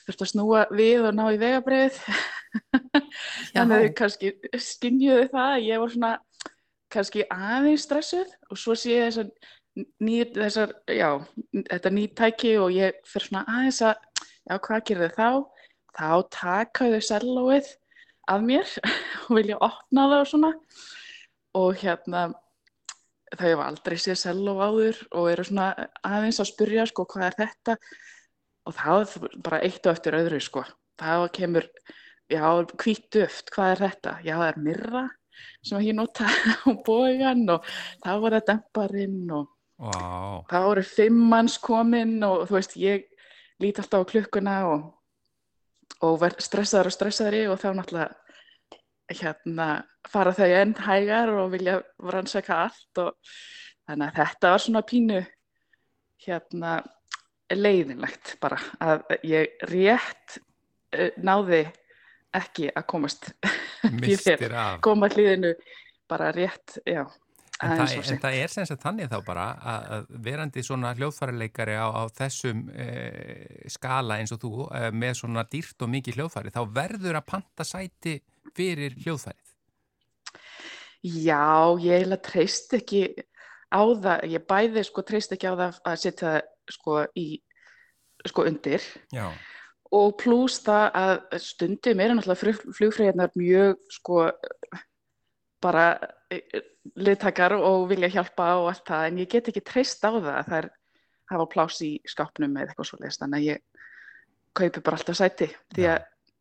þurfti 0.04 0.26
að 0.26 0.32
snúa 0.34 0.62
við 0.74 1.08
og 1.10 1.18
ná 1.18 1.26
í 1.32 1.40
vegabreið 1.42 2.00
þannig 3.56 3.64
að 3.64 3.74
þau 3.74 3.98
kannski 4.00 4.34
skinnjuðu 4.68 5.28
það 5.34 5.50
að 5.56 5.68
ég 5.68 5.84
var 5.84 5.94
svona 5.96 6.14
kannski 6.94 7.28
aðeins 7.34 7.88
stressuð 7.88 8.34
og 8.50 8.60
svo 8.60 8.78
sé 8.78 8.98
ég 8.98 9.10
þessar 9.10 9.32
nýtt 10.04 10.38
þessar, 10.38 10.74
já, 10.92 11.10
þetta 11.54 11.92
nýtt 11.94 12.16
tæki 12.20 12.54
og 12.62 12.74
ég 12.76 13.00
fyrir 13.10 13.30
svona 13.30 13.46
aðeins 13.50 13.82
að 13.86 13.96
já, 14.22 14.58
hvað 14.68 14.86
gerir 14.90 15.16
þau 15.18 15.18
þá? 15.18 15.50
Þá 15.94 16.10
takaðu 16.34 17.02
sellóið 17.06 17.72
að 18.34 18.46
mér 18.48 18.76
og 19.26 19.36
vilja 19.38 19.60
opna 19.62 20.08
það 20.12 20.20
og 20.20 20.32
svona. 20.32 20.54
Og 21.54 21.84
hérna 21.84 22.24
þau 23.34 23.48
hefa 23.48 23.68
aldrei 23.68 23.98
séð 24.02 24.20
selló 24.22 24.56
áður 24.62 25.00
og 25.12 25.30
eru 25.32 25.46
svona 25.48 25.70
aðeins 26.06 26.42
að 26.42 26.52
spyrja 26.54 26.88
sko 26.90 27.06
hvað 27.10 27.30
er 27.32 27.40
þetta 27.42 27.78
og 28.64 28.78
það 28.78 29.18
bara 29.44 29.62
eitt 29.66 29.86
og 29.86 29.96
eftir 29.96 30.18
öðru 30.18 30.40
sko 30.44 30.64
það 31.00 31.28
kemur, 31.36 31.68
já, 32.32 32.46
kvítuft 32.80 33.52
hvað 33.54 33.74
er 33.74 33.84
þetta? 33.88 34.16
Já, 34.24 34.36
það 34.38 34.48
er 34.48 34.64
mirra 34.68 35.04
sem 35.66 35.84
ég 35.84 35.98
nota 35.98 36.30
á 36.68 36.70
bógan 36.86 37.48
og 37.52 37.66
það 38.04 38.24
var 38.24 38.38
það 38.38 38.50
demparinn 38.52 39.22
og 39.34 39.48
wow. 39.82 40.44
það 40.50 40.68
voru 40.70 40.84
fimm 40.88 41.24
manns 41.32 41.58
kominn 41.62 42.20
og 42.28 42.46
þú 42.50 42.60
veist, 42.60 42.78
ég 42.80 43.08
líti 43.64 43.84
alltaf 43.84 44.06
á 44.06 44.12
klukkuna 44.12 44.58
og 44.72 44.92
og 46.04 46.20
verð 46.20 46.42
stressaður 46.44 46.90
og 46.90 46.96
stressaðri 46.96 47.42
og 47.48 47.60
þá 47.62 47.70
náttúrulega 47.78 48.12
hérna 49.14 49.68
fara 50.10 50.34
þau 50.36 50.50
enn 50.58 50.74
hægar 50.84 51.32
og 51.38 51.52
vilja 51.54 51.78
rannsaka 52.12 52.64
allt 52.66 53.02
og 53.04 53.34
þannig 53.88 54.10
að 54.10 54.18
þetta 54.20 54.52
var 54.54 54.64
svona 54.64 54.84
pínu 54.90 55.22
hérna 56.26 56.74
leiðinlegt 57.60 58.36
bara 58.44 58.60
að 58.84 59.04
ég 59.28 59.66
rétt 59.72 60.40
uh, 60.40 61.10
náði 61.22 61.66
ekki 62.34 62.72
að 62.74 62.88
komast 62.90 63.32
koma 64.86 65.10
hlýðinu 65.12 65.54
bara 66.10 66.32
rétt, 66.34 66.80
já 66.88 67.06
En 67.64 67.78
það, 67.78 67.92
en 68.02 68.20
það 68.20 68.36
er 68.42 68.52
sem 68.52 68.66
sagt 68.68 68.82
þannig 68.84 69.10
þá 69.12 69.18
bara 69.24 69.44
að 69.72 70.08
verandi 70.26 70.64
svona 70.66 70.92
hljóðfærileikari 70.98 71.76
á, 71.78 71.88
á 71.96 72.04
þessum 72.12 72.64
e, 72.74 72.88
skala 73.72 74.18
eins 74.20 74.34
og 74.36 74.42
þú 74.42 74.66
e, 74.68 74.82
með 74.98 75.20
svona 75.22 75.46
dýrt 75.48 75.86
og 75.86 75.92
mikið 75.94 76.18
hljóðfæri 76.20 76.54
þá 76.56 76.62
verður 76.76 77.20
að 77.20 77.28
panta 77.30 77.68
sæti 77.68 78.18
fyrir 78.58 78.98
hljóðfærið. 79.06 79.54
Já, 81.04 81.46
ég 81.84 82.04
heila 82.04 82.20
treyst 82.26 82.74
ekki 82.80 83.06
á 83.74 83.82
það, 83.82 84.28
ég 84.30 84.46
bæði 84.50 84.86
sko 84.86 85.04
treyst 85.06 85.34
ekki 85.34 85.50
á 85.50 85.54
það 85.58 85.82
að 85.90 86.00
setja 86.04 86.34
sko 86.72 87.02
í 87.18 87.28
sko 88.30 88.46
undir 88.48 88.84
Já. 89.12 89.28
og 89.92 90.16
pluss 90.22 90.62
það 90.64 90.86
að 91.00 91.16
stundum 91.44 92.04
er 92.04 92.14
náttúrulega 92.14 92.74
flugfræðinar 92.78 93.34
mjög 93.40 93.82
sko 93.98 94.28
bara 95.64 95.88
liðtakar 97.00 97.56
og 97.58 97.88
vilja 97.92 98.12
hjálpa 98.18 98.54
og 98.62 98.70
allt 98.72 98.88
það 98.88 99.10
en 99.10 99.20
ég 99.24 99.32
get 99.32 99.52
ekki 99.52 99.66
treyst 99.66 100.04
á 100.04 100.12
það 100.12 100.32
að 100.36 100.48
það 100.50 100.58
er 100.62 100.72
hafa 101.34 101.50
plás 101.52 101.82
í 101.86 101.92
skápnum 102.10 102.58
eða 102.58 102.72
eitthvað 102.74 102.90
svolítið 102.90 103.20
þannig 103.22 103.40
að 103.40 103.48
ég 103.50 103.86
kaupi 104.54 104.84
bara 104.86 105.00
alltaf 105.00 105.18
sæti 105.18 105.50
því 105.74 105.86
að 105.88 105.94
ja. 105.96 106.00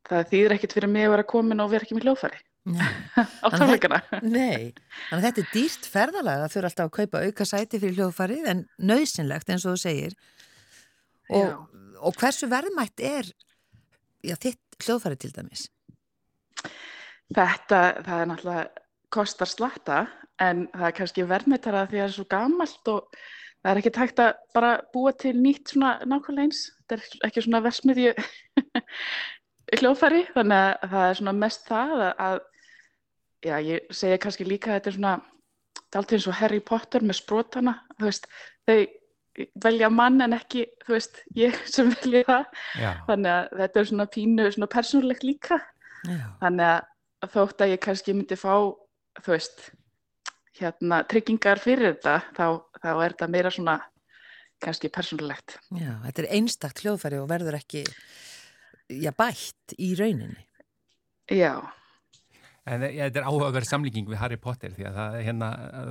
það 0.08 0.26
þýðir 0.32 0.56
ekkit 0.56 0.74
fyrir 0.76 0.92
mig 0.92 1.06
að 1.06 1.14
vera 1.16 1.30
komin 1.34 1.64
og 1.64 1.70
vera 1.72 1.86
ekki 1.86 1.96
með 1.96 2.08
hljófari 2.08 2.42
á 2.62 3.48
tónleikana? 3.50 4.00
Nei, 4.22 4.70
þannig 5.08 5.18
að 5.18 5.24
þetta 5.26 5.42
er 5.42 5.50
dýrt 5.52 5.88
ferðalega 5.90 6.44
það 6.44 6.54
fyrir 6.54 6.68
alltaf 6.68 6.88
að 6.88 6.96
kaupa 6.98 7.22
auka 7.26 7.46
sæti 7.48 7.80
fyrir 7.82 7.98
hljófari 7.98 8.38
en 8.52 8.64
nöðsynlegt 8.78 9.50
eins 9.50 9.66
og 9.66 9.74
þú 9.74 9.82
segir. 9.82 10.16
Og, 11.32 11.66
og 11.98 12.18
hversu 12.20 12.48
verðmætt 12.50 13.02
er 13.02 13.30
já, 14.22 14.36
þitt 14.36 14.78
hljófari 14.84 15.18
til 15.18 15.32
dæmis? 15.34 15.66
Þetta, 17.32 17.80
það 18.04 18.16
er 18.18 18.30
náttúrulega 18.30 18.64
kostar 19.12 19.50
slatta 19.50 20.00
en 20.42 20.66
það 20.72 20.88
er 20.88 20.96
kannski 20.96 21.28
verðmættara 21.28 21.86
því 21.88 21.98
að 21.98 22.04
það 22.04 22.08
er 22.08 22.16
svo 22.16 22.26
gamalt 22.30 22.90
og 22.92 23.22
það 23.62 23.70
er 23.72 23.80
ekki 23.82 23.94
tægt 23.96 24.22
að 24.22 24.32
bara 24.54 24.72
búa 24.94 25.12
til 25.16 25.34
nýtt 25.38 25.74
svona 25.74 25.96
nákvæmlega 26.06 26.46
eins. 26.46 26.64
Þetta 26.82 26.98
er 26.98 27.28
ekki 27.28 27.44
svona 27.46 27.62
versmiðju 27.66 28.14
hljófæri 29.80 30.24
þannig 30.34 30.58
að 30.62 30.94
það 30.94 31.06
er 31.08 31.20
svona 31.20 31.36
mest 31.42 31.68
það 31.68 31.94
að, 31.98 32.10
að 32.26 32.40
já, 33.44 33.56
ég 33.62 33.92
segja 33.94 34.20
kannski 34.22 34.46
líka 34.48 34.72
að 34.72 34.80
þetta 34.80 34.90
er 34.92 34.98
svona 34.98 35.14
allt 35.92 36.14
eins 36.16 36.26
og 36.28 36.38
Harry 36.38 36.60
Potter 36.64 37.04
með 37.04 37.20
sprótana 37.20 37.76
þú 37.98 38.08
veist, 38.08 38.28
þau 38.68 38.78
velja 39.64 39.88
mann 39.92 40.20
en 40.24 40.36
ekki, 40.36 40.66
þú 40.84 40.96
veist, 40.96 41.20
ég 41.36 41.58
sem 41.74 41.92
velja 41.92 42.24
það 42.28 42.64
já. 42.80 42.90
þannig 43.10 43.34
að 43.34 43.52
þetta 43.60 43.82
er 43.82 43.92
svona 43.92 44.08
pínu, 44.16 44.48
svona 44.56 44.72
persónulegt 44.72 45.26
líka 45.26 45.60
já. 46.08 46.26
þannig 46.42 46.66
að 46.72 47.36
þótt 47.36 47.64
að 47.64 47.74
ég 47.74 47.84
kannski 47.86 48.16
myndi 48.16 48.38
fá 48.38 48.54
þú 49.22 49.34
veist 49.34 49.70
hérna, 50.58 51.02
tryggingar 51.08 51.60
fyrir 51.62 51.94
þetta 51.94 52.18
þá, 52.36 52.46
þá 52.82 52.90
er 52.92 53.14
þetta 53.14 53.30
meira 53.32 53.52
svona 53.52 53.78
kannski 54.62 54.90
persónulegt. 54.94 55.56
Já, 55.74 55.96
þetta 56.06 56.22
er 56.22 56.32
einstakt 56.38 56.82
hljóðfæri 56.84 57.18
og 57.18 57.28
verður 57.30 57.58
ekki 57.58 57.82
já, 57.82 59.10
bætt 59.16 59.74
í 59.78 59.92
rauninni. 59.98 60.44
Já. 61.32 61.56
En 62.62 62.84
ja, 62.86 63.08
þetta 63.08 63.22
er 63.22 63.26
áhugaverð 63.26 63.66
samlíking 63.66 64.06
við 64.06 64.20
Harry 64.20 64.38
Potter 64.38 64.70
því 64.76 64.84
að 64.86 64.98
það, 65.00 65.14
hérna, 65.26 65.46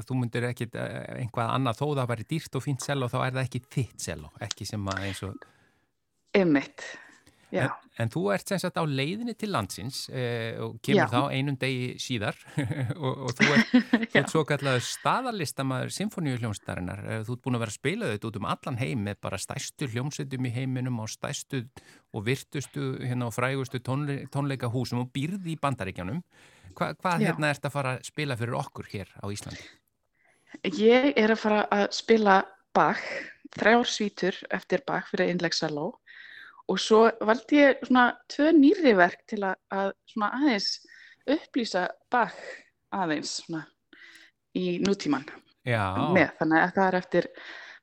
þú 0.07 0.19
myndir 0.21 0.45
ekki 0.47 0.69
eh, 0.71 0.99
einhvað 1.19 1.53
annað 1.57 1.81
þó 1.81 1.85
það 1.89 2.11
væri 2.13 2.27
dýrt 2.29 2.55
og 2.55 2.63
fínt 2.63 2.85
sel 2.85 3.01
og 3.03 3.11
þá 3.11 3.17
er 3.25 3.33
það 3.35 3.43
ekki 3.43 3.63
þitt 3.75 4.05
sel 4.05 4.19
og 4.23 4.45
ekki 4.47 4.67
sem 4.69 4.91
að 4.93 5.07
eins 5.09 5.23
og... 5.27 5.47
Ymmitt. 6.39 6.85
En, 7.51 7.73
en 7.99 8.11
þú 8.11 8.21
ert 8.31 8.47
sem 8.47 8.59
sagt 8.61 8.79
á 8.79 8.87
leiðinni 8.87 9.33
til 9.35 9.49
landsins 9.51 10.05
eh, 10.15 10.55
og 10.63 10.77
kemur 10.85 11.01
Já. 11.03 11.07
þá 11.11 11.35
einum 11.35 11.57
degi 11.59 11.89
síðar 11.99 12.37
og, 13.03 13.25
og 13.27 13.33
þú 13.35 13.49
ert, 13.57 13.73
ert 14.21 14.31
svo 14.31 14.45
kallega 14.47 14.83
staðarlistamæður 14.87 15.91
symfóníuhljómsdarinnar. 15.97 17.03
Eh, 17.03 17.19
þú 17.27 17.35
ert 17.35 17.43
búin 17.43 17.59
að 17.59 17.65
vera 17.65 17.75
að 17.75 17.79
spila 17.81 18.13
þetta 18.13 18.31
út 18.31 18.39
um 18.39 18.47
allan 18.53 18.79
heim 18.79 19.03
með 19.09 19.19
bara 19.27 19.41
stæstu 19.41 19.91
hljómsettum 19.91 20.47
í 20.47 20.53
heiminum 20.55 21.03
og 21.03 21.11
stæstu 21.11 21.65
og 22.15 22.25
virtustu 22.27 22.93
hérna, 23.01 23.27
og 23.27 23.35
frægustu 23.35 23.83
tónle, 23.83 24.21
tónleika 24.31 24.71
húsum 24.71 25.03
og 25.03 25.11
býrði 25.11 25.57
í 25.57 25.59
bandaríkjanum. 25.59 26.23
Hva, 26.77 26.91
hvað 26.95 27.23
Já. 27.23 27.27
hérna 27.29 27.51
ert 27.53 27.67
að 27.67 27.75
fara 27.75 27.93
að 27.97 28.07
spila 28.07 28.37
fyrir 28.39 28.57
okkur 28.59 28.89
hér 28.91 29.13
á 29.19 29.25
Íslandi? 29.31 29.63
Ég 30.77 31.11
er 31.15 31.33
að 31.33 31.43
fara 31.45 31.61
að 31.71 31.85
spila 31.95 32.41
Bach, 32.75 33.03
þrjár 33.51 33.89
svítur 33.89 34.37
eftir 34.53 34.83
Bach 34.87 35.09
fyrir 35.11 35.31
einlegsaló 35.33 35.89
og 36.71 36.79
svo 36.79 37.03
valdi 37.25 37.59
ég 37.59 37.81
svona 37.83 38.11
tvö 38.31 38.51
nýri 38.55 38.93
verk 38.95 39.25
til 39.27 39.41
að, 39.43 39.57
að 39.75 39.91
svona 40.07 40.31
aðeins 40.37 40.69
upplýsa 41.29 41.87
bak 42.11 42.37
aðeins 42.95 43.41
svona 43.41 43.65
í 44.57 44.79
nútíman 44.83 45.25
með 45.65 46.31
þannig 46.39 46.61
að 46.61 46.73
það 46.77 46.85
er 46.87 46.99
eftir 46.99 47.27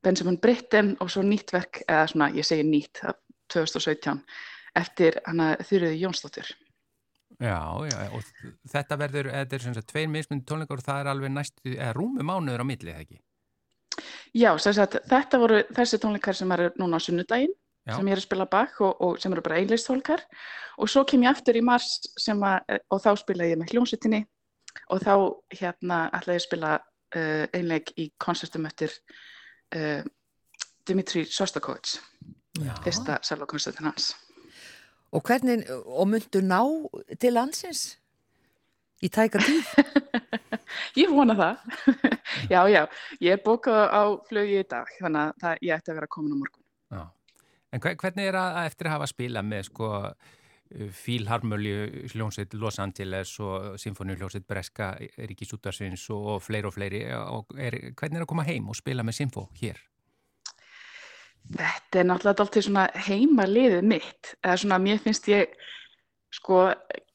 Benjamin 0.04 0.38
Britten 0.42 0.94
og 1.02 1.10
svo 1.12 1.24
nýtt 1.26 1.52
verk 1.54 1.82
eða 1.84 2.06
svona 2.12 2.30
ég 2.36 2.46
segi 2.46 2.64
nýtt 2.66 3.02
2017 3.52 4.22
eftir 4.78 5.20
hana 5.26 5.54
Þurriði 5.64 6.02
Jónsdóttir 6.02 6.50
Já, 7.38 7.58
já, 7.86 7.98
og 8.10 8.24
þetta 8.66 8.98
verður, 8.98 9.30
þetta 9.30 9.56
er 9.56 9.62
svona 9.62 9.82
tveir 9.86 10.08
mismundi 10.10 10.46
tónleikar 10.48 10.80
og 10.80 10.86
það 10.88 11.00
er 11.04 11.10
alveg 11.12 11.30
næstu, 11.30 11.74
eða 11.76 11.92
rúmi 11.94 12.26
mánuður 12.26 12.64
á 12.66 12.66
millið, 12.66 12.90
eða 12.94 13.04
ekki? 13.04 13.20
Já, 14.34 14.50
sagt, 14.58 14.98
þetta 15.08 15.40
voru 15.40 15.60
þessi 15.76 16.00
tónleikar 16.02 16.36
sem 16.36 16.50
eru 16.56 16.72
núna 16.80 16.98
á 16.98 17.04
sunnudaginn 17.04 17.54
Já. 17.88 17.94
sem 17.96 18.10
ég 18.10 18.16
er 18.16 18.20
að 18.20 18.26
spila 18.26 18.48
bakk 18.50 18.82
og, 18.84 18.98
og 19.04 19.22
sem 19.22 19.32
eru 19.32 19.44
bara 19.44 19.60
einleistólkar 19.62 20.24
og 20.78 20.90
svo 20.90 21.04
kem 21.08 21.24
ég 21.24 21.32
aftur 21.32 21.56
í 21.56 21.64
mars 21.64 22.02
að, 22.28 22.76
og 22.92 23.00
þá 23.06 23.10
spila 23.22 23.48
ég 23.48 23.60
með 23.60 23.72
hljómsutinni 23.72 24.20
og 24.92 25.02
þá 25.06 25.14
hérna 25.56 26.02
ætla 26.18 26.36
ég 26.36 26.42
að 26.42 26.46
spila 26.46 26.74
uh, 26.76 27.44
einleik 27.56 27.94
í 27.96 28.10
koncertum 28.20 28.68
eftir 28.68 28.92
uh, 29.78 30.02
Dimitri 30.88 31.24
Sostakovits 31.24 31.98
fyrsta 32.84 33.20
salvakoncertin 33.24 33.88
hans 33.88 34.12
Og 35.12 35.24
hvernig, 35.24 35.64
og 35.70 36.08
myndu 36.08 36.40
ná 36.44 36.60
til 37.20 37.32
landsins 37.32 37.98
í 39.00 39.08
tæka 39.08 39.40
tíð? 39.40 39.70
ég 41.00 41.12
vona 41.12 41.36
það. 41.38 41.62
já, 42.52 42.60
já, 42.68 42.82
ég 43.24 43.36
er 43.36 43.44
bókað 43.44 43.84
á 43.88 44.02
flögi 44.28 44.58
í 44.60 44.66
dag, 44.68 44.90
þannig 45.00 45.22
að 45.22 45.44
það, 45.44 45.62
ég 45.64 45.78
ætti 45.78 45.94
að 45.94 46.00
vera 46.00 46.10
komin 46.12 46.34
á 46.34 46.38
morgun. 46.42 46.64
Já. 46.92 47.04
En 47.72 47.84
hvernig 47.84 48.28
er 48.28 48.36
að 48.40 48.58
eftir 48.66 48.88
að 48.88 48.96
hafa 48.96 49.08
spila 49.10 49.44
með 49.44 49.68
sko 49.68 49.88
Fílharmölju 50.68 52.08
hljómsveit 52.12 52.54
Los 52.60 52.78
Angeles 52.78 53.30
og 53.40 53.78
Sinfoni 53.80 54.16
hljómsveit 54.18 54.44
Breska 54.48 54.90
Ríkis 55.16 55.54
Útarsvins 55.56 56.04
og 56.12 56.42
fleiri 56.44 56.68
og 56.68 56.74
fleiri 56.76 57.00
og 57.16 57.54
er, 57.56 57.78
hvernig 57.96 58.20
er 58.20 58.26
að 58.26 58.28
koma 58.28 58.44
heim 58.44 58.68
og 58.68 58.76
spila 58.76 59.04
með 59.06 59.22
Sinfo 59.22 59.46
hér? 59.56 59.80
Þetta 61.48 62.00
er 62.00 62.08
náttúrulega 62.08 62.44
alltaf 62.44 62.64
svona 62.66 62.86
heima 63.08 63.46
liðið 63.48 63.86
mitt. 63.88 64.34
Eða 64.44 64.56
svona 64.62 64.80
mér 64.82 64.98
finnst 65.00 65.28
ég 65.30 65.54
sko 66.34 66.66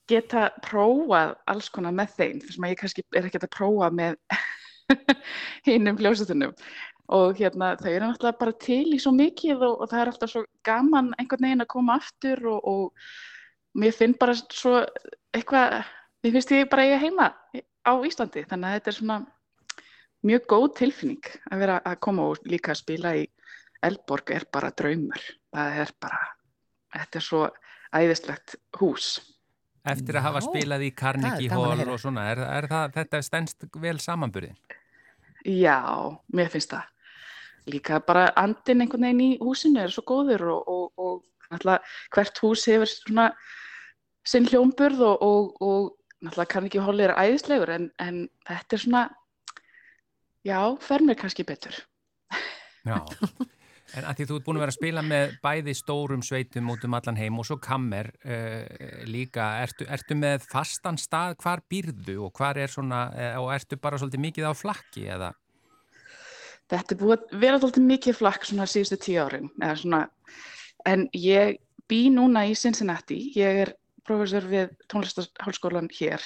geta 0.10 0.48
prófað 0.66 1.36
alls 1.50 1.70
konar 1.72 1.94
með 1.96 2.16
þeim 2.18 2.40
þess 2.42 2.58
að 2.60 2.72
ég 2.74 2.80
kannski 2.80 3.06
er 3.14 3.28
ekki 3.28 3.40
að 3.40 3.54
prófa 3.54 3.90
með 3.94 4.18
hinnum 5.68 6.00
hljómsveitunum. 6.02 6.56
Og 7.14 7.38
hérna 7.38 7.74
þau 7.78 7.92
eru 7.92 8.08
náttúrulega 8.08 8.40
bara 8.40 8.56
til 8.64 8.96
í 8.96 9.00
svo 9.02 9.14
mikið 9.16 9.62
og, 9.68 9.84
og 9.84 9.92
það 9.92 10.02
er 10.02 10.12
alltaf 10.14 10.34
svo 10.34 10.44
gaman 10.66 11.12
einhvern 11.20 11.46
veginn 11.46 11.66
að 11.66 11.72
koma 11.76 12.00
aftur 12.00 12.42
og, 12.56 12.66
og 12.66 13.80
mér 13.80 13.94
finn 13.96 14.18
bara 14.20 14.36
svo 14.40 14.80
eitthvað, 15.36 15.84
mér 16.24 16.36
finnst 16.38 16.56
ég 16.56 16.72
bara 16.72 16.88
ég 16.90 17.04
heima 17.04 17.30
á 17.86 17.94
Íslandi. 18.08 18.48
Þannig 18.50 18.70
að 18.70 18.78
þetta 18.80 18.94
er 18.94 18.98
svona 18.98 19.20
mjög 20.24 20.50
góð 20.50 20.68
tilfinning 20.80 21.32
að 21.52 21.66
vera 21.66 21.80
að 21.86 22.00
koma 22.08 22.30
og 22.32 22.50
líka 22.50 22.74
að 22.74 22.82
spila 22.82 23.16
í 23.20 23.28
Elborg 23.84 24.32
er 24.36 24.48
bara 24.54 24.72
draumur. 24.76 25.26
Það 25.54 25.82
er 25.84 25.94
bara, 26.02 26.22
þetta 26.96 27.20
er 27.20 27.26
svo 27.28 27.44
æðislegt 27.94 28.56
hús. 28.80 29.10
Eftir 29.84 30.16
að 30.16 30.28
hafa 30.30 30.40
Já, 30.40 30.48
spilað 30.48 30.86
í 30.88 30.94
Carnegie 30.96 31.52
Hall 31.52 31.84
og 31.84 32.00
svona, 32.00 32.30
er, 32.32 32.40
er 32.48 32.70
það, 32.72 32.94
þetta 32.96 33.22
stennst 33.28 33.66
vel 33.84 33.98
samanburði? 34.00 34.54
Já, 35.44 35.80
mér 36.32 36.52
finnst 36.54 36.72
það. 36.72 36.88
Líka 37.74 38.00
bara 38.04 38.30
andin 38.40 38.84
einhvern 38.84 39.06
veginn 39.08 39.24
í 39.24 39.42
húsinu 39.44 39.84
er 39.84 39.92
svo 39.92 40.04
góður 40.08 40.46
og, 40.54 40.72
og, 40.72 40.86
og 41.00 41.52
alltaf 41.54 42.00
hvert 42.16 42.42
hús 42.44 42.64
hefur 42.68 42.90
svona 42.90 43.28
sinn 44.28 44.48
hljómburð 44.48 45.04
og, 45.04 45.24
og, 45.24 45.52
og 45.64 46.24
náttúrulega 46.24 46.52
kann 46.54 46.70
ekki 46.70 46.84
holið 46.84 47.10
er 47.10 47.16
æðislegur 47.20 47.74
en, 47.76 47.90
en 48.00 48.24
þetta 48.48 48.78
er 48.78 48.84
svona 48.86 49.04
já, 50.48 50.60
fer 50.84 51.04
mér 51.04 51.20
kannski 51.20 51.46
betur. 51.48 51.76
Já, 52.88 53.00
en 53.98 54.08
að 54.10 54.18
því 54.20 54.28
þú 54.30 54.38
ert 54.38 54.46
búin 54.48 54.58
að 54.58 54.64
vera 54.64 54.74
að 54.74 54.78
spila 54.78 55.04
með 55.06 55.36
bæði 55.44 55.76
stórum 55.78 56.24
sveitum 56.26 56.72
út 56.74 56.88
um 56.88 56.98
allan 56.98 57.20
heim 57.20 57.40
og 57.42 57.48
svo 57.48 57.60
kammer 57.62 58.10
uh, 58.26 59.06
líka, 59.10 59.50
ertu, 59.64 59.88
ertu 59.90 60.18
með 60.18 60.48
fastan 60.50 60.98
stað, 61.02 61.38
hvar 61.44 61.64
býrðu 61.70 62.18
og 62.28 62.34
hvar 62.38 62.60
er 62.62 62.72
svona, 62.72 63.06
uh, 63.14 63.38
og 63.44 63.54
ertu 63.56 63.80
bara 63.82 64.00
svolítið 64.02 64.26
mikið 64.28 64.50
á 64.50 64.54
flakki 64.58 65.06
eða? 65.14 65.34
Þetta 66.72 66.96
er 66.96 67.02
búin 67.04 67.18
að 67.18 67.38
vera 67.44 67.60
svolítið 67.62 67.88
mikið 67.92 68.18
flakk 68.18 68.50
svona 68.50 68.70
síðustu 68.70 69.00
tíu 69.04 69.22
árin, 69.26 69.52
eða 69.62 69.78
svona 69.84 70.02
en 70.90 71.08
ég 71.16 71.60
bý 71.90 72.08
núna 72.14 72.46
í 72.50 72.56
Cincinnati, 72.58 73.20
ég 73.38 73.64
er 73.66 73.74
professor 74.08 74.46
við 74.50 74.74
tónlistarhálskólan 74.92 75.92
hér. 75.96 76.24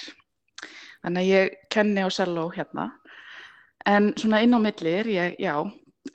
Þannig 1.04 1.22
að 1.22 1.30
ég 1.30 1.58
kenni 1.74 2.06
á 2.06 2.10
selló 2.14 2.48
hérna. 2.54 2.90
En 3.88 4.12
svona 4.18 4.42
inn 4.44 4.56
á 4.58 4.60
milli 4.60 4.94
er 5.00 5.10
ég, 5.12 5.36
já, 5.40 5.54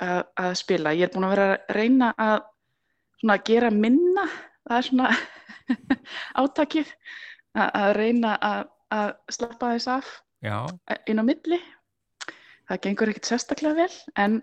að, 0.01 0.23
að 0.45 0.55
spila. 0.61 0.95
Ég 0.97 1.09
er 1.09 1.13
búin 1.15 1.27
að 1.29 1.35
vera 1.35 1.49
að 1.51 1.77
reyna 1.77 2.13
að 2.21 2.37
svona 3.21 3.39
gera 3.49 3.71
minna. 3.75 4.27
Það 4.63 4.79
er 4.79 4.89
svona 4.89 5.11
átakið 6.43 6.95
að, 7.59 7.69
að 7.69 7.91
reyna 7.99 8.37
að, 8.39 8.65
að 8.95 9.13
slappa 9.37 9.75
þess 9.75 9.93
af 9.97 10.15
já. 10.45 10.57
inn 11.07 11.23
á 11.23 11.25
milli. 11.27 11.61
Það 12.71 12.83
gengur 12.87 13.13
ekkert 13.13 13.29
sérstaklega 13.29 13.83
vel 13.83 14.01
en 14.23 14.41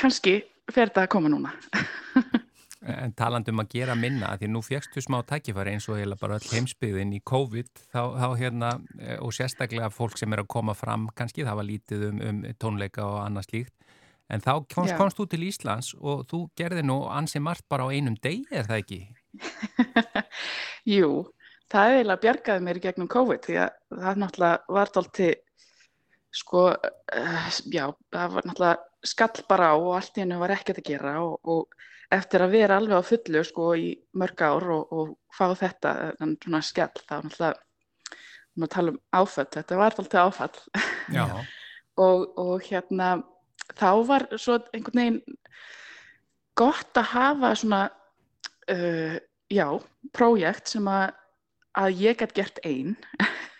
kannski 0.00 0.40
fer 0.72 0.88
þetta 0.88 1.06
að 1.06 1.12
koma 1.14 1.32
núna. 1.32 1.54
En 2.86 3.10
talandum 3.18 3.58
að 3.62 3.72
gera 3.72 3.96
minna, 3.98 4.28
því 4.38 4.48
nú 4.52 4.60
fegstu 4.62 5.02
smá 5.02 5.16
tækifæri 5.26 5.72
eins 5.74 5.88
og 5.90 5.98
heila 5.98 6.14
bara 6.20 6.36
heimsbyðin 6.44 7.14
í 7.16 7.22
COVID 7.26 7.70
þá, 7.90 8.02
þá 8.20 8.26
hérna 8.38 8.68
eh, 9.00 9.16
og 9.16 9.34
sérstaklega 9.34 9.88
fólk 9.90 10.18
sem 10.20 10.30
er 10.36 10.44
að 10.44 10.50
koma 10.52 10.74
fram 10.76 11.08
kannski, 11.18 11.42
það 11.46 11.58
var 11.58 11.68
lítið 11.70 12.04
um, 12.10 12.20
um 12.28 12.42
tónleika 12.62 13.06
og 13.08 13.18
annað 13.24 13.48
slíkt, 13.48 13.74
en 14.32 14.42
þá 14.42 14.52
komst, 14.72 14.96
komst 14.98 15.18
þú 15.18 15.28
til 15.32 15.46
Íslands 15.46 15.92
og 15.98 16.26
þú 16.30 16.42
gerði 16.58 16.84
nú 16.86 17.02
ansi 17.12 17.42
margt 17.42 17.66
bara 17.70 17.86
á 17.86 17.94
einum 17.94 18.16
degi, 18.22 18.44
er 18.50 18.68
það 18.68 18.82
ekki? 18.82 19.00
Jú, 20.96 21.10
það 21.72 21.94
eiginlega 21.94 22.22
bjargaði 22.24 22.66
mér 22.66 22.82
gegnum 22.84 23.10
COVID 23.12 23.48
því 23.48 23.58
að 23.64 23.74
það 24.02 24.22
náttúrulega 24.22 24.78
var 24.78 24.94
til 25.18 25.32
sko, 26.36 26.62
uh, 26.76 27.50
já, 27.72 27.84
það 28.12 28.34
var 28.36 28.48
náttúrulega 28.50 29.06
skall 29.06 29.44
bara 29.48 29.72
á 29.72 29.74
og 29.76 29.92
allt 29.96 30.18
í 30.18 30.24
hennu 30.24 30.40
var 30.40 30.56
ekkert 30.56 30.82
að 30.82 30.90
gera 30.90 31.18
og, 31.22 31.38
og 31.46 31.76
eftir 32.12 32.42
að 32.42 32.56
vera 32.56 32.80
alveg 32.80 32.98
á 32.98 33.08
fullu 33.08 33.44
sko 33.46 33.70
í 33.78 33.92
mörg 34.18 34.42
ár 34.42 34.66
og, 34.74 34.92
og 34.92 35.14
fá 35.34 35.46
þetta 35.58 35.94
en 36.22 36.34
svona 36.42 36.62
skell 36.66 36.92
þá 37.06 37.22
náttúrulega 37.22 37.54
við 38.56 38.72
tala 38.72 38.92
um 38.94 39.00
áfall, 39.12 39.48
þetta 39.52 39.78
var 39.78 39.96
alltaf 40.00 40.28
áfall. 40.30 40.60
Og, 41.96 42.26
og 42.36 42.60
hérna 42.60 43.22
þá 43.74 43.90
var 44.06 44.26
svo 44.38 44.60
einhvern 44.72 45.00
veginn 45.00 45.38
gott 46.56 46.96
að 46.96 47.10
hafa 47.12 47.52
svona 47.58 47.82
uh, 48.72 49.16
já, 49.52 49.66
prójekt 50.16 50.72
sem 50.72 50.86
að, 50.90 51.10
að 51.76 52.00
ég 52.04 52.20
gætt 52.20 52.36
gert 52.36 52.62
einn 52.66 52.94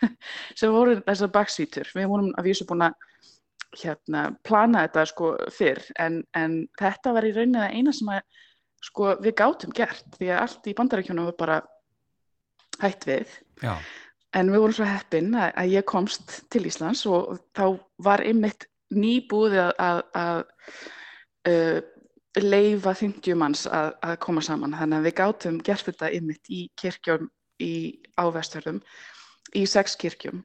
sem 0.59 0.73
voru 0.73 0.97
þessar 1.05 1.33
baksvítur, 1.35 1.91
við 1.95 2.09
vorum 2.11 2.33
að 2.37 2.49
vísu 2.49 2.67
búin 2.69 2.87
að 2.87 2.97
hérna, 3.77 4.31
plana 4.47 4.85
þetta 4.87 5.05
sko 5.11 5.31
fyrr 5.53 5.83
en, 6.01 6.21
en 6.37 6.59
þetta 6.79 7.13
var 7.15 7.27
í 7.27 7.33
rauninni 7.35 7.61
það 7.61 7.77
eina 7.77 7.93
sem 7.93 8.11
að, 8.15 8.43
sko, 8.89 9.13
við 9.23 9.37
gátum 9.41 9.75
gert 9.75 10.17
því 10.17 10.31
að 10.31 10.43
allt 10.45 10.69
í 10.69 10.75
bandarækjunum 10.77 11.29
var 11.29 11.37
bara 11.41 11.59
hætt 12.81 13.07
við 13.09 13.33
Já. 13.63 13.75
en 14.37 14.51
við 14.53 14.63
vorum 14.63 14.77
svo 14.79 14.87
heppin 14.87 15.29
að, 15.35 15.51
að 15.51 15.75
ég 15.75 15.87
komst 15.89 16.39
til 16.53 16.63
Íslands 16.69 17.03
og 17.09 17.37
þá 17.57 17.65
var 18.07 18.23
einmitt 18.25 18.67
nýbúði 18.93 19.59
að, 19.61 19.71
að, 19.83 20.01
að 20.21 20.41
uh, 21.51 21.79
leifa 22.41 22.93
50 22.97 23.39
manns 23.39 23.65
að 23.67 24.17
koma 24.23 24.43
saman. 24.45 24.75
Þannig 24.77 24.99
að 24.99 25.07
við 25.09 25.15
gátum 25.21 25.61
gert 25.65 25.87
þetta 25.89 26.11
einmitt 26.13 26.51
í 26.53 26.67
kirkjum 26.79 27.29
í 27.63 27.73
ávesturðum 28.19 28.81
í 29.57 29.63
sex 29.69 29.95
kirkjum 29.99 30.43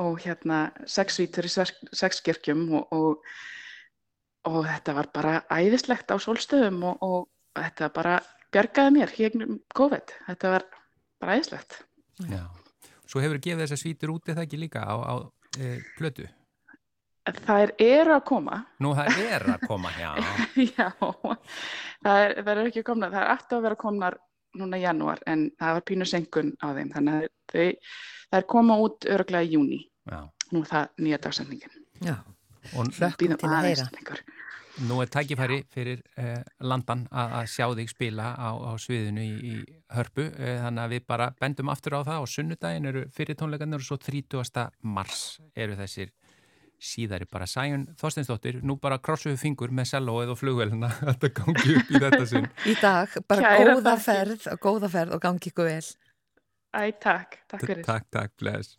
og 0.00 0.20
hérna 0.24 0.70
sex 0.88 1.18
svítur 1.18 1.48
í 1.48 1.52
sex 1.52 2.20
kirkjum 2.24 2.66
og, 2.78 2.92
og, 2.94 3.30
og 4.48 4.60
þetta 4.66 4.96
var 4.96 5.10
bara 5.14 5.34
æðislegt 5.52 6.12
á 6.12 6.16
sólstöðum 6.20 6.82
og, 6.90 7.02
og 7.04 7.28
þetta 7.58 7.90
bara 7.94 8.18
bjargaði 8.54 8.96
mér 8.98 9.14
hérna 9.14 9.58
COVID, 9.76 10.14
þetta 10.28 10.54
var 10.56 10.66
bara 11.22 11.38
æðislegt. 11.38 11.80
Já, 12.30 12.44
svo 13.08 13.22
hefur 13.24 13.40
gefið 13.42 13.64
þessar 13.64 13.82
svítur 13.82 14.14
út 14.14 14.30
eða 14.32 14.46
ekki 14.46 14.60
líka 14.60 14.84
á, 14.84 14.94
á 14.98 15.14
e, 15.56 15.78
plötu? 15.98 16.26
Það 17.20 17.74
er 17.84 18.10
að 18.14 18.22
koma 18.30 18.62
Nú 18.80 18.94
það 18.96 19.20
er 19.26 19.46
að 19.54 19.66
koma, 19.68 19.92
já 20.00 20.10
Já, 20.78 20.88
það 22.00 22.24
er, 22.24 22.34
það 22.40 22.52
er 22.54 22.64
ekki 22.64 22.86
komna 22.86 23.10
það 23.12 23.22
er 23.22 23.34
aftur 23.34 23.60
að 23.60 23.68
vera 23.68 23.80
komnar 23.80 24.16
núna 24.58 24.80
í 24.80 24.82
janúar 24.82 25.20
en 25.30 25.50
það 25.60 25.76
var 25.76 25.86
pínu 25.86 26.08
senkun 26.08 26.54
á 26.58 26.74
þeim 26.74 26.90
þannig 26.94 27.18
að 27.20 27.28
þau, 27.52 27.92
það 28.30 28.40
er 28.40 28.48
koma 28.56 28.78
út 28.82 29.06
öruglega 29.06 29.46
í 29.46 29.54
júni 29.54 29.80
Já. 30.08 30.20
Nú 30.50 30.62
er 30.64 30.70
það 30.70 31.02
nýja 31.04 31.18
dagsendingin. 31.22 31.74
Já, 32.02 32.14
hlökkum 32.74 33.34
til 33.38 33.50
að 33.50 33.68
heyra. 33.68 33.88
Nú 34.86 34.96
er 35.02 35.10
tækifæri 35.12 35.58
fyrir 35.68 36.00
eh, 36.18 36.40
landan 36.64 37.02
að 37.12 37.50
sjá 37.52 37.66
þig 37.76 37.90
spila 37.90 38.30
á, 38.32 38.48
á 38.54 38.72
sviðinu 38.80 39.24
í, 39.26 39.32
í 39.50 39.54
hörpu, 39.92 40.24
eh, 40.30 40.56
þannig 40.62 40.84
að 40.84 40.94
við 40.94 41.04
bara 41.10 41.26
bendum 41.42 41.72
aftur 41.72 41.98
á 42.00 42.06
það 42.06 42.24
og 42.24 42.30
sunnudagin 42.32 42.88
eru 42.88 43.02
fyrir 43.12 43.36
tónleikarnir 43.36 43.82
og 43.82 43.86
svo 43.86 43.98
30. 44.00 44.70
mars 44.80 45.24
eru 45.54 45.76
þessir 45.76 46.14
síðari 46.80 47.26
bara 47.30 47.46
sæjun 47.50 47.86
Þorsteinsdóttir, 48.00 48.60
nú 48.64 48.78
bara 48.80 48.98
krossuðu 49.02 49.36
fingur 49.40 49.72
með 49.74 49.90
sellóið 49.92 50.32
og 50.34 50.38
flugvelina 50.40 50.90
að 51.04 51.10
þetta 51.10 51.32
gangi 51.40 51.74
upp 51.76 51.90
í 51.90 52.02
þetta 52.04 52.28
sinn. 52.32 52.48
Í 52.64 52.76
dag, 52.80 53.16
bara 53.28 53.54
Kæra 53.54 53.74
góða 53.76 53.96
ferð 54.04 54.46
og 54.54 54.62
góða 54.64 54.92
ferð 54.92 55.16
og 55.16 55.24
gangi 55.24 55.52
ykkur 55.52 55.68
vel. 55.68 55.88
Æ, 56.70 56.82
takk, 57.02 57.40
takk 57.50 57.66
fyrir. 57.66 57.84
Takk, 57.86 58.08
takk, 58.14 58.34
bless. 58.40 58.78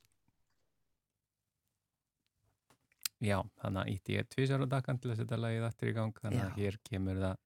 Já, 3.21 3.37
þannig 3.61 3.83
að 3.83 3.93
ítti 3.93 4.17
ég 4.17 4.29
tvísar 4.33 4.63
á 4.65 4.67
dagan 4.71 4.97
til 4.97 5.13
að 5.13 5.21
setja 5.21 5.37
lagið 5.37 5.67
aftur 5.67 5.91
í 5.91 5.95
gang, 5.99 6.21
þannig 6.23 6.45
að 6.47 6.57
hér 6.57 6.81
kemur 6.89 7.21
það 7.21 7.39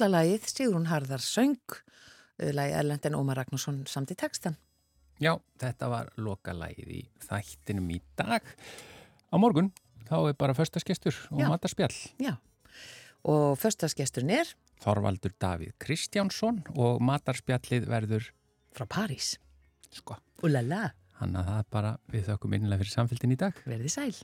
litla 0.00 0.16
lagið 0.16 0.46
Sigrun 0.48 0.86
Harðar 0.88 1.20
söng 1.20 1.58
eh, 2.40 2.54
lagið 2.56 2.76
Erlendin 2.78 3.16
Ómar 3.18 3.36
Ragnarsson 3.36 3.82
samt 3.84 4.14
í 4.14 4.16
textan. 4.16 4.54
Já, 5.20 5.34
þetta 5.60 5.90
var 5.92 6.08
loka 6.16 6.54
lagið 6.56 6.94
í 6.96 7.00
þættinum 7.26 7.90
í 7.92 7.98
dag. 8.16 8.40
Á 9.28 9.36
morgun 9.36 9.68
þá 10.08 10.14
er 10.30 10.38
bara 10.40 10.56
förstaskestur 10.56 11.18
og 11.34 11.44
matarspjall. 11.44 11.92
Já, 12.16 12.38
og 13.28 13.60
förstaskesturinn 13.60 14.32
er 14.38 14.54
Þorvaldur 14.80 15.36
Davíð 15.36 15.76
Kristjánsson 15.84 16.62
og 16.72 17.04
matarspjallið 17.04 17.84
verður 17.92 18.32
frá 18.72 18.88
París. 18.88 19.34
Sko. 19.92 20.16
Úlala. 20.40 20.94
Þannig 21.20 21.42
að 21.42 21.52
það 21.52 21.72
bara 21.76 21.96
við 22.08 22.28
þökkum 22.32 22.56
innlega 22.56 22.86
fyrir 22.86 22.96
samfélgin 22.96 23.36
í 23.36 23.42
dag. 23.44 23.64
Verði 23.68 23.92
sæl. 23.92 24.14